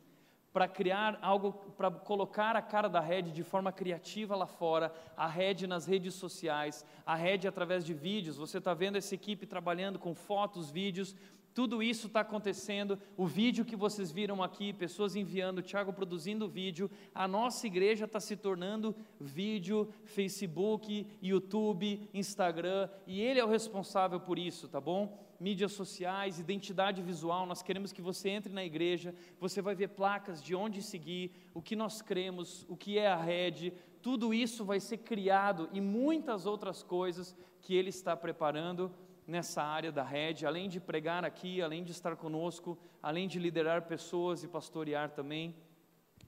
para 0.56 0.70
criar 0.70 1.20
algo, 1.22 1.51
para 1.76 1.91
colocar 1.91 2.56
a 2.56 2.62
cara 2.62 2.88
da 2.88 3.01
rede 3.01 3.30
de 3.30 3.43
forma 3.43 3.74
criativa 3.74 4.38
lá 4.38 4.47
fora, 4.47 4.89
a 5.18 5.28
rede 5.28 5.68
nas 5.68 5.86
redes 5.86 6.14
sociais, 6.14 6.86
a 7.06 7.14
rede 7.14 7.45
através 7.45 7.86
de 7.86 7.93
vídeos. 7.93 8.38
Você 8.38 8.60
está 8.60 8.74
vendo 8.74 8.97
essa 8.97 9.14
equipe 9.14 9.45
trabalhando 9.45 9.99
com 9.99 10.16
fotos, 10.16 10.72
vídeos, 10.72 11.14
tudo 11.53 11.84
isso 11.84 12.08
está 12.08 12.22
acontecendo. 12.22 12.97
O 13.18 13.26
vídeo 13.26 13.66
que 13.66 13.76
vocês 13.76 14.14
viram 14.14 14.41
aqui, 14.41 14.72
pessoas 14.72 15.18
enviando, 15.18 15.62
Tiago 15.62 15.91
produzindo 15.91 16.47
vídeo. 16.47 16.89
A 17.14 17.28
nossa 17.28 17.68
igreja 17.68 18.06
está 18.06 18.22
se 18.22 18.38
tornando 18.38 18.95
vídeo, 19.20 19.93
Facebook, 20.06 21.06
YouTube, 21.22 22.10
Instagram, 22.14 22.88
e 23.06 23.20
ele 23.20 23.41
é 23.41 23.43
o 23.43 23.49
responsável 23.49 24.22
por 24.22 24.39
isso, 24.39 24.70
tá 24.70 24.80
bom? 24.80 25.24
Mídias 25.40 25.74
sociais, 25.74 26.40
identidade 26.40 27.02
visual. 27.02 27.46
Nós 27.46 27.62
queremos 27.62 27.92
que 27.92 28.02
você 28.02 28.30
entre 28.30 28.54
na 28.54 28.64
igreja, 28.64 29.14
você 29.40 29.62
vai 29.62 29.76
ver 29.76 29.90
placas 29.90 30.42
de 30.42 30.56
onde 30.56 30.82
seguir, 30.82 31.32
o 31.54 31.62
que 31.62 31.76
nós 31.76 32.02
cremos, 32.02 32.66
o 32.70 32.76
que 32.76 32.98
é 32.98 33.08
a 33.08 33.16
rede. 33.16 33.74
Tudo 34.02 34.34
isso 34.34 34.64
vai 34.64 34.80
ser 34.80 35.00
criado 35.00 35.70
e 35.74 35.82
muitas 35.82 36.46
outras 36.46 36.84
coisas 36.84 37.36
que 37.62 37.76
ele 37.76 37.90
está 37.90 38.16
preparando 38.16 38.92
nessa 39.28 39.64
área 39.64 39.92
da 39.92 40.04
rede, 40.04 40.46
além 40.46 40.70
de 40.70 40.80
pregar 40.80 41.26
aqui, 41.26 41.62
além 41.62 41.84
de 41.84 41.92
estar 41.92 42.16
conosco, 42.16 42.78
além 43.02 43.28
de 43.28 43.40
liderar 43.40 43.84
pessoas 43.84 44.44
e 44.44 44.48
pastorear 44.48 45.10
também. 45.10 45.56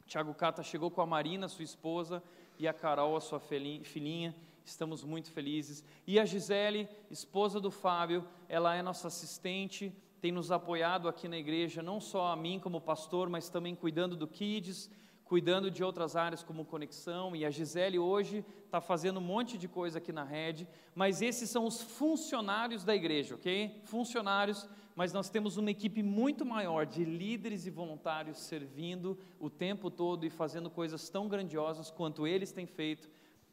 Tiago 0.06 0.34
Cata 0.34 0.64
chegou 0.64 0.90
com 0.90 1.02
a 1.02 1.06
Marina, 1.06 1.48
sua 1.48 1.64
esposa, 1.64 2.24
e 2.58 2.68
a 2.68 2.74
Carol, 2.74 3.16
a 3.16 3.22
sua 3.22 3.40
filhinha, 3.40 4.36
estamos 4.70 5.04
muito 5.04 5.32
felizes. 5.32 5.84
E 6.06 6.20
a 6.20 6.26
Gisele, 6.26 6.88
esposa 7.10 7.60
do 7.60 7.72
Fábio, 7.72 8.28
ela 8.50 8.76
é 8.76 8.82
nossa 8.82 9.08
assistente, 9.08 9.94
tem 10.20 10.32
nos 10.32 10.52
apoiado 10.52 11.08
aqui 11.08 11.28
na 11.28 11.38
igreja, 11.38 11.82
não 11.82 12.02
só 12.02 12.32
a 12.32 12.36
mim 12.36 12.60
como 12.60 12.82
pastor, 12.82 13.30
mas 13.30 13.50
também 13.50 13.76
cuidando 13.76 14.16
do 14.16 14.28
Kids, 14.28 14.90
cuidando 15.24 15.70
de 15.70 15.84
outras 15.84 16.16
áreas 16.16 16.44
como 16.44 16.66
conexão. 16.66 17.36
E 17.36 17.46
a 17.46 17.50
Gisele 17.50 18.00
hoje 18.00 18.44
está 18.66 18.82
fazendo 18.82 19.18
um 19.18 19.24
monte 19.24 19.58
de 19.58 19.68
coisa 19.68 20.00
aqui 20.00 20.12
na 20.12 20.24
rede, 20.24 20.68
mas 20.96 21.22
esses 21.22 21.50
são 21.50 21.66
os 21.66 21.82
funcionários 21.82 22.84
da 22.84 22.96
igreja, 22.96 23.36
ok? 23.36 23.82
Funcionários, 23.86 24.68
mas 24.96 25.14
nós 25.14 25.30
temos 25.30 25.58
uma 25.58 25.72
equipe 25.72 26.02
muito 26.02 26.46
maior 26.46 26.86
de 26.86 27.06
líderes 27.06 27.66
e 27.66 27.70
voluntários 27.70 28.40
servindo 28.40 29.18
o 29.40 29.50
tempo 29.50 29.92
todo 29.92 30.26
e 30.26 30.30
fazendo 30.30 30.70
coisas 30.70 31.10
tão 31.10 31.28
grandiosas 31.28 31.92
quanto 31.92 32.26
eles 32.26 32.52
têm 32.52 32.66
feito 32.66 33.10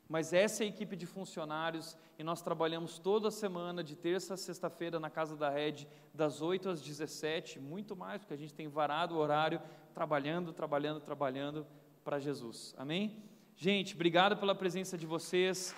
mas 0.08 0.32
essa 0.32 0.62
é 0.62 0.66
a 0.66 0.68
equipe 0.68 0.96
de 0.96 1.06
funcionários 1.06 1.96
e 2.18 2.22
nós 2.22 2.42
trabalhamos 2.42 2.98
toda 2.98 3.30
semana, 3.30 3.82
de 3.82 3.96
terça 3.96 4.34
a 4.34 4.36
sexta-feira, 4.36 5.00
na 5.00 5.10
casa 5.10 5.36
da 5.36 5.48
Red, 5.48 5.86
das 6.12 6.42
8 6.42 6.68
às 6.68 6.80
17, 6.82 7.58
muito 7.58 7.96
mais, 7.96 8.20
porque 8.20 8.34
a 8.34 8.38
gente 8.38 8.54
tem 8.54 8.68
varado 8.68 9.14
o 9.14 9.18
horário, 9.18 9.60
trabalhando, 9.92 10.52
trabalhando, 10.52 11.00
trabalhando 11.00 11.66
para 12.04 12.18
Jesus. 12.18 12.74
Amém? 12.76 13.22
Gente, 13.56 13.94
obrigado 13.94 14.36
pela 14.36 14.54
presença 14.54 14.98
de 14.98 15.06
vocês. 15.06 15.74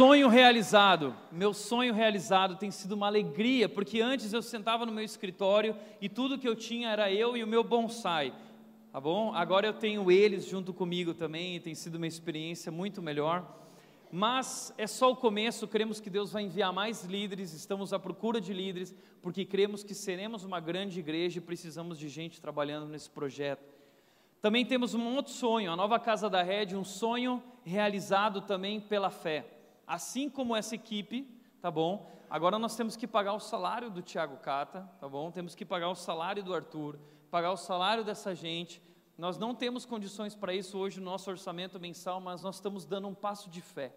Sonho 0.00 0.28
realizado. 0.28 1.14
Meu 1.30 1.52
sonho 1.52 1.92
realizado 1.92 2.56
tem 2.56 2.70
sido 2.70 2.92
uma 2.92 3.06
alegria, 3.06 3.68
porque 3.68 4.00
antes 4.00 4.32
eu 4.32 4.40
sentava 4.40 4.86
no 4.86 4.92
meu 4.92 5.04
escritório 5.04 5.76
e 6.00 6.08
tudo 6.08 6.38
que 6.38 6.48
eu 6.48 6.56
tinha 6.56 6.88
era 6.88 7.12
eu 7.12 7.36
e 7.36 7.44
o 7.44 7.46
meu 7.46 7.62
bonsai. 7.62 8.32
Tá 8.90 8.98
bom? 8.98 9.34
Agora 9.34 9.66
eu 9.66 9.74
tenho 9.74 10.10
eles 10.10 10.46
junto 10.46 10.72
comigo 10.72 11.12
também 11.12 11.56
e 11.56 11.60
tem 11.60 11.74
sido 11.74 11.96
uma 11.96 12.06
experiência 12.06 12.72
muito 12.72 13.02
melhor. 13.02 13.44
mas 14.10 14.72
é 14.78 14.86
só 14.86 15.12
o 15.12 15.16
começo. 15.16 15.68
Cremos 15.68 16.00
que 16.00 16.08
Deus 16.08 16.32
vai 16.32 16.44
enviar 16.44 16.72
mais 16.72 17.04
líderes, 17.04 17.52
estamos 17.52 17.92
à 17.92 17.98
procura 17.98 18.40
de 18.40 18.54
líderes, 18.54 18.94
porque 19.20 19.44
cremos 19.44 19.84
que 19.84 19.94
seremos 19.94 20.44
uma 20.44 20.60
grande 20.60 20.98
igreja 20.98 21.36
e 21.36 21.42
precisamos 21.42 21.98
de 21.98 22.08
gente 22.08 22.40
trabalhando 22.40 22.86
nesse 22.86 23.10
projeto. 23.10 23.68
Também 24.40 24.64
temos 24.64 24.94
um 24.94 25.14
outro 25.14 25.30
sonho, 25.30 25.70
a 25.70 25.76
nova 25.76 26.00
casa 26.00 26.30
da 26.30 26.42
rede, 26.42 26.74
um 26.74 26.84
sonho 26.84 27.42
realizado 27.66 28.40
também 28.40 28.80
pela 28.80 29.10
fé. 29.10 29.59
Assim 29.90 30.30
como 30.30 30.54
essa 30.54 30.76
equipe, 30.76 31.26
tá 31.60 31.68
bom? 31.68 32.08
Agora 32.30 32.60
nós 32.60 32.76
temos 32.76 32.94
que 32.94 33.08
pagar 33.08 33.32
o 33.32 33.40
salário 33.40 33.90
do 33.90 34.00
Tiago 34.00 34.36
Cata, 34.36 34.88
tá 35.00 35.08
bom? 35.08 35.32
Temos 35.32 35.56
que 35.56 35.64
pagar 35.64 35.90
o 35.90 35.96
salário 35.96 36.44
do 36.44 36.54
Arthur, 36.54 36.96
pagar 37.28 37.50
o 37.50 37.56
salário 37.56 38.04
dessa 38.04 38.32
gente. 38.32 38.80
Nós 39.18 39.36
não 39.36 39.52
temos 39.52 39.84
condições 39.84 40.32
para 40.32 40.54
isso 40.54 40.78
hoje 40.78 41.00
no 41.00 41.06
nosso 41.06 41.28
orçamento 41.28 41.80
mensal, 41.80 42.20
mas 42.20 42.40
nós 42.40 42.54
estamos 42.54 42.84
dando 42.86 43.08
um 43.08 43.14
passo 43.16 43.50
de 43.50 43.60
fé. 43.60 43.92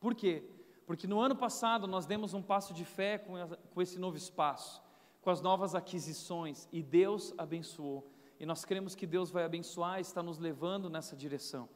Por 0.00 0.14
quê? 0.14 0.42
Porque 0.86 1.06
no 1.06 1.20
ano 1.20 1.36
passado 1.36 1.86
nós 1.86 2.06
demos 2.06 2.32
um 2.32 2.40
passo 2.40 2.72
de 2.72 2.86
fé 2.86 3.18
com, 3.18 3.34
com 3.74 3.82
esse 3.82 3.98
novo 3.98 4.16
espaço, 4.16 4.82
com 5.20 5.28
as 5.28 5.42
novas 5.42 5.74
aquisições, 5.74 6.66
e 6.72 6.82
Deus 6.82 7.34
abençoou. 7.36 8.10
E 8.38 8.46
nós 8.46 8.64
cremos 8.64 8.94
que 8.94 9.06
Deus 9.06 9.30
vai 9.30 9.44
abençoar, 9.44 10.00
está 10.00 10.22
nos 10.22 10.38
levando 10.38 10.88
nessa 10.88 11.14
direção. 11.14 11.68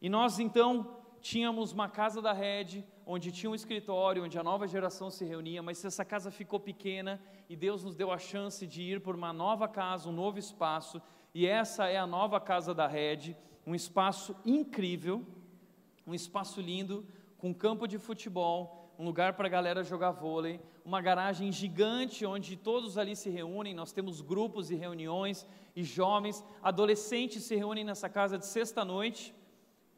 E 0.00 0.08
nós 0.08 0.38
então 0.38 0.99
tínhamos 1.20 1.72
uma 1.72 1.88
casa 1.88 2.20
da 2.20 2.32
rede, 2.32 2.84
onde 3.06 3.30
tinha 3.30 3.50
um 3.50 3.54
escritório, 3.54 4.24
onde 4.24 4.38
a 4.38 4.42
nova 4.42 4.66
geração 4.66 5.10
se 5.10 5.24
reunia, 5.24 5.62
mas 5.62 5.84
essa 5.84 6.04
casa 6.04 6.30
ficou 6.30 6.58
pequena 6.58 7.20
e 7.48 7.56
Deus 7.56 7.84
nos 7.84 7.96
deu 7.96 8.10
a 8.10 8.18
chance 8.18 8.66
de 8.66 8.82
ir 8.82 9.00
por 9.00 9.14
uma 9.14 9.32
nova 9.32 9.68
casa, 9.68 10.08
um 10.08 10.12
novo 10.12 10.38
espaço, 10.38 11.00
e 11.34 11.46
essa 11.46 11.86
é 11.86 11.96
a 11.96 12.06
nova 12.06 12.40
casa 12.40 12.74
da 12.74 12.86
rede, 12.86 13.36
um 13.66 13.74
espaço 13.74 14.34
incrível, 14.44 15.24
um 16.06 16.14
espaço 16.14 16.60
lindo, 16.60 17.06
com 17.38 17.54
campo 17.54 17.86
de 17.86 17.98
futebol, 17.98 18.92
um 18.98 19.04
lugar 19.04 19.32
para 19.34 19.46
a 19.46 19.50
galera 19.50 19.82
jogar 19.82 20.10
vôlei, 20.10 20.60
uma 20.84 21.00
garagem 21.00 21.50
gigante 21.50 22.26
onde 22.26 22.56
todos 22.56 22.98
ali 22.98 23.16
se 23.16 23.30
reúnem, 23.30 23.74
nós 23.74 23.92
temos 23.92 24.20
grupos 24.20 24.70
e 24.70 24.74
reuniões, 24.74 25.46
e 25.74 25.82
jovens, 25.82 26.44
adolescentes 26.62 27.44
se 27.44 27.56
reúnem 27.56 27.84
nessa 27.84 28.08
casa 28.08 28.36
de 28.36 28.46
sexta-noite, 28.46 29.34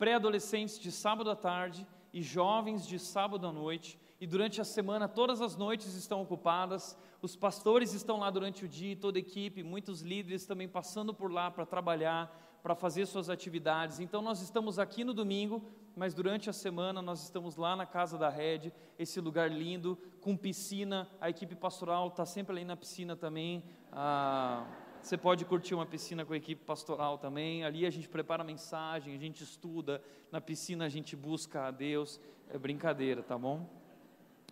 pré-adolescentes 0.03 0.81
de 0.81 0.91
sábado 0.91 1.31
à 1.31 1.37
tarde 1.37 1.87
e 2.13 2.21
jovens 2.23 2.85
de 2.85 2.99
sábado 2.99 3.47
à 3.47 3.53
noite, 3.53 3.97
e 4.21 4.27
durante 4.27 4.61
a 4.61 4.65
semana 4.65 5.07
todas 5.07 5.41
as 5.41 5.57
noites 5.57 5.95
estão 5.95 6.21
ocupadas, 6.21 6.99
os 7.23 7.37
pastores 7.37 7.95
estão 7.95 8.19
lá 8.19 8.29
durante 8.29 8.65
o 8.65 8.69
dia, 8.69 8.97
toda 8.97 9.17
a 9.17 9.21
equipe, 9.21 9.63
muitos 9.63 10.01
líderes 10.01 10.45
também 10.45 10.67
passando 10.67 11.15
por 11.15 11.31
lá 11.31 11.53
para 11.53 11.65
trabalhar, 11.65 12.59
para 12.65 12.75
fazer 12.75 13.07
suas 13.07 13.31
atividades. 13.31 14.01
Então 14.01 14.21
nós 14.21 14.43
estamos 14.43 14.77
aqui 14.77 15.05
no 15.05 15.15
domingo, 15.15 15.63
mas 15.95 16.13
durante 16.13 16.51
a 16.51 16.53
semana 16.53 17.01
nós 17.01 17.23
estamos 17.23 17.55
lá 17.55 17.77
na 17.77 17.87
casa 17.87 18.19
da 18.19 18.29
Rede, 18.29 18.73
esse 18.99 19.21
lugar 19.21 19.53
lindo, 19.53 19.97
com 20.21 20.37
piscina. 20.37 21.09
A 21.21 21.31
equipe 21.31 21.55
pastoral 21.55 22.09
está 22.09 22.27
sempre 22.27 22.57
ali 22.57 22.65
na 22.65 22.77
piscina 22.77 23.15
também. 23.15 23.63
Ah, 23.93 24.67
você 25.03 25.19
pode 25.19 25.45
curtir 25.45 25.75
uma 25.75 25.85
piscina 25.85 26.25
com 26.25 26.33
a 26.33 26.37
equipe 26.37 26.65
pastoral 26.65 27.19
também. 27.19 27.65
Ali 27.65 27.85
a 27.85 27.91
gente 27.91 28.09
prepara 28.09 28.43
a 28.43 28.47
mensagem, 28.47 29.15
a 29.15 29.19
gente 29.19 29.43
estuda. 29.43 30.01
Na 30.31 30.41
piscina 30.41 30.85
a 30.85 30.89
gente 30.89 31.17
busca 31.17 31.67
a 31.67 31.71
Deus. 31.73 32.21
É 32.49 32.57
brincadeira, 32.57 33.21
tá 33.21 33.37
bom? 33.37 33.69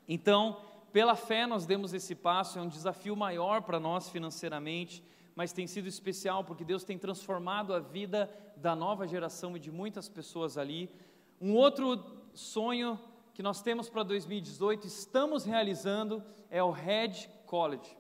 Então, 0.09 0.61
pela 0.93 1.15
fé 1.15 1.47
nós 1.47 1.67
demos 1.67 1.95
esse 1.95 2.17
passo, 2.17 2.59
é 2.59 2.63
um 2.63 2.67
desafio 2.67 3.15
maior 3.15 3.63
para 3.63 3.79
nós 3.79 4.09
financeiramente, 4.09 5.05
mas 5.37 5.53
tem 5.53 5.69
sido 5.69 5.87
especial 5.87 6.43
porque 6.43 6.65
Deus 6.65 6.83
tem 6.83 6.99
transformado 6.99 7.73
a 7.73 7.79
vida 7.79 8.29
da 8.57 8.75
nova 8.75 9.07
geração 9.07 9.57
e 9.57 9.61
de 9.61 9.71
muitas 9.71 10.09
pessoas 10.09 10.59
ali. 10.59 10.91
Um 11.41 11.55
outro 11.55 12.05
sonho 12.35 12.99
que 13.33 13.43
nós 13.43 13.63
temos 13.63 13.89
para 13.89 14.03
2018, 14.03 14.85
estamos 14.85 15.45
realizando, 15.45 16.25
é 16.51 16.61
o 16.61 16.73
Red 16.73 17.29
College. 17.47 18.00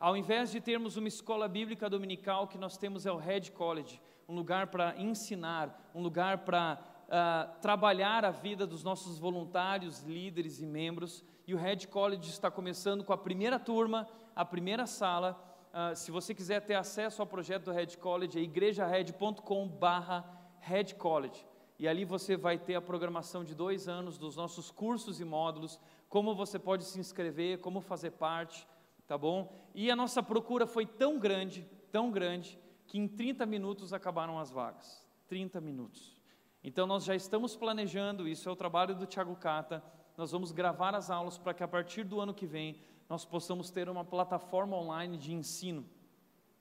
Ao 0.00 0.16
invés 0.16 0.52
de 0.52 0.60
termos 0.60 0.96
uma 0.96 1.08
escola 1.08 1.48
bíblica 1.48 1.90
dominical, 1.90 2.44
o 2.44 2.46
que 2.46 2.56
nós 2.56 2.76
temos 2.76 3.04
é 3.04 3.10
o 3.10 3.16
Red 3.16 3.50
College, 3.50 4.00
um 4.28 4.34
lugar 4.34 4.68
para 4.68 4.96
ensinar, 4.96 5.90
um 5.92 6.00
lugar 6.00 6.38
para 6.38 6.78
uh, 7.08 7.60
trabalhar 7.60 8.24
a 8.24 8.30
vida 8.30 8.64
dos 8.64 8.84
nossos 8.84 9.18
voluntários, 9.18 10.04
líderes 10.04 10.60
e 10.60 10.66
membros 10.66 11.24
e 11.48 11.54
o 11.54 11.58
Red 11.58 11.86
College 11.86 12.28
está 12.28 12.48
começando 12.48 13.02
com 13.02 13.12
a 13.12 13.18
primeira 13.18 13.58
turma, 13.58 14.06
a 14.36 14.44
primeira 14.44 14.86
sala. 14.86 15.36
Uh, 15.72 15.96
se 15.96 16.12
você 16.12 16.32
quiser 16.32 16.60
ter 16.60 16.74
acesso 16.74 17.20
ao 17.20 17.26
projeto 17.26 17.64
do 17.64 17.72
Red 17.72 17.96
College, 17.96 18.38
é 18.38 18.42
igrejared.com/barra 18.42 20.24
Red 20.60 20.94
College. 20.94 21.44
E 21.76 21.88
ali 21.88 22.04
você 22.04 22.36
vai 22.36 22.56
ter 22.56 22.76
a 22.76 22.80
programação 22.80 23.42
de 23.42 23.52
dois 23.52 23.88
anos 23.88 24.16
dos 24.16 24.36
nossos 24.36 24.70
cursos 24.70 25.20
e 25.20 25.24
módulos, 25.24 25.80
como 26.08 26.36
você 26.36 26.56
pode 26.56 26.84
se 26.84 27.00
inscrever, 27.00 27.58
como 27.58 27.80
fazer 27.80 28.10
parte, 28.10 28.64
tá 29.08 29.16
bom? 29.18 29.50
E 29.74 29.90
a 29.90 29.96
nossa 29.96 30.22
procura 30.22 30.66
foi 30.66 30.86
tão 30.86 31.18
grande, 31.18 31.66
tão 31.90 32.10
grande, 32.10 32.58
que 32.86 32.98
em 32.98 33.08
30 33.08 33.44
minutos 33.46 33.92
acabaram 33.92 34.38
as 34.38 34.50
vagas. 34.50 35.04
30 35.26 35.60
minutos. 35.60 36.16
Então 36.62 36.86
nós 36.86 37.04
já 37.04 37.16
estamos 37.16 37.56
planejando, 37.56 38.28
isso 38.28 38.48
é 38.48 38.52
o 38.52 38.56
trabalho 38.56 38.94
do 38.94 39.06
Tiago 39.06 39.34
Cata, 39.34 39.82
nós 40.16 40.30
vamos 40.32 40.52
gravar 40.52 40.94
as 40.94 41.10
aulas 41.10 41.38
para 41.38 41.54
que 41.54 41.62
a 41.62 41.68
partir 41.68 42.04
do 42.04 42.20
ano 42.20 42.34
que 42.34 42.46
vem 42.46 42.78
nós 43.08 43.24
possamos 43.24 43.70
ter 43.70 43.88
uma 43.88 44.04
plataforma 44.04 44.76
online 44.76 45.16
de 45.16 45.32
ensino. 45.32 45.86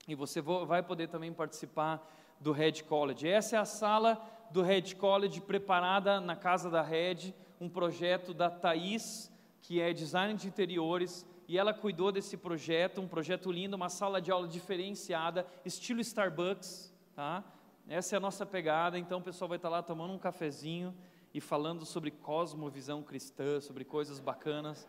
E 0.08 0.16
você 0.16 0.40
vai 0.42 0.82
poder 0.82 1.10
também 1.10 1.34
participar 1.34 2.08
do 2.40 2.54
Red 2.54 2.84
College. 2.84 3.28
Essa 3.28 3.58
é 3.58 3.60
a 3.60 3.66
sala 3.66 4.22
do 4.52 4.62
Red 4.62 4.96
College 4.96 5.42
preparada 5.42 6.22
na 6.22 6.36
casa 6.36 6.70
da 6.70 6.82
Red, 6.82 7.34
um 7.60 7.68
projeto 7.68 8.34
da 8.34 8.50
Thaís, 8.50 9.30
que 9.62 9.82
é 9.82 9.92
design 9.92 10.36
de 10.36 10.48
interiores, 10.48 11.26
e 11.48 11.58
ela 11.58 11.74
cuidou 11.74 12.12
desse 12.12 12.38
projeto, 12.38 13.02
um 13.02 13.08
projeto 13.08 13.52
lindo, 13.52 13.76
uma 13.76 13.90
sala 13.90 14.22
de 14.22 14.32
aula 14.32 14.48
diferenciada, 14.48 15.46
estilo 15.64 16.02
Starbucks, 16.02 16.94
tá? 17.16 17.44
Essa 17.88 18.16
é 18.16 18.18
a 18.18 18.20
nossa 18.20 18.46
pegada, 18.46 19.00
então 19.00 19.20
o 19.20 19.24
pessoal 19.24 19.48
vai 19.48 19.58
estar 19.58 19.70
lá 19.70 19.82
tomando 19.82 20.14
um 20.14 20.20
cafezinho, 20.20 20.94
e 21.38 21.42
falando 21.42 21.86
sobre 21.86 22.10
cosmovisão 22.10 23.04
cristã, 23.04 23.60
sobre 23.62 23.86
coisas 23.86 24.20
bacanas. 24.20 24.88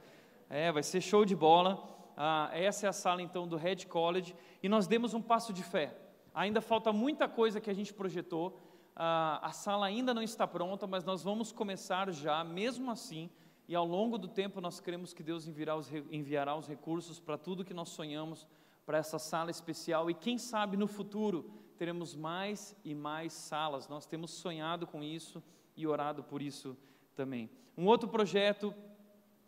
É, 0.48 0.72
vai 0.72 0.82
ser 0.82 1.02
show 1.02 1.22
de 1.24 1.36
bola. 1.36 1.86
Ah, 2.16 2.50
essa 2.52 2.86
é 2.86 2.88
a 2.88 2.92
sala 2.92 3.20
então 3.20 3.46
do 3.46 3.56
Red 3.56 3.84
College 3.86 4.34
e 4.62 4.68
nós 4.68 4.86
demos 4.86 5.12
um 5.12 5.20
passo 5.20 5.52
de 5.52 5.62
fé. 5.62 5.94
Ainda 6.34 6.62
falta 6.62 6.90
muita 6.92 7.28
coisa 7.28 7.60
que 7.60 7.68
a 7.68 7.74
gente 7.74 7.92
projetou. 7.92 8.58
Ah, 8.96 9.40
a 9.42 9.52
sala 9.52 9.84
ainda 9.84 10.14
não 10.14 10.22
está 10.22 10.46
pronta, 10.46 10.86
mas 10.86 11.04
nós 11.04 11.22
vamos 11.22 11.52
começar 11.52 12.10
já, 12.12 12.42
mesmo 12.42 12.90
assim. 12.90 13.28
E 13.68 13.74
ao 13.74 13.86
longo 13.86 14.16
do 14.16 14.26
tempo 14.26 14.62
nós 14.62 14.80
cremos 14.80 15.12
que 15.12 15.22
Deus 15.22 15.46
enviará 15.46 15.76
os, 15.76 15.92
enviará 16.10 16.56
os 16.56 16.66
recursos 16.66 17.20
para 17.20 17.36
tudo 17.36 17.66
que 17.66 17.74
nós 17.74 17.90
sonhamos 17.90 18.48
para 18.86 18.96
essa 18.96 19.18
sala 19.18 19.50
especial. 19.50 20.10
E 20.10 20.14
quem 20.14 20.38
sabe 20.38 20.74
no 20.74 20.86
futuro 20.86 21.50
teremos 21.76 22.14
mais 22.14 22.74
e 22.82 22.94
mais 22.94 23.34
salas. 23.34 23.86
Nós 23.86 24.06
temos 24.06 24.30
sonhado 24.30 24.86
com 24.86 25.04
isso 25.04 25.42
e 25.76 25.86
orado 25.86 26.24
por 26.24 26.40
isso 26.40 26.74
também. 27.14 27.50
Um 27.76 27.84
outro 27.84 28.08
projeto 28.08 28.74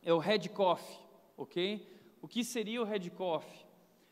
é 0.03 0.13
o 0.13 0.19
Red 0.19 0.51
Coffee, 0.51 0.99
ok? 1.35 1.89
O 2.21 2.29
que 2.29 2.45
seria 2.45 2.83
o 2.83 2.85
Red 2.85 3.09
Coffee? 3.09 3.65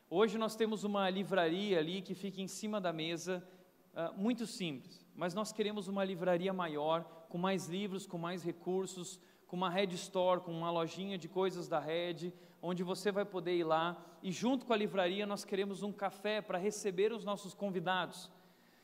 Hoje 0.09 0.39
nós 0.39 0.57
temos 0.57 0.85
uma 0.85 1.11
livraria 1.11 1.79
ali 1.79 2.01
que 2.01 2.15
fica 2.15 2.41
em 2.41 2.49
cima 2.49 2.81
da 2.81 2.95
mesa, 2.95 3.47
uh, 3.93 4.19
muito 4.19 4.47
simples, 4.47 5.07
mas 5.15 5.35
nós 5.35 5.53
queremos 5.53 5.87
uma 5.87 6.03
livraria 6.03 6.53
maior, 6.53 7.05
com 7.29 7.37
mais 7.37 7.67
livros, 7.67 8.07
com 8.07 8.17
mais 8.17 8.43
recursos, 8.43 9.21
com 9.49 9.57
uma 9.57 9.71
Red 9.71 9.95
Store, 9.95 10.41
com 10.41 10.53
uma 10.53 10.71
lojinha 10.71 11.19
de 11.19 11.27
coisas 11.27 11.67
da 11.67 11.81
Red, 11.81 12.33
onde 12.63 12.85
você 12.85 13.11
vai 13.11 13.25
poder 13.25 13.57
ir 13.57 13.65
lá 13.65 13.97
e 14.23 14.31
junto 14.31 14.67
com 14.67 14.73
a 14.73 14.77
livraria 14.77 15.27
nós 15.27 15.45
queremos 15.45 15.83
um 15.83 15.91
café 15.91 16.41
para 16.41 16.59
receber 16.59 17.13
os 17.13 17.25
nossos 17.25 17.55
convidados. 17.55 18.31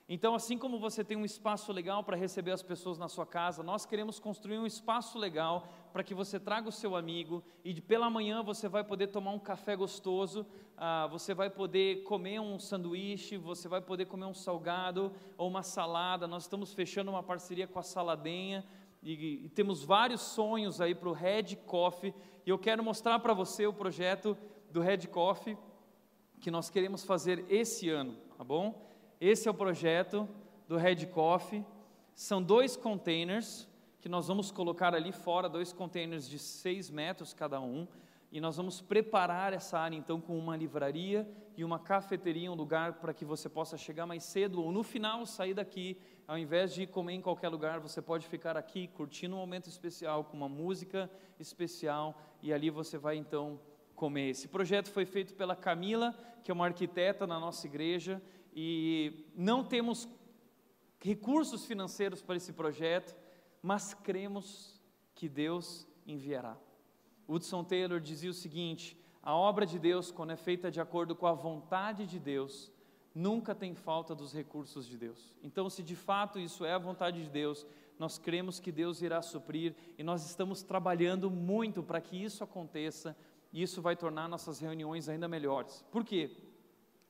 Então, 0.06 0.34
assim 0.34 0.58
como 0.58 0.78
você 0.78 1.02
tem 1.02 1.16
um 1.16 1.24
espaço 1.24 1.72
legal 1.72 2.04
para 2.04 2.14
receber 2.14 2.50
as 2.50 2.62
pessoas 2.62 2.98
na 2.98 3.08
sua 3.08 3.24
casa, 3.24 3.62
nós 3.62 3.86
queremos 3.86 4.18
construir 4.18 4.58
um 4.58 4.66
espaço 4.66 5.18
legal 5.18 5.66
para 5.94 6.04
que 6.04 6.12
você 6.12 6.38
traga 6.38 6.68
o 6.68 6.72
seu 6.72 6.94
amigo 6.94 7.42
e 7.64 7.72
de, 7.72 7.80
pela 7.80 8.10
manhã 8.10 8.42
você 8.42 8.68
vai 8.68 8.84
poder 8.84 9.06
tomar 9.06 9.30
um 9.30 9.38
café 9.38 9.74
gostoso, 9.74 10.46
ah, 10.76 11.06
você 11.06 11.32
vai 11.32 11.48
poder 11.48 12.02
comer 12.02 12.38
um 12.38 12.58
sanduíche, 12.58 13.38
você 13.38 13.66
vai 13.66 13.80
poder 13.80 14.04
comer 14.04 14.26
um 14.26 14.34
salgado 14.34 15.10
ou 15.38 15.48
uma 15.48 15.62
salada. 15.62 16.26
Nós 16.26 16.42
estamos 16.42 16.74
fechando 16.74 17.10
uma 17.10 17.22
parceria 17.22 17.66
com 17.66 17.78
a 17.78 17.82
Saladenha 17.82 18.62
e, 19.04 19.44
e 19.44 19.48
temos 19.50 19.84
vários 19.84 20.22
sonhos 20.22 20.80
aí 20.80 20.94
para 20.94 21.10
o 21.10 21.12
Red 21.12 21.56
Coffee 21.66 22.14
e 22.46 22.50
eu 22.50 22.58
quero 22.58 22.82
mostrar 22.82 23.18
para 23.18 23.34
você 23.34 23.66
o 23.66 23.72
projeto 23.72 24.36
do 24.70 24.80
Red 24.80 25.06
Coffee 25.08 25.58
que 26.40 26.50
nós 26.50 26.70
queremos 26.70 27.04
fazer 27.04 27.44
esse 27.50 27.90
ano, 27.90 28.16
tá 28.36 28.42
bom? 28.42 28.88
Esse 29.20 29.46
é 29.46 29.50
o 29.50 29.54
projeto 29.54 30.26
do 30.66 30.76
Red 30.76 31.06
Coffee. 31.06 31.64
São 32.14 32.42
dois 32.42 32.76
containers 32.76 33.68
que 34.00 34.08
nós 34.08 34.28
vamos 34.28 34.50
colocar 34.50 34.94
ali 34.94 35.12
fora, 35.12 35.48
dois 35.48 35.72
containers 35.72 36.28
de 36.28 36.38
6 36.38 36.90
metros 36.90 37.32
cada 37.32 37.60
um, 37.60 37.86
e 38.30 38.40
nós 38.40 38.56
vamos 38.56 38.80
preparar 38.80 39.52
essa 39.52 39.78
área 39.78 39.96
então 39.96 40.20
com 40.20 40.36
uma 40.36 40.56
livraria 40.56 41.26
e 41.56 41.64
uma 41.64 41.78
cafeteria, 41.78 42.50
um 42.50 42.54
lugar 42.54 42.94
para 42.94 43.14
que 43.14 43.24
você 43.24 43.48
possa 43.48 43.76
chegar 43.78 44.06
mais 44.06 44.24
cedo 44.24 44.62
ou 44.62 44.72
no 44.72 44.82
final 44.82 45.24
sair 45.24 45.54
daqui 45.54 45.96
ao 46.26 46.38
invés 46.38 46.72
de 46.72 46.86
comer 46.86 47.14
em 47.14 47.20
qualquer 47.20 47.48
lugar, 47.48 47.80
você 47.80 48.00
pode 48.00 48.26
ficar 48.26 48.56
aqui 48.56 48.88
curtindo 48.88 49.36
um 49.36 49.38
momento 49.38 49.68
especial, 49.68 50.24
com 50.24 50.36
uma 50.36 50.48
música 50.48 51.10
especial, 51.38 52.18
e 52.42 52.52
ali 52.52 52.70
você 52.70 52.96
vai 52.96 53.16
então 53.16 53.60
comer. 53.94 54.30
Esse 54.30 54.48
projeto 54.48 54.90
foi 54.90 55.04
feito 55.04 55.34
pela 55.34 55.54
Camila, 55.54 56.14
que 56.42 56.50
é 56.50 56.54
uma 56.54 56.64
arquiteta 56.64 57.26
na 57.26 57.38
nossa 57.38 57.66
igreja, 57.66 58.22
e 58.54 59.26
não 59.36 59.64
temos 59.64 60.08
recursos 61.00 61.66
financeiros 61.66 62.22
para 62.22 62.36
esse 62.36 62.52
projeto, 62.52 63.14
mas 63.60 63.92
cremos 63.92 64.80
que 65.14 65.28
Deus 65.28 65.86
enviará. 66.06 66.56
Hudson 67.28 67.64
Taylor 67.64 68.00
dizia 68.00 68.30
o 68.30 68.34
seguinte: 68.34 68.98
a 69.22 69.34
obra 69.34 69.66
de 69.66 69.78
Deus, 69.78 70.10
quando 70.10 70.30
é 70.32 70.36
feita 70.36 70.70
de 70.70 70.80
acordo 70.80 71.14
com 71.14 71.26
a 71.26 71.32
vontade 71.32 72.06
de 72.06 72.18
Deus, 72.18 72.70
nunca 73.14 73.54
tem 73.54 73.74
falta 73.74 74.14
dos 74.14 74.32
recursos 74.32 74.86
de 74.86 74.96
Deus. 74.96 75.34
Então, 75.42 75.70
se 75.70 75.82
de 75.82 75.94
fato 75.94 76.38
isso 76.38 76.64
é 76.64 76.72
a 76.72 76.78
vontade 76.78 77.22
de 77.22 77.30
Deus, 77.30 77.64
nós 77.98 78.18
cremos 78.18 78.58
que 78.58 78.72
Deus 78.72 79.02
irá 79.02 79.22
suprir 79.22 79.74
e 79.96 80.02
nós 80.02 80.26
estamos 80.26 80.62
trabalhando 80.62 81.30
muito 81.30 81.82
para 81.82 82.00
que 82.00 82.16
isso 82.16 82.42
aconteça 82.42 83.16
e 83.52 83.62
isso 83.62 83.80
vai 83.80 83.94
tornar 83.94 84.28
nossas 84.28 84.58
reuniões 84.58 85.08
ainda 85.08 85.28
melhores. 85.28 85.84
Por 85.92 86.04
quê? 86.04 86.36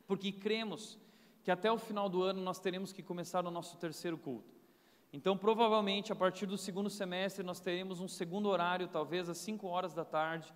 Porque 0.07 0.31
cremos 0.31 0.99
que 1.43 1.51
até 1.51 1.73
o 1.73 1.79
final 1.79 2.09
do 2.09 2.23
ano 2.23 2.43
nós 2.43 2.59
teremos 2.59 2.93
que 2.93 3.03
começar 3.03 3.47
o 3.47 3.51
nosso 3.51 3.79
terceiro 3.79 4.19
culto. 4.19 4.53
Então, 5.11 5.39
provavelmente, 5.39 6.13
a 6.13 6.17
partir 6.17 6.45
do 6.45 6.59
segundo 6.59 6.91
semestre, 6.91 7.45
nós 7.45 7.61
teremos 7.61 8.01
um 8.01 8.09
segundo 8.09 8.49
horário, 8.49 8.89
talvez 8.89 9.29
às 9.29 9.39
5 9.39 9.67
horas 9.67 9.95
da 9.95 10.05
tarde. 10.05 10.53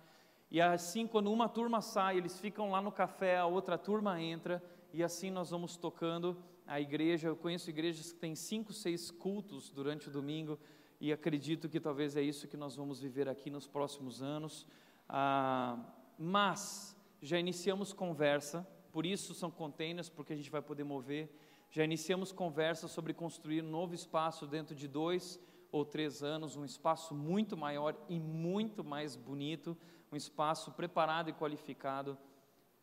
E 0.51 0.59
assim, 0.59 1.07
quando 1.07 1.31
uma 1.31 1.47
turma 1.47 1.81
sai, 1.81 2.17
eles 2.17 2.39
ficam 2.39 2.71
lá 2.71 2.81
no 2.81 2.91
café, 2.91 3.37
a 3.37 3.45
outra 3.45 3.77
turma 3.77 4.21
entra, 4.21 4.61
e 4.93 5.03
assim 5.03 5.29
nós 5.29 5.49
vamos 5.49 5.77
tocando 5.77 6.37
a 6.65 6.79
igreja. 6.79 7.27
Eu 7.27 7.35
conheço 7.35 7.69
igrejas 7.69 8.11
que 8.11 8.19
têm 8.19 8.35
cinco, 8.35 8.73
seis 8.73 9.11
cultos 9.11 9.69
durante 9.69 10.09
o 10.09 10.11
domingo, 10.11 10.59
e 10.99 11.11
acredito 11.11 11.69
que 11.69 11.79
talvez 11.79 12.15
é 12.17 12.21
isso 12.21 12.47
que 12.47 12.57
nós 12.57 12.75
vamos 12.75 12.99
viver 12.99 13.29
aqui 13.29 13.49
nos 13.49 13.67
próximos 13.67 14.21
anos. 14.21 14.65
Ah, 15.07 15.77
mas 16.17 16.95
já 17.21 17.39
iniciamos 17.39 17.93
conversa 17.93 18.67
por 18.91 19.05
isso 19.05 19.33
são 19.33 19.51
containers, 19.51 20.09
porque 20.09 20.33
a 20.33 20.35
gente 20.35 20.49
vai 20.49 20.61
poder 20.61 20.83
mover. 20.83 21.29
Já 21.69 21.83
iniciamos 21.83 22.31
conversas 22.31 22.91
sobre 22.91 23.13
construir 23.13 23.63
um 23.63 23.69
novo 23.69 23.93
espaço 23.93 24.47
dentro 24.47 24.75
de 24.75 24.87
dois 24.87 25.39
ou 25.71 25.85
três 25.85 26.23
anos, 26.23 26.55
um 26.55 26.65
espaço 26.65 27.13
muito 27.13 27.55
maior 27.55 27.95
e 28.09 28.19
muito 28.19 28.83
mais 28.83 29.15
bonito, 29.15 29.77
um 30.11 30.15
espaço 30.15 30.71
preparado 30.71 31.29
e 31.29 31.33
qualificado 31.33 32.17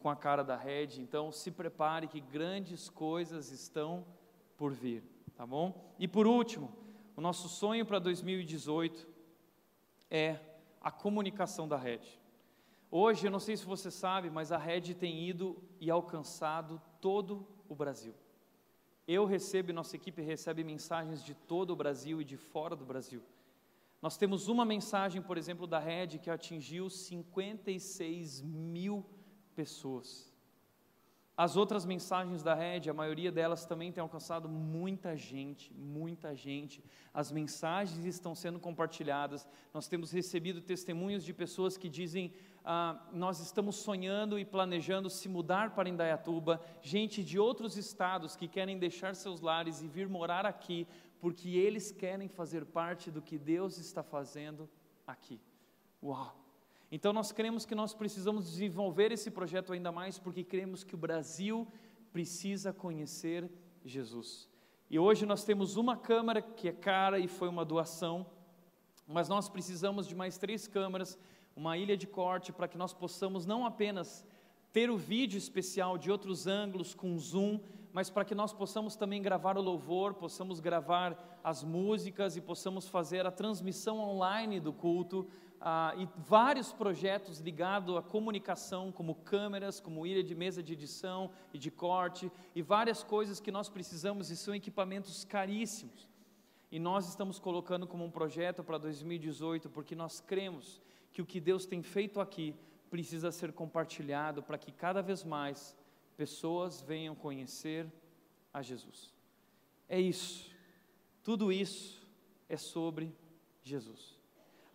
com 0.06 0.10
a 0.10 0.14
cara 0.14 0.44
da 0.44 0.56
rede. 0.56 1.02
Então, 1.02 1.32
se 1.32 1.50
prepare 1.50 2.06
que 2.06 2.20
grandes 2.20 2.88
coisas 2.88 3.50
estão 3.50 4.06
por 4.56 4.72
vir, 4.72 5.02
tá 5.34 5.44
bom? 5.44 5.92
E 5.98 6.06
por 6.06 6.28
último, 6.28 6.72
o 7.16 7.20
nosso 7.20 7.48
sonho 7.48 7.84
para 7.84 7.98
2018 7.98 9.04
é 10.08 10.38
a 10.80 10.92
comunicação 10.92 11.66
da 11.66 11.76
rede. 11.76 12.20
Hoje, 12.88 13.26
eu 13.26 13.32
não 13.32 13.40
sei 13.40 13.56
se 13.56 13.66
você 13.66 13.90
sabe, 13.90 14.30
mas 14.30 14.52
a 14.52 14.56
rede 14.56 14.94
tem 14.94 15.28
ido 15.28 15.60
e 15.80 15.90
alcançado 15.90 16.80
todo 17.00 17.44
o 17.68 17.74
Brasil. 17.74 18.14
Eu 19.08 19.24
recebo, 19.24 19.72
nossa 19.72 19.96
equipe 19.96 20.22
recebe 20.22 20.62
mensagens 20.62 21.20
de 21.20 21.34
todo 21.34 21.72
o 21.72 21.76
Brasil 21.76 22.20
e 22.20 22.24
de 22.24 22.36
fora 22.36 22.76
do 22.76 22.84
Brasil. 22.84 23.24
Nós 24.00 24.16
temos 24.16 24.46
uma 24.46 24.64
mensagem, 24.64 25.20
por 25.20 25.36
exemplo, 25.36 25.66
da 25.66 25.80
rede 25.80 26.20
que 26.20 26.30
atingiu 26.30 26.88
56 26.88 28.40
mil 28.42 29.02
pessoas. 29.02 29.15
As 31.36 31.54
outras 31.54 31.84
mensagens 31.84 32.42
da 32.42 32.54
rede, 32.54 32.88
a 32.88 32.94
maioria 32.94 33.30
delas 33.30 33.66
também 33.66 33.92
tem 33.92 34.00
alcançado 34.00 34.48
muita 34.48 35.14
gente, 35.14 35.70
muita 35.74 36.34
gente. 36.34 36.82
As 37.12 37.30
mensagens 37.30 38.06
estão 38.06 38.34
sendo 38.34 38.58
compartilhadas. 38.58 39.46
Nós 39.74 39.86
temos 39.86 40.10
recebido 40.10 40.62
testemunhos 40.62 41.22
de 41.22 41.34
pessoas 41.34 41.76
que 41.76 41.90
dizem: 41.90 42.32
ah, 42.64 43.06
nós 43.12 43.38
estamos 43.38 43.76
sonhando 43.76 44.38
e 44.38 44.46
planejando 44.46 45.10
se 45.10 45.28
mudar 45.28 45.74
para 45.74 45.90
Indaiatuba. 45.90 46.58
Gente 46.80 47.22
de 47.22 47.38
outros 47.38 47.76
estados 47.76 48.34
que 48.34 48.48
querem 48.48 48.78
deixar 48.78 49.14
seus 49.14 49.42
lares 49.42 49.82
e 49.82 49.88
vir 49.88 50.08
morar 50.08 50.46
aqui, 50.46 50.88
porque 51.20 51.50
eles 51.50 51.92
querem 51.92 52.28
fazer 52.28 52.64
parte 52.64 53.10
do 53.10 53.20
que 53.20 53.36
Deus 53.36 53.76
está 53.76 54.02
fazendo 54.02 54.70
aqui. 55.06 55.38
Uau! 56.02 56.45
Então 56.96 57.12
nós 57.12 57.30
cremos 57.30 57.66
que 57.66 57.74
nós 57.74 57.92
precisamos 57.92 58.50
desenvolver 58.50 59.12
esse 59.12 59.30
projeto 59.30 59.74
ainda 59.74 59.92
mais 59.92 60.18
porque 60.18 60.42
cremos 60.42 60.82
que 60.82 60.94
o 60.94 60.96
Brasil 60.96 61.68
precisa 62.10 62.72
conhecer 62.72 63.50
Jesus. 63.84 64.48
E 64.88 64.98
hoje 64.98 65.26
nós 65.26 65.44
temos 65.44 65.76
uma 65.76 65.94
câmara 65.94 66.40
que 66.40 66.70
é 66.70 66.72
cara 66.72 67.18
e 67.18 67.28
foi 67.28 67.50
uma 67.50 67.66
doação, 67.66 68.24
mas 69.06 69.28
nós 69.28 69.46
precisamos 69.46 70.08
de 70.08 70.14
mais 70.14 70.38
três 70.38 70.66
câmaras, 70.66 71.18
uma 71.54 71.76
ilha 71.76 71.98
de 71.98 72.06
corte 72.06 72.50
para 72.50 72.66
que 72.66 72.78
nós 72.78 72.94
possamos 72.94 73.44
não 73.44 73.66
apenas 73.66 74.26
ter 74.72 74.88
o 74.88 74.96
vídeo 74.96 75.36
especial 75.36 75.98
de 75.98 76.10
outros 76.10 76.46
ângulos 76.46 76.94
com 76.94 77.18
zoom, 77.18 77.60
mas 77.92 78.08
para 78.08 78.24
que 78.24 78.34
nós 78.34 78.54
possamos 78.54 78.96
também 78.96 79.20
gravar 79.20 79.58
o 79.58 79.62
louvor, 79.62 80.14
possamos 80.14 80.60
gravar 80.60 81.38
as 81.44 81.62
músicas 81.62 82.38
e 82.38 82.40
possamos 82.40 82.88
fazer 82.88 83.26
a 83.26 83.30
transmissão 83.30 83.98
online 83.98 84.60
do 84.60 84.72
culto 84.72 85.28
ah, 85.60 85.94
e 85.96 86.08
vários 86.16 86.72
projetos 86.72 87.40
ligados 87.40 87.96
à 87.96 88.02
comunicação, 88.02 88.92
como 88.92 89.14
câmeras, 89.14 89.80
como 89.80 90.06
ilha 90.06 90.22
de 90.22 90.34
mesa 90.34 90.62
de 90.62 90.72
edição 90.72 91.30
e 91.52 91.58
de 91.58 91.70
corte, 91.70 92.30
e 92.54 92.62
várias 92.62 93.02
coisas 93.02 93.40
que 93.40 93.50
nós 93.50 93.68
precisamos 93.68 94.30
e 94.30 94.36
são 94.36 94.54
equipamentos 94.54 95.24
caríssimos. 95.24 96.08
E 96.70 96.78
nós 96.78 97.08
estamos 97.08 97.38
colocando 97.38 97.86
como 97.86 98.04
um 98.04 98.10
projeto 98.10 98.62
para 98.62 98.78
2018, 98.78 99.70
porque 99.70 99.94
nós 99.94 100.20
cremos 100.20 100.80
que 101.12 101.22
o 101.22 101.26
que 101.26 101.40
Deus 101.40 101.64
tem 101.64 101.82
feito 101.82 102.20
aqui 102.20 102.54
precisa 102.90 103.30
ser 103.30 103.52
compartilhado 103.52 104.42
para 104.42 104.58
que 104.58 104.72
cada 104.72 105.02
vez 105.02 105.24
mais 105.24 105.76
pessoas 106.16 106.80
venham 106.80 107.14
conhecer 107.14 107.86
a 108.52 108.62
Jesus. 108.62 109.14
É 109.88 110.00
isso. 110.00 110.50
Tudo 111.22 111.52
isso 111.52 112.06
é 112.48 112.56
sobre 112.56 113.14
Jesus. 113.62 114.15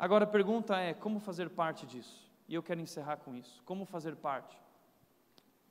Agora 0.01 0.23
a 0.23 0.27
pergunta 0.27 0.79
é: 0.79 0.95
como 0.95 1.19
fazer 1.19 1.51
parte 1.51 1.85
disso? 1.85 2.27
E 2.47 2.55
eu 2.55 2.63
quero 2.63 2.81
encerrar 2.81 3.17
com 3.17 3.35
isso. 3.35 3.61
Como 3.63 3.85
fazer 3.85 4.15
parte? 4.15 4.59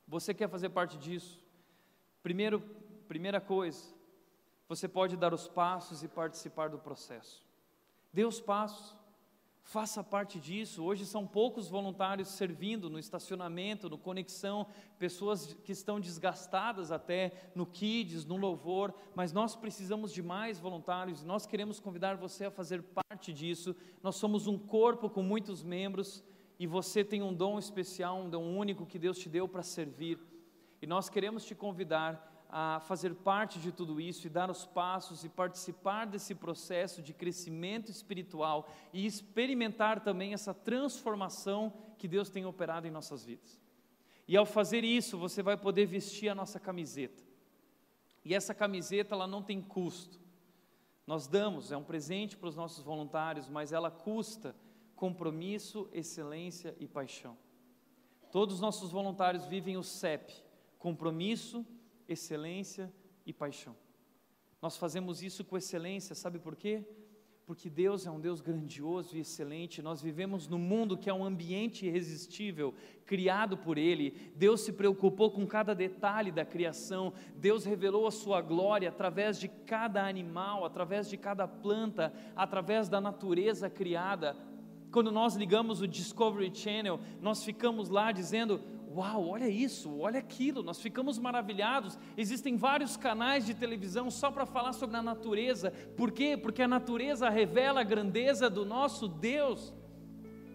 Você 0.07 0.33
quer 0.33 0.47
fazer 0.47 0.69
parte 0.69 0.97
disso? 0.97 1.43
Primeiro, 2.23 2.61
primeira 3.09 3.41
coisa, 3.41 3.93
você 4.69 4.87
pode 4.87 5.17
dar 5.17 5.33
os 5.33 5.49
passos 5.49 6.01
e 6.01 6.07
participar 6.07 6.69
do 6.69 6.79
processo. 6.79 7.45
Dê 8.13 8.23
os 8.23 8.39
passos. 8.39 8.95
Faça 9.63 10.03
parte 10.03 10.39
disso. 10.39 10.83
Hoje 10.83 11.05
são 11.05 11.25
poucos 11.25 11.69
voluntários 11.69 12.29
servindo 12.29 12.89
no 12.89 12.99
estacionamento, 12.99 13.89
no 13.89 13.97
conexão, 13.97 14.67
pessoas 14.97 15.53
que 15.63 15.71
estão 15.71 15.99
desgastadas 15.99 16.91
até 16.91 17.51
no 17.55 17.65
Kids, 17.65 18.25
no 18.25 18.35
louvor, 18.35 18.93
mas 19.15 19.31
nós 19.31 19.55
precisamos 19.55 20.11
de 20.11 20.21
mais 20.21 20.59
voluntários 20.59 21.21
e 21.21 21.25
nós 21.25 21.45
queremos 21.45 21.79
convidar 21.79 22.17
você 22.17 22.45
a 22.45 22.51
fazer 22.51 22.81
parte 22.81 23.31
disso. 23.31 23.75
Nós 24.03 24.15
somos 24.15 24.47
um 24.47 24.57
corpo 24.57 25.09
com 25.09 25.23
muitos 25.23 25.63
membros 25.63 26.23
e 26.59 26.67
você 26.67 27.03
tem 27.03 27.21
um 27.21 27.33
dom 27.33 27.57
especial, 27.57 28.17
um 28.19 28.29
dom 28.29 28.43
único 28.55 28.85
que 28.85 28.99
Deus 28.99 29.17
te 29.17 29.29
deu 29.29 29.47
para 29.47 29.63
servir. 29.63 30.19
E 30.81 30.87
nós 30.87 31.09
queremos 31.09 31.45
te 31.45 31.55
convidar 31.55 32.30
a 32.53 32.81
fazer 32.81 33.15
parte 33.15 33.59
de 33.59 33.71
tudo 33.71 34.01
isso 34.01 34.27
e 34.27 34.29
dar 34.29 34.51
os 34.51 34.65
passos 34.65 35.23
e 35.23 35.29
participar 35.29 36.05
desse 36.05 36.35
processo 36.35 37.01
de 37.01 37.13
crescimento 37.13 37.89
espiritual 37.89 38.69
e 38.91 39.05
experimentar 39.05 40.01
também 40.01 40.33
essa 40.33 40.53
transformação 40.53 41.71
que 41.97 42.09
Deus 42.09 42.29
tem 42.29 42.45
operado 42.45 42.85
em 42.85 42.91
nossas 42.91 43.23
vidas. 43.23 43.57
E 44.27 44.35
ao 44.35 44.45
fazer 44.45 44.83
isso, 44.83 45.17
você 45.17 45.41
vai 45.41 45.55
poder 45.55 45.85
vestir 45.85 46.27
a 46.27 46.35
nossa 46.35 46.59
camiseta. 46.59 47.23
E 48.23 48.35
essa 48.35 48.53
camiseta 48.53 49.15
ela 49.15 49.25
não 49.25 49.41
tem 49.41 49.61
custo. 49.61 50.19
Nós 51.07 51.27
damos, 51.27 51.71
é 51.71 51.77
um 51.77 51.83
presente 51.83 52.35
para 52.35 52.49
os 52.49 52.55
nossos 52.55 52.83
voluntários, 52.83 53.47
mas 53.47 53.71
ela 53.71 53.89
custa 53.89 54.53
compromisso, 54.95 55.89
excelência 55.93 56.75
e 56.79 56.87
paixão. 56.87 57.37
Todos 58.29 58.55
os 58.55 58.61
nossos 58.61 58.91
voluntários 58.91 59.45
vivem 59.45 59.77
o 59.77 59.83
CEP, 59.83 60.33
compromisso, 60.77 61.65
excelência 62.11 62.91
e 63.25 63.33
paixão. 63.33 63.75
Nós 64.61 64.77
fazemos 64.77 65.23
isso 65.23 65.43
com 65.43 65.57
excelência, 65.57 66.13
sabe 66.13 66.37
por 66.37 66.55
quê? 66.55 66.85
Porque 67.45 67.69
Deus 67.69 68.05
é 68.05 68.11
um 68.11 68.19
Deus 68.19 68.39
grandioso 68.39 69.17
e 69.17 69.21
excelente. 69.21 69.81
Nós 69.81 70.01
vivemos 70.01 70.47
num 70.47 70.59
mundo 70.59 70.97
que 70.97 71.09
é 71.09 71.13
um 71.13 71.25
ambiente 71.25 71.85
irresistível, 71.85 72.73
criado 73.05 73.57
por 73.57 73.77
Ele. 73.77 74.31
Deus 74.35 74.61
se 74.61 74.71
preocupou 74.71 75.31
com 75.31 75.45
cada 75.45 75.73
detalhe 75.73 76.31
da 76.31 76.45
criação. 76.45 77.11
Deus 77.35 77.65
revelou 77.65 78.07
a 78.07 78.11
Sua 78.11 78.41
glória 78.41 78.87
através 78.87 79.39
de 79.39 79.47
cada 79.47 80.07
animal, 80.07 80.63
através 80.63 81.09
de 81.09 81.17
cada 81.17 81.47
planta, 81.47 82.13
através 82.35 82.87
da 82.87 83.01
natureza 83.01 83.69
criada. 83.69 84.37
Quando 84.91 85.11
nós 85.11 85.35
ligamos 85.35 85.81
o 85.81 85.87
Discovery 85.87 86.55
Channel, 86.55 86.99
nós 87.21 87.43
ficamos 87.43 87.89
lá 87.89 88.11
dizendo: 88.11 88.61
Uau, 88.93 89.29
olha 89.29 89.47
isso, 89.47 89.99
olha 89.99 90.19
aquilo, 90.19 90.61
nós 90.61 90.81
ficamos 90.81 91.17
maravilhados. 91.17 91.97
Existem 92.17 92.57
vários 92.57 92.97
canais 92.97 93.45
de 93.45 93.53
televisão 93.53 94.11
só 94.11 94.29
para 94.29 94.45
falar 94.45 94.73
sobre 94.73 94.97
a 94.97 95.01
natureza. 95.01 95.71
Por 95.95 96.11
quê? 96.11 96.35
Porque 96.35 96.61
a 96.61 96.67
natureza 96.67 97.29
revela 97.29 97.79
a 97.79 97.85
grandeza 97.85 98.49
do 98.49 98.65
nosso 98.65 99.07
Deus. 99.07 99.73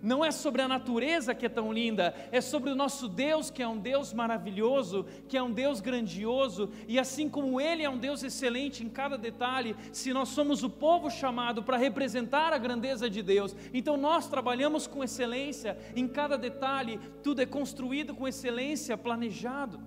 Não 0.06 0.24
é 0.24 0.30
sobre 0.30 0.62
a 0.62 0.68
natureza 0.68 1.34
que 1.34 1.46
é 1.46 1.48
tão 1.48 1.72
linda, 1.72 2.14
é 2.30 2.40
sobre 2.40 2.70
o 2.70 2.76
nosso 2.76 3.08
Deus, 3.08 3.50
que 3.50 3.60
é 3.60 3.66
um 3.66 3.76
Deus 3.76 4.12
maravilhoso, 4.12 5.04
que 5.26 5.36
é 5.36 5.42
um 5.42 5.50
Deus 5.50 5.80
grandioso, 5.80 6.70
e 6.86 6.96
assim 6.96 7.28
como 7.28 7.60
Ele 7.60 7.82
é 7.82 7.90
um 7.90 7.98
Deus 7.98 8.22
excelente 8.22 8.84
em 8.84 8.88
cada 8.88 9.18
detalhe, 9.18 9.74
se 9.90 10.12
nós 10.12 10.28
somos 10.28 10.62
o 10.62 10.70
povo 10.70 11.10
chamado 11.10 11.60
para 11.60 11.76
representar 11.76 12.52
a 12.52 12.58
grandeza 12.58 13.10
de 13.10 13.20
Deus, 13.20 13.56
então 13.74 13.96
nós 13.96 14.28
trabalhamos 14.28 14.86
com 14.86 15.02
excelência 15.02 15.76
em 15.96 16.06
cada 16.06 16.38
detalhe, 16.38 17.00
tudo 17.20 17.42
é 17.42 17.46
construído 17.46 18.14
com 18.14 18.28
excelência, 18.28 18.96
planejado, 18.96 19.80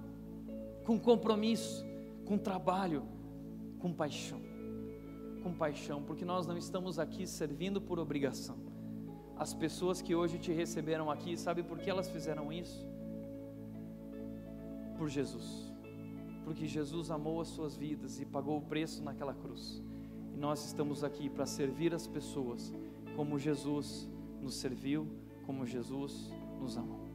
com 0.84 1.00
compromisso, 1.00 1.86
com 2.26 2.38
trabalho, 2.38 3.08
com 3.80 3.94
paixão. 3.94 4.42
Com 5.42 5.54
paixão, 5.54 6.04
porque 6.04 6.26
nós 6.26 6.46
não 6.46 6.58
estamos 6.58 7.00
aqui 7.00 7.26
servindo 7.26 7.80
por 7.80 7.98
obrigação 8.00 8.69
as 9.40 9.54
pessoas 9.54 10.02
que 10.02 10.14
hoje 10.14 10.38
te 10.38 10.52
receberam 10.52 11.10
aqui, 11.10 11.38
sabe 11.38 11.64
por 11.64 11.80
que 11.80 11.90
elas 11.90 12.10
fizeram 12.10 12.52
isso? 12.52 12.86
Por 14.98 15.08
Jesus. 15.08 15.72
Porque 16.44 16.68
Jesus 16.68 17.10
amou 17.10 17.40
as 17.40 17.48
suas 17.48 17.74
vidas 17.74 18.20
e 18.20 18.26
pagou 18.26 18.58
o 18.58 18.62
preço 18.62 19.02
naquela 19.02 19.34
cruz. 19.34 19.82
E 20.34 20.38
nós 20.38 20.66
estamos 20.66 21.06
aqui 21.06 21.30
para 21.30 21.46
servir 21.46 21.96
as 21.96 22.06
pessoas 22.06 22.74
como 23.16 23.40
Jesus 23.40 24.10
nos 24.42 24.56
serviu, 24.56 25.08
como 25.46 25.66
Jesus 25.66 26.30
nos 26.60 26.78
amou. 26.78 27.08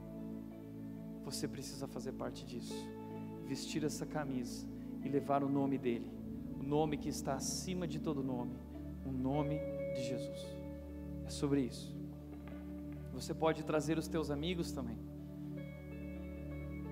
Você 1.27 1.47
precisa 1.47 1.87
fazer 1.87 2.13
parte 2.13 2.47
disso. 2.47 2.89
Vestir 3.47 3.85
essa 3.85 4.07
camisa 4.07 4.67
e 5.05 5.09
levar 5.11 5.45
o 5.45 5.49
nome 5.49 5.77
dele, 5.77 6.11
o 6.59 6.63
nome 6.63 6.97
que 6.97 7.11
está 7.11 7.35
acima 7.35 7.87
de 7.87 7.99
todo 7.99 8.23
nome, 8.23 8.57
o 9.05 9.13
nome 9.13 9.59
de 9.95 10.05
Jesus. 10.09 10.57
É 11.27 11.29
sobre 11.29 11.61
isso. 11.61 11.94
Você 13.15 13.33
pode 13.33 13.63
trazer 13.63 13.97
os 13.97 14.09
teus 14.09 14.29
amigos 14.29 14.73
também. 14.73 14.99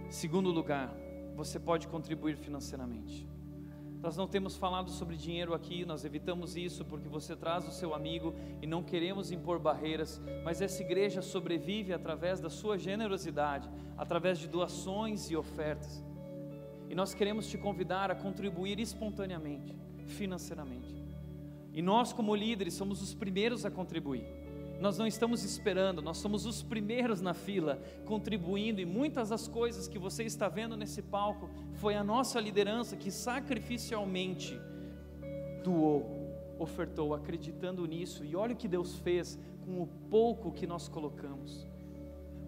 Segundo 0.08 0.50
lugar, 0.50 0.94
você 1.34 1.58
pode 1.58 1.88
contribuir 1.88 2.36
financeiramente. 2.36 3.28
Nós 4.00 4.16
não 4.16 4.28
temos 4.28 4.56
falado 4.56 4.90
sobre 4.90 5.16
dinheiro 5.16 5.52
aqui, 5.52 5.84
nós 5.84 6.04
evitamos 6.04 6.56
isso 6.56 6.84
porque 6.84 7.08
você 7.08 7.34
traz 7.36 7.66
o 7.66 7.72
seu 7.72 7.94
amigo 7.94 8.34
e 8.60 8.66
não 8.66 8.82
queremos 8.82 9.30
impor 9.32 9.58
barreiras, 9.58 10.20
mas 10.44 10.60
essa 10.60 10.82
igreja 10.82 11.22
sobrevive 11.22 11.92
através 11.92 12.40
da 12.40 12.50
sua 12.50 12.78
generosidade, 12.78 13.68
através 13.96 14.38
de 14.38 14.48
doações 14.48 15.30
e 15.30 15.36
ofertas. 15.36 16.04
E 16.88 16.94
nós 16.94 17.14
queremos 17.14 17.48
te 17.48 17.58
convidar 17.58 18.10
a 18.10 18.14
contribuir 18.14 18.78
espontaneamente, 18.78 19.76
financeiramente. 20.06 21.02
E 21.72 21.80
nós, 21.80 22.12
como 22.12 22.34
líderes, 22.34 22.74
somos 22.74 23.00
os 23.00 23.14
primeiros 23.14 23.64
a 23.64 23.70
contribuir. 23.70 24.41
Nós 24.82 24.98
não 24.98 25.06
estamos 25.06 25.44
esperando, 25.44 26.02
nós 26.02 26.18
somos 26.18 26.44
os 26.44 26.60
primeiros 26.60 27.20
na 27.20 27.32
fila, 27.34 27.80
contribuindo, 28.04 28.80
e 28.80 28.84
muitas 28.84 29.28
das 29.28 29.46
coisas 29.46 29.86
que 29.86 29.96
você 29.96 30.24
está 30.24 30.48
vendo 30.48 30.76
nesse 30.76 31.00
palco 31.00 31.48
foi 31.74 31.94
a 31.94 32.02
nossa 32.02 32.40
liderança 32.40 32.96
que 32.96 33.08
sacrificialmente 33.08 34.60
doou, 35.62 36.04
ofertou, 36.58 37.14
acreditando 37.14 37.86
nisso, 37.86 38.24
e 38.24 38.34
olha 38.34 38.54
o 38.54 38.56
que 38.56 38.66
Deus 38.66 38.98
fez 38.98 39.38
com 39.64 39.80
o 39.80 39.86
pouco 39.86 40.50
que 40.50 40.66
nós 40.66 40.88
colocamos, 40.88 41.64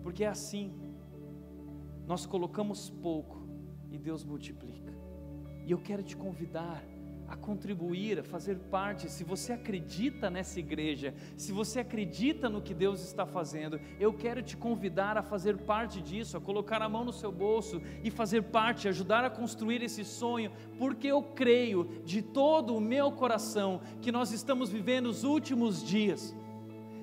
porque 0.03 0.25
é 0.25 0.29
assim, 0.29 0.75
nós 2.05 2.27
colocamos 2.27 2.91
pouco 2.91 3.47
e 3.93 3.97
Deus 3.97 4.25
multiplica, 4.25 4.93
e 5.65 5.71
eu 5.71 5.79
quero 5.79 6.03
te 6.03 6.17
convidar 6.17 6.83
a 7.29 7.37
contribuir, 7.37 8.19
a 8.19 8.25
fazer 8.25 8.57
parte. 8.71 9.11
Se 9.11 9.25
você 9.25 9.53
acredita 9.53 10.31
nessa 10.31 10.59
igreja, 10.59 11.15
se 11.37 11.53
você 11.53 11.81
acredita 11.81 12.49
no 12.49 12.61
que 12.61 12.75
Deus 12.75 13.03
está 13.05 13.27
fazendo, 13.27 13.81
eu 13.99 14.13
quero 14.13 14.43
te 14.43 14.57
convidar 14.57 15.17
a 15.17 15.23
fazer 15.23 15.59
parte 15.59 16.01
disso, 16.01 16.37
a 16.37 16.41
colocar 16.41 16.83
a 16.83 16.89
mão 16.89 17.05
no 17.05 17.13
seu 17.13 17.33
bolso 17.33 17.81
e 18.03 18.11
fazer 18.11 18.43
parte, 18.45 18.89
ajudar 18.89 19.25
a 19.25 19.31
construir 19.31 19.83
esse 19.83 20.05
sonho, 20.05 20.53
porque 20.79 21.07
eu 21.07 21.23
creio 21.23 22.03
de 22.05 22.23
todo 22.23 22.77
o 22.77 22.81
meu 22.81 23.13
coração 23.13 23.81
que 24.01 24.13
nós 24.13 24.33
estamos 24.33 24.71
vivendo 24.71 25.07
os 25.07 25.25
últimos 25.25 25.83
dias. 25.83 26.35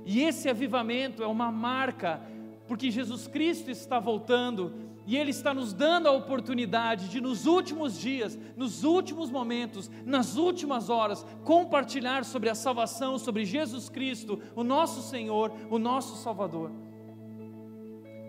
E 0.06 0.24
esse 0.24 0.50
avivamento 0.50 1.22
é 1.22 1.28
uma 1.28 1.52
marca, 1.52 2.22
porque 2.68 2.90
Jesus 2.90 3.28
Cristo 3.28 3.70
está 3.70 4.00
voltando 4.00 4.91
e 5.06 5.18
Ele 5.18 5.32
está 5.32 5.54
nos 5.54 5.74
dando 5.74 6.08
a 6.08 6.12
oportunidade 6.12 7.10
de, 7.10 7.20
nos 7.20 7.45
últimos 7.45 7.99
dias, 7.99 8.38
nos 8.56 8.84
últimos 8.84 9.32
momentos, 9.32 9.89
nas 10.06 10.38
últimas 10.38 10.89
horas, 10.89 11.26
compartilhar 11.43 12.24
sobre 12.24 12.49
a 12.49 12.56
salvação, 12.56 13.18
sobre 13.18 13.43
Jesus 13.43 13.89
Cristo, 13.89 14.41
o 14.56 14.64
nosso 14.64 15.02
Senhor, 15.02 15.52
o 15.70 15.80
nosso 15.80 16.16
Salvador. 16.18 16.72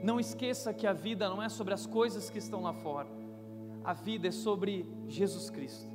Não 0.02 0.18
esqueça 0.18 0.72
que 0.72 0.86
a 0.86 0.92
vida 0.92 1.28
não 1.28 1.42
é 1.42 1.48
sobre 1.48 1.74
as 1.74 1.86
coisas 1.86 2.30
que 2.30 2.38
estão 2.38 2.62
lá 2.62 2.72
fora, 2.72 3.08
a 3.84 3.92
vida 3.92 4.28
é 4.28 4.32
sobre 4.32 4.86
Jesus 5.06 5.50
Cristo. 5.50 5.92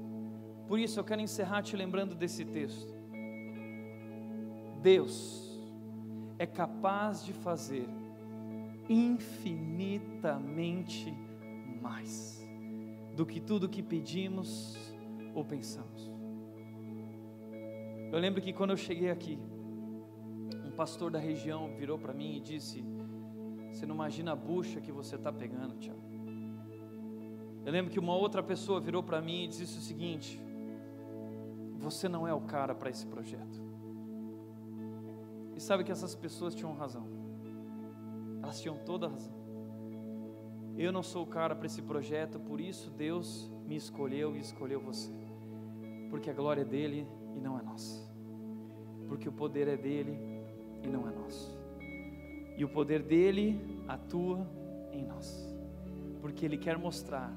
Por 0.68 0.80
isso 0.80 1.00
eu 1.00 1.04
quero 1.04 1.22
encerrar 1.22 1.62
te 1.62 1.76
lembrando 1.76 2.14
desse 2.14 2.46
texto. 2.46 2.96
Deus 4.82 5.60
é 6.38 6.46
capaz 6.46 7.26
de 7.26 7.34
fazer 7.34 7.88
infinitamente 8.90 11.14
mais 11.82 12.42
do 13.16 13.26
que 13.26 13.40
tudo 13.40 13.68
que 13.68 13.82
pedimos 13.82 14.78
ou 15.34 15.44
pensamos. 15.44 16.12
Eu 18.12 18.20
lembro 18.20 18.42
que 18.42 18.54
quando 18.54 18.72
eu 18.72 18.78
cheguei 18.78 19.10
aqui, 19.10 19.38
um 20.66 20.72
pastor 20.72 21.12
da 21.12 21.20
região 21.20 21.76
virou 21.76 21.98
para 21.98 22.14
mim 22.14 22.38
e 22.38 22.40
disse: 22.40 22.84
Você 23.72 23.86
não 23.86 23.96
imagina 23.96 24.32
a 24.32 24.36
bucha 24.36 24.80
que 24.80 24.92
você 24.92 25.16
está 25.16 25.32
pegando, 25.32 25.78
Tiago. 25.78 26.00
Eu 27.66 27.72
lembro 27.72 27.92
que 27.92 28.00
uma 28.00 28.16
outra 28.16 28.42
pessoa 28.42 28.80
virou 28.80 29.04
para 29.04 29.22
mim 29.22 29.44
e 29.44 29.48
disse 29.48 29.78
o 29.78 29.82
seguinte: 29.82 30.42
Você 31.80 32.08
não 32.08 32.28
é 32.28 32.34
o 32.34 32.42
cara 32.42 32.74
para 32.74 32.90
esse 32.90 33.06
projeto. 33.06 33.62
E 35.56 35.60
sabe 35.60 35.84
que 35.84 35.92
essas 35.92 36.16
pessoas 36.16 36.56
tinham 36.56 36.74
razão. 36.74 37.17
Elas 38.48 38.62
tinham 38.62 38.78
toda 38.78 39.08
a 39.08 39.10
razão. 39.10 39.34
Eu 40.78 40.90
não 40.94 41.04
sou 41.04 41.24
o 41.24 41.28
cara 41.28 41.54
para 41.54 41.66
esse 41.66 41.82
projeto, 41.82 42.40
por 42.40 42.62
isso 42.62 42.90
Deus 42.90 43.52
me 43.68 43.76
escolheu 43.76 44.38
e 44.38 44.40
escolheu 44.40 44.80
você. 44.80 45.12
Porque 46.10 46.30
a 46.30 46.34
glória 46.34 46.62
é 46.62 46.66
dele 46.66 47.06
e 47.36 47.42
não 47.42 47.60
é 47.60 47.62
nossa. 47.62 48.10
Porque 49.10 49.28
o 49.28 49.34
poder 49.34 49.68
é 49.68 49.76
dele 49.76 50.18
e 50.82 50.88
não 50.88 51.10
é 51.10 51.12
nosso. 51.12 51.54
E 52.58 52.64
o 52.64 52.70
poder 52.70 53.04
dele 53.04 53.84
atua 53.86 54.50
em 54.94 55.04
nós. 55.04 55.54
Porque 56.22 56.46
ele 56.46 56.58
quer 56.58 56.78
mostrar 56.78 57.34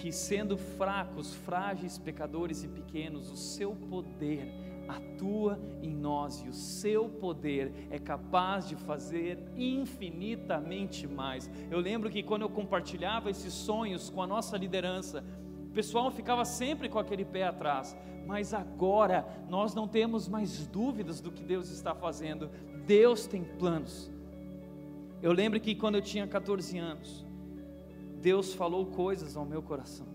que 0.00 0.12
sendo 0.12 0.56
fracos, 0.56 1.34
frágeis, 1.34 1.98
pecadores 1.98 2.62
e 2.62 2.68
pequenos, 2.68 3.32
o 3.32 3.36
seu 3.36 3.74
poder 3.74 4.46
atua 4.88 5.58
em 5.82 5.94
nós 5.94 6.42
e 6.44 6.48
o 6.48 6.52
seu 6.52 7.08
poder 7.08 7.72
é 7.90 7.98
capaz 7.98 8.68
de 8.68 8.76
fazer 8.76 9.38
infinitamente 9.56 11.06
mais. 11.06 11.50
Eu 11.70 11.80
lembro 11.80 12.10
que 12.10 12.22
quando 12.22 12.42
eu 12.42 12.48
compartilhava 12.48 13.30
esses 13.30 13.52
sonhos 13.52 14.10
com 14.10 14.22
a 14.22 14.26
nossa 14.26 14.56
liderança, 14.56 15.24
o 15.66 15.70
pessoal 15.74 16.10
ficava 16.10 16.44
sempre 16.44 16.88
com 16.88 16.98
aquele 16.98 17.24
pé 17.24 17.44
atrás, 17.44 17.96
mas 18.26 18.54
agora 18.54 19.26
nós 19.48 19.74
não 19.74 19.88
temos 19.88 20.28
mais 20.28 20.66
dúvidas 20.66 21.20
do 21.20 21.32
que 21.32 21.42
Deus 21.42 21.70
está 21.70 21.94
fazendo. 21.94 22.50
Deus 22.86 23.26
tem 23.26 23.42
planos. 23.42 24.10
Eu 25.22 25.32
lembro 25.32 25.58
que 25.58 25.74
quando 25.74 25.96
eu 25.96 26.02
tinha 26.02 26.26
14 26.26 26.78
anos, 26.78 27.26
Deus 28.20 28.54
falou 28.54 28.86
coisas 28.86 29.36
ao 29.36 29.44
meu 29.44 29.62
coração, 29.62 30.06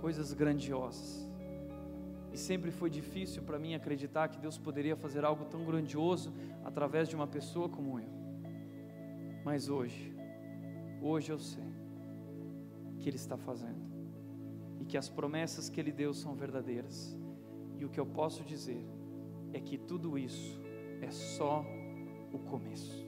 coisas 0.00 0.32
grandiosas. 0.32 1.27
Sempre 2.38 2.70
foi 2.70 2.88
difícil 2.88 3.42
para 3.42 3.58
mim 3.58 3.74
acreditar 3.74 4.28
que 4.28 4.38
Deus 4.38 4.56
poderia 4.56 4.94
fazer 4.94 5.24
algo 5.24 5.44
tão 5.44 5.64
grandioso 5.64 6.32
através 6.64 7.08
de 7.08 7.16
uma 7.16 7.26
pessoa 7.26 7.68
como 7.68 7.98
eu. 7.98 8.08
Mas 9.44 9.68
hoje, 9.68 10.14
hoje 11.02 11.32
eu 11.32 11.38
sei 11.38 11.64
que 13.00 13.08
Ele 13.08 13.16
está 13.16 13.36
fazendo 13.36 13.82
e 14.78 14.84
que 14.84 14.96
as 14.96 15.08
promessas 15.08 15.68
que 15.68 15.80
Ele 15.80 15.90
deu 15.90 16.14
são 16.14 16.36
verdadeiras. 16.36 17.18
E 17.76 17.84
o 17.84 17.88
que 17.88 17.98
eu 17.98 18.06
posso 18.06 18.44
dizer 18.44 18.86
é 19.52 19.58
que 19.58 19.76
tudo 19.76 20.16
isso 20.16 20.60
é 21.02 21.10
só 21.10 21.64
o 22.32 22.38
começo. 22.38 23.04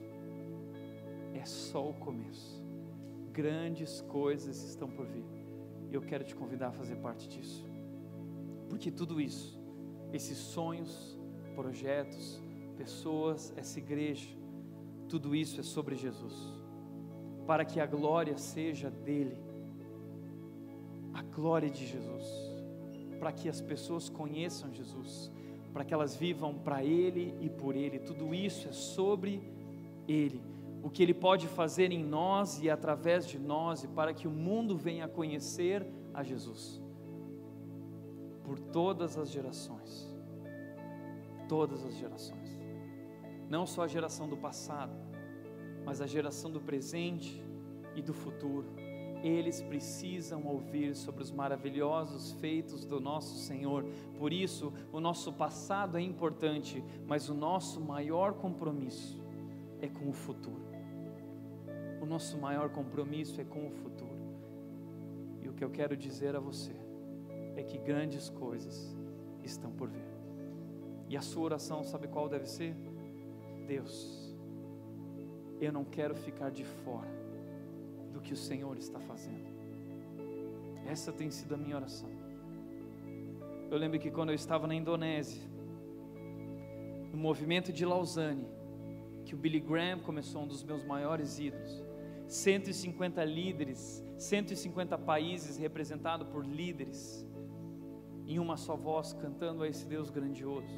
É 1.33 1.45
só 1.45 1.89
o 1.89 1.93
começo. 1.93 2.61
Grandes 3.31 4.01
coisas 4.01 4.61
estão 4.61 4.89
por 4.89 5.05
vir. 5.05 5.23
E 5.89 5.93
eu 5.93 6.01
quero 6.01 6.25
te 6.25 6.35
convidar 6.35 6.67
a 6.67 6.73
fazer 6.73 6.97
parte 6.97 7.29
disso. 7.29 7.70
Porque 8.71 8.89
tudo 8.89 9.19
isso, 9.19 9.59
esses 10.13 10.37
sonhos, 10.37 11.19
projetos, 11.53 12.41
pessoas, 12.77 13.53
essa 13.57 13.77
igreja, 13.79 14.29
tudo 15.09 15.35
isso 15.35 15.59
é 15.59 15.63
sobre 15.63 15.95
Jesus. 15.95 16.33
para 17.45 17.65
que 17.65 17.79
a 17.81 17.85
glória 17.85 18.37
seja 18.37 18.89
dele, 18.89 19.37
a 21.13 21.21
glória 21.21 21.69
de 21.69 21.85
Jesus, 21.85 22.25
para 23.19 23.31
que 23.33 23.49
as 23.49 23.59
pessoas 23.59 24.07
conheçam 24.07 24.73
Jesus, 24.73 25.29
para 25.73 25.83
que 25.83 25.93
elas 25.93 26.15
vivam 26.15 26.53
para 26.55 26.81
Ele 26.83 27.35
e 27.41 27.49
por 27.49 27.75
Ele, 27.75 27.99
tudo 27.99 28.33
isso 28.33 28.69
é 28.69 28.71
sobre 28.71 29.41
Ele, 30.07 30.41
o 30.81 30.89
que 30.89 31.03
Ele 31.03 31.13
pode 31.13 31.47
fazer 31.47 31.91
em 31.91 32.03
nós 32.03 32.61
e 32.61 32.69
através 32.69 33.27
de 33.27 33.37
nós, 33.37 33.83
e 33.83 33.87
para 33.89 34.13
que 34.13 34.27
o 34.27 34.31
mundo 34.31 34.77
venha 34.77 35.05
a 35.05 35.09
conhecer 35.09 35.85
a 36.13 36.23
Jesus, 36.23 36.81
por 38.51 38.59
todas 38.59 39.17
as 39.17 39.31
gerações, 39.31 40.13
todas 41.47 41.85
as 41.85 41.95
gerações, 41.95 42.59
não 43.49 43.65
só 43.65 43.83
a 43.83 43.87
geração 43.87 44.27
do 44.27 44.35
passado, 44.35 44.91
mas 45.85 46.01
a 46.01 46.05
geração 46.05 46.51
do 46.51 46.59
presente 46.59 47.41
e 47.95 48.01
do 48.01 48.13
futuro. 48.13 48.67
Eles 49.23 49.61
precisam 49.61 50.45
ouvir 50.45 50.97
sobre 50.97 51.23
os 51.23 51.31
maravilhosos 51.31 52.33
feitos 52.41 52.83
do 52.83 52.99
nosso 52.99 53.37
Senhor. 53.37 53.85
Por 54.17 54.33
isso, 54.33 54.73
o 54.91 54.99
nosso 54.99 55.31
passado 55.31 55.97
é 55.97 56.01
importante, 56.01 56.83
mas 57.07 57.29
o 57.29 57.33
nosso 57.33 57.79
maior 57.79 58.33
compromisso 58.33 59.17
é 59.79 59.87
com 59.87 60.09
o 60.09 60.13
futuro. 60.13 60.65
O 62.01 62.05
nosso 62.05 62.37
maior 62.37 62.69
compromisso 62.69 63.39
é 63.39 63.45
com 63.45 63.65
o 63.65 63.71
futuro. 63.71 64.19
E 65.41 65.47
o 65.47 65.53
que 65.53 65.63
eu 65.63 65.69
quero 65.69 65.95
dizer 65.95 66.35
a 66.35 66.39
você 66.41 66.80
é 67.55 67.63
que 67.63 67.77
grandes 67.77 68.29
coisas 68.29 68.95
estão 69.43 69.71
por 69.71 69.89
vir. 69.89 70.05
E 71.09 71.17
a 71.17 71.21
sua 71.21 71.43
oração, 71.43 71.83
sabe 71.83 72.07
qual 72.07 72.29
deve 72.29 72.45
ser? 72.45 72.75
Deus, 73.67 74.35
eu 75.59 75.71
não 75.71 75.83
quero 75.83 76.15
ficar 76.15 76.49
de 76.49 76.63
fora 76.63 77.09
do 78.13 78.21
que 78.21 78.33
o 78.33 78.37
Senhor 78.37 78.77
está 78.77 78.99
fazendo. 78.99 79.49
Essa 80.85 81.11
tem 81.11 81.29
sido 81.29 81.55
a 81.55 81.57
minha 81.57 81.75
oração. 81.75 82.09
Eu 83.69 83.77
lembro 83.77 83.99
que 83.99 84.11
quando 84.11 84.29
eu 84.29 84.35
estava 84.35 84.67
na 84.67 84.75
Indonésia, 84.75 85.41
no 87.11 87.17
movimento 87.17 87.71
de 87.71 87.85
Lausanne, 87.85 88.45
que 89.25 89.35
o 89.35 89.37
Billy 89.37 89.59
Graham 89.59 89.99
começou 89.99 90.43
um 90.43 90.47
dos 90.47 90.63
meus 90.63 90.83
maiores 90.83 91.39
ídolos, 91.39 91.83
150 92.27 93.23
líderes, 93.23 94.03
150 94.17 94.97
países 94.97 95.57
representados 95.57 96.27
por 96.27 96.45
líderes, 96.45 97.25
em 98.31 98.39
uma 98.39 98.55
só 98.55 98.75
voz, 98.75 99.11
cantando 99.13 99.63
a 99.63 99.67
esse 99.67 99.85
Deus 99.85 100.09
grandioso. 100.09 100.73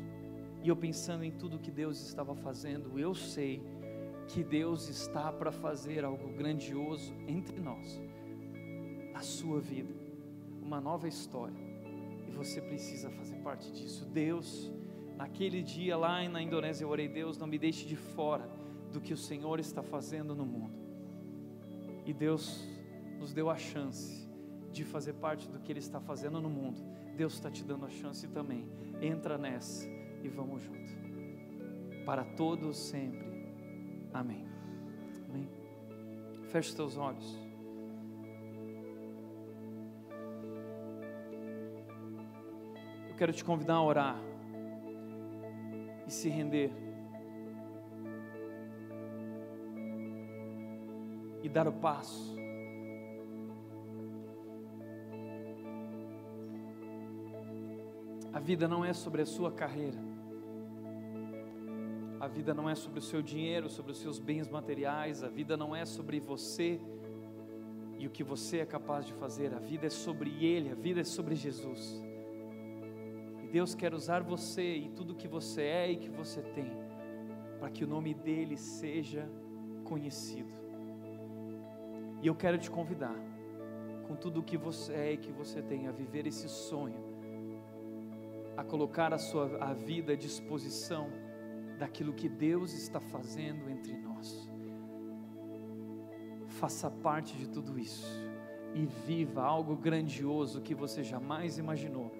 E 0.64 0.70
eu 0.70 0.76
pensando 0.76 1.24
em 1.24 1.32
tudo 1.32 1.60
que 1.60 1.70
Deus 1.70 2.02
estava 2.02 2.34
fazendo, 2.34 2.98
eu 2.98 3.14
sei 3.14 3.62
que 4.28 4.44
Deus 4.44 4.88
está 4.88 5.32
para 5.32 5.52
fazer 5.52 6.04
algo 6.04 6.30
grandioso 6.34 7.14
entre 7.28 7.60
nós, 7.60 8.02
na 9.12 9.22
sua 9.22 9.60
vida, 9.60 9.94
uma 10.62 10.82
nova 10.82 11.08
história, 11.08 11.62
e 12.28 12.32
você 12.32 12.60
precisa 12.62 13.12
fazer 13.12 13.36
parte 13.38 13.72
disso. 13.72 14.06
Deus, 14.06 14.72
naquele 15.16 15.62
dia 15.62 15.96
lá 15.96 16.28
na 16.28 16.42
Indonésia, 16.42 16.86
eu 16.86 16.90
orei: 16.90 17.08
Deus, 17.08 17.38
não 17.38 17.46
me 17.46 17.60
deixe 17.60 17.86
de 17.86 17.96
fora 17.96 18.50
do 18.92 19.00
que 19.00 19.14
o 19.14 19.18
Senhor 19.18 19.60
está 19.60 19.84
fazendo 19.84 20.34
no 20.34 20.46
mundo. 20.46 20.74
E 22.06 22.14
Deus 22.14 22.68
nos 23.20 23.32
deu 23.32 23.50
a 23.50 23.58
chance 23.58 24.28
de 24.72 24.84
fazer 24.84 25.14
parte 25.14 25.48
do 25.50 25.60
que 25.60 25.72
Ele 25.72 25.80
está 25.80 26.00
fazendo 26.00 26.42
no 26.42 26.50
mundo. 26.50 26.82
Deus 27.16 27.34
está 27.34 27.50
te 27.50 27.64
dando 27.64 27.86
a 27.86 27.90
chance 27.90 28.28
também. 28.28 28.68
Entra 29.02 29.38
nessa 29.38 29.88
e 30.24 30.28
vamos 30.28 30.64
junto. 30.64 30.94
Para 32.06 32.24
todos 32.24 32.78
sempre 32.78 33.34
Amém. 34.14 34.46
Amém. 35.28 35.50
Feche 36.50 36.70
os 36.70 36.76
teus 36.76 36.98
olhos. 36.98 37.40
Eu 43.10 43.16
quero 43.16 43.34
te 43.34 43.44
convidar 43.44 43.76
a 43.76 43.84
orar 43.84 44.20
e 46.06 46.12
se 46.12 46.30
render. 46.30 46.72
E 51.42 51.50
dar 51.50 51.68
o 51.68 51.74
passo. 51.74 52.43
A 58.34 58.40
vida 58.40 58.68
não 58.68 58.84
é 58.84 58.94
sobre 58.94 59.22
a 59.22 59.26
sua 59.26 59.52
carreira. 59.52 60.00
A 62.20 62.28
vida 62.28 62.54
não 62.54 62.70
é 62.70 62.74
sobre 62.74 63.00
o 63.00 63.02
seu 63.02 63.22
dinheiro, 63.22 63.70
sobre 63.70 63.92
os 63.92 64.00
seus 64.00 64.18
bens 64.18 64.50
materiais, 64.50 65.24
a 65.24 65.28
vida 65.28 65.56
não 65.56 65.76
é 65.76 65.86
sobre 65.86 66.20
você 66.20 66.80
e 68.00 68.08
o 68.08 68.10
que 68.10 68.24
você 68.24 68.58
é 68.58 68.66
capaz 68.66 69.06
de 69.06 69.14
fazer, 69.14 69.54
a 69.54 69.60
vida 69.60 69.88
é 69.88 69.90
sobre 69.90 70.44
Ele, 70.44 70.70
a 70.70 70.76
vida 70.76 71.00
é 71.00 71.04
sobre 71.04 71.36
Jesus. 71.36 72.04
E 73.44 73.48
Deus 73.48 73.76
quer 73.76 73.94
usar 73.94 74.24
você 74.24 74.76
e 74.76 74.90
tudo 74.90 75.16
que 75.16 75.28
você 75.28 75.62
é 75.62 75.92
e 75.92 75.98
que 75.98 76.10
você 76.10 76.42
tem, 76.42 76.72
para 77.60 77.70
que 77.70 77.84
o 77.84 77.88
nome 77.88 78.14
dEle 78.14 78.58
seja 78.58 79.30
conhecido. 79.84 80.54
E 82.22 82.28
eu 82.28 82.36
quero 82.36 82.58
te 82.58 82.70
convidar, 82.70 83.16
com 84.08 84.16
tudo 84.16 84.40
o 84.40 84.44
que 84.44 84.58
você 84.58 84.94
é 84.94 85.14
e 85.14 85.18
que 85.18 85.32
você 85.32 85.62
tem, 85.62 85.88
a 85.88 85.92
viver 85.92 86.26
esse 86.26 86.50
sonho, 86.50 87.13
a 88.56 88.64
colocar 88.64 89.14
a 89.14 89.18
sua 89.18 89.58
a 89.58 89.74
vida 89.74 90.14
à 90.14 90.16
disposição 90.16 91.10
daquilo 91.78 92.14
que 92.14 92.30
Deus 92.30 92.74
está 92.74 93.00
fazendo 93.00 93.70
entre 93.70 93.98
nós. 93.98 94.50
Faça 96.48 96.90
parte 96.90 97.36
de 97.36 97.50
tudo 97.50 97.80
isso 97.80 98.08
e 98.74 98.86
viva 98.86 99.44
algo 99.44 99.76
grandioso 99.76 100.62
que 100.62 100.76
você 100.76 101.04
jamais 101.04 101.58
imaginou 101.58 102.12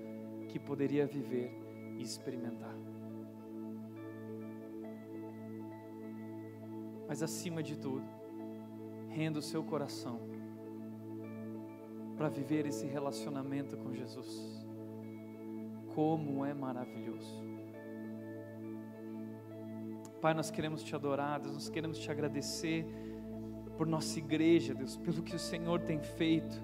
que 0.50 0.60
poderia 0.60 1.06
viver 1.06 1.52
e 1.98 2.02
experimentar. 2.02 2.76
Mas 7.08 7.22
acima 7.22 7.62
de 7.62 7.78
tudo, 7.78 8.06
renda 9.10 9.40
o 9.40 9.42
seu 9.42 9.64
coração 9.64 10.20
para 12.16 12.30
viver 12.30 12.66
esse 12.66 12.86
relacionamento 12.86 13.78
com 13.78 13.94
Jesus. 13.94 14.63
Como 15.94 16.46
é 16.46 16.54
maravilhoso. 16.54 17.44
Pai, 20.22 20.34
nós 20.34 20.50
queremos 20.50 20.84
te 20.84 20.96
adorar, 20.96 21.40
Deus, 21.40 21.54
nós 21.54 21.70
queremos 21.70 22.00
te 22.00 22.10
agradecer 22.10 22.86
por 23.78 23.86
nossa 23.86 24.18
igreja, 24.20 24.74
Deus, 24.74 24.96
pelo 24.96 25.22
que 25.22 25.36
o 25.36 25.40
Senhor 25.40 25.82
tem 25.82 26.00
feito, 26.00 26.62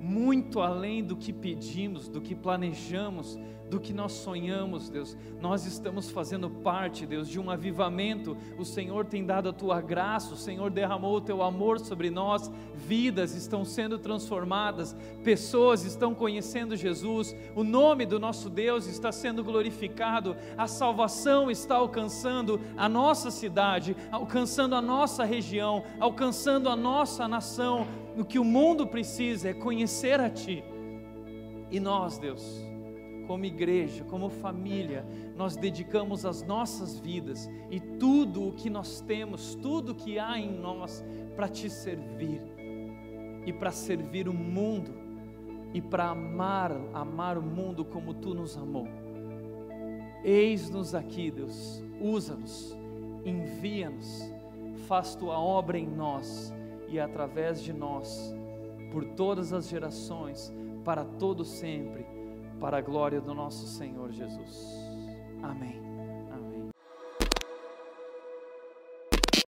muito 0.00 0.60
além 0.60 1.04
do 1.04 1.16
que 1.16 1.32
pedimos, 1.32 2.08
do 2.08 2.20
que 2.20 2.34
planejamos, 2.34 3.38
do 3.70 3.78
que 3.78 3.92
nós 3.92 4.12
sonhamos, 4.12 4.90
Deus. 4.90 5.16
Nós 5.40 5.64
estamos 5.64 6.10
fazendo 6.10 6.50
parte, 6.50 7.06
Deus, 7.06 7.28
de 7.28 7.38
um 7.38 7.48
avivamento. 7.48 8.36
O 8.58 8.64
Senhor 8.64 9.06
tem 9.06 9.24
dado 9.24 9.48
a 9.48 9.52
tua 9.52 9.80
graça, 9.80 10.34
o 10.34 10.36
Senhor 10.36 10.70
derramou 10.70 11.14
o 11.16 11.20
teu 11.20 11.40
amor 11.40 11.78
sobre 11.78 12.10
nós. 12.10 12.50
Vidas 12.74 13.34
estão 13.34 13.64
sendo 13.64 13.96
transformadas, 13.96 14.96
pessoas 15.22 15.84
estão 15.84 16.12
conhecendo 16.12 16.76
Jesus. 16.76 17.34
O 17.54 17.62
nome 17.62 18.04
do 18.04 18.18
nosso 18.18 18.50
Deus 18.50 18.86
está 18.86 19.12
sendo 19.12 19.44
glorificado. 19.44 20.36
A 20.58 20.66
salvação 20.66 21.48
está 21.48 21.76
alcançando 21.76 22.60
a 22.76 22.88
nossa 22.88 23.30
cidade, 23.30 23.96
alcançando 24.10 24.74
a 24.74 24.82
nossa 24.82 25.24
região, 25.24 25.84
alcançando 26.00 26.68
a 26.68 26.74
nossa 26.74 27.28
nação. 27.28 27.86
O 28.18 28.24
que 28.24 28.38
o 28.40 28.44
mundo 28.44 28.84
precisa 28.84 29.50
é 29.50 29.54
conhecer 29.54 30.18
a 30.18 30.28
ti. 30.28 30.64
E 31.70 31.78
nós, 31.78 32.18
Deus, 32.18 32.69
como 33.30 33.44
igreja, 33.44 34.02
como 34.02 34.28
família, 34.28 35.06
nós 35.36 35.54
dedicamos 35.54 36.26
as 36.26 36.42
nossas 36.42 36.98
vidas 36.98 37.48
e 37.70 37.78
tudo 37.78 38.48
o 38.48 38.52
que 38.52 38.68
nós 38.68 39.00
temos, 39.02 39.54
tudo 39.54 39.94
que 39.94 40.18
há 40.18 40.36
em 40.36 40.50
nós 40.50 41.04
para 41.36 41.46
te 41.46 41.70
servir 41.70 42.42
e 43.46 43.52
para 43.52 43.70
servir 43.70 44.28
o 44.28 44.34
mundo 44.34 44.90
e 45.72 45.80
para 45.80 46.08
amar, 46.08 46.72
amar 46.92 47.38
o 47.38 47.42
mundo 47.42 47.84
como 47.84 48.14
tu 48.14 48.34
nos 48.34 48.56
amou. 48.56 48.88
Eis-nos 50.24 50.92
aqui, 50.92 51.30
Deus, 51.30 51.80
usa-nos, 52.00 52.76
envia-nos, 53.24 54.28
faz 54.88 55.14
tua 55.14 55.38
obra 55.38 55.78
em 55.78 55.86
nós 55.86 56.52
e 56.88 56.98
através 56.98 57.62
de 57.62 57.72
nós, 57.72 58.34
por 58.90 59.04
todas 59.04 59.52
as 59.52 59.68
gerações, 59.68 60.52
para 60.84 61.04
todo 61.04 61.44
sempre 61.44 62.18
para 62.60 62.78
a 62.78 62.80
glória 62.80 63.20
do 63.20 63.34
nosso 63.34 63.66
Senhor 63.66 64.12
Jesus. 64.12 64.78
Amém. 65.42 65.89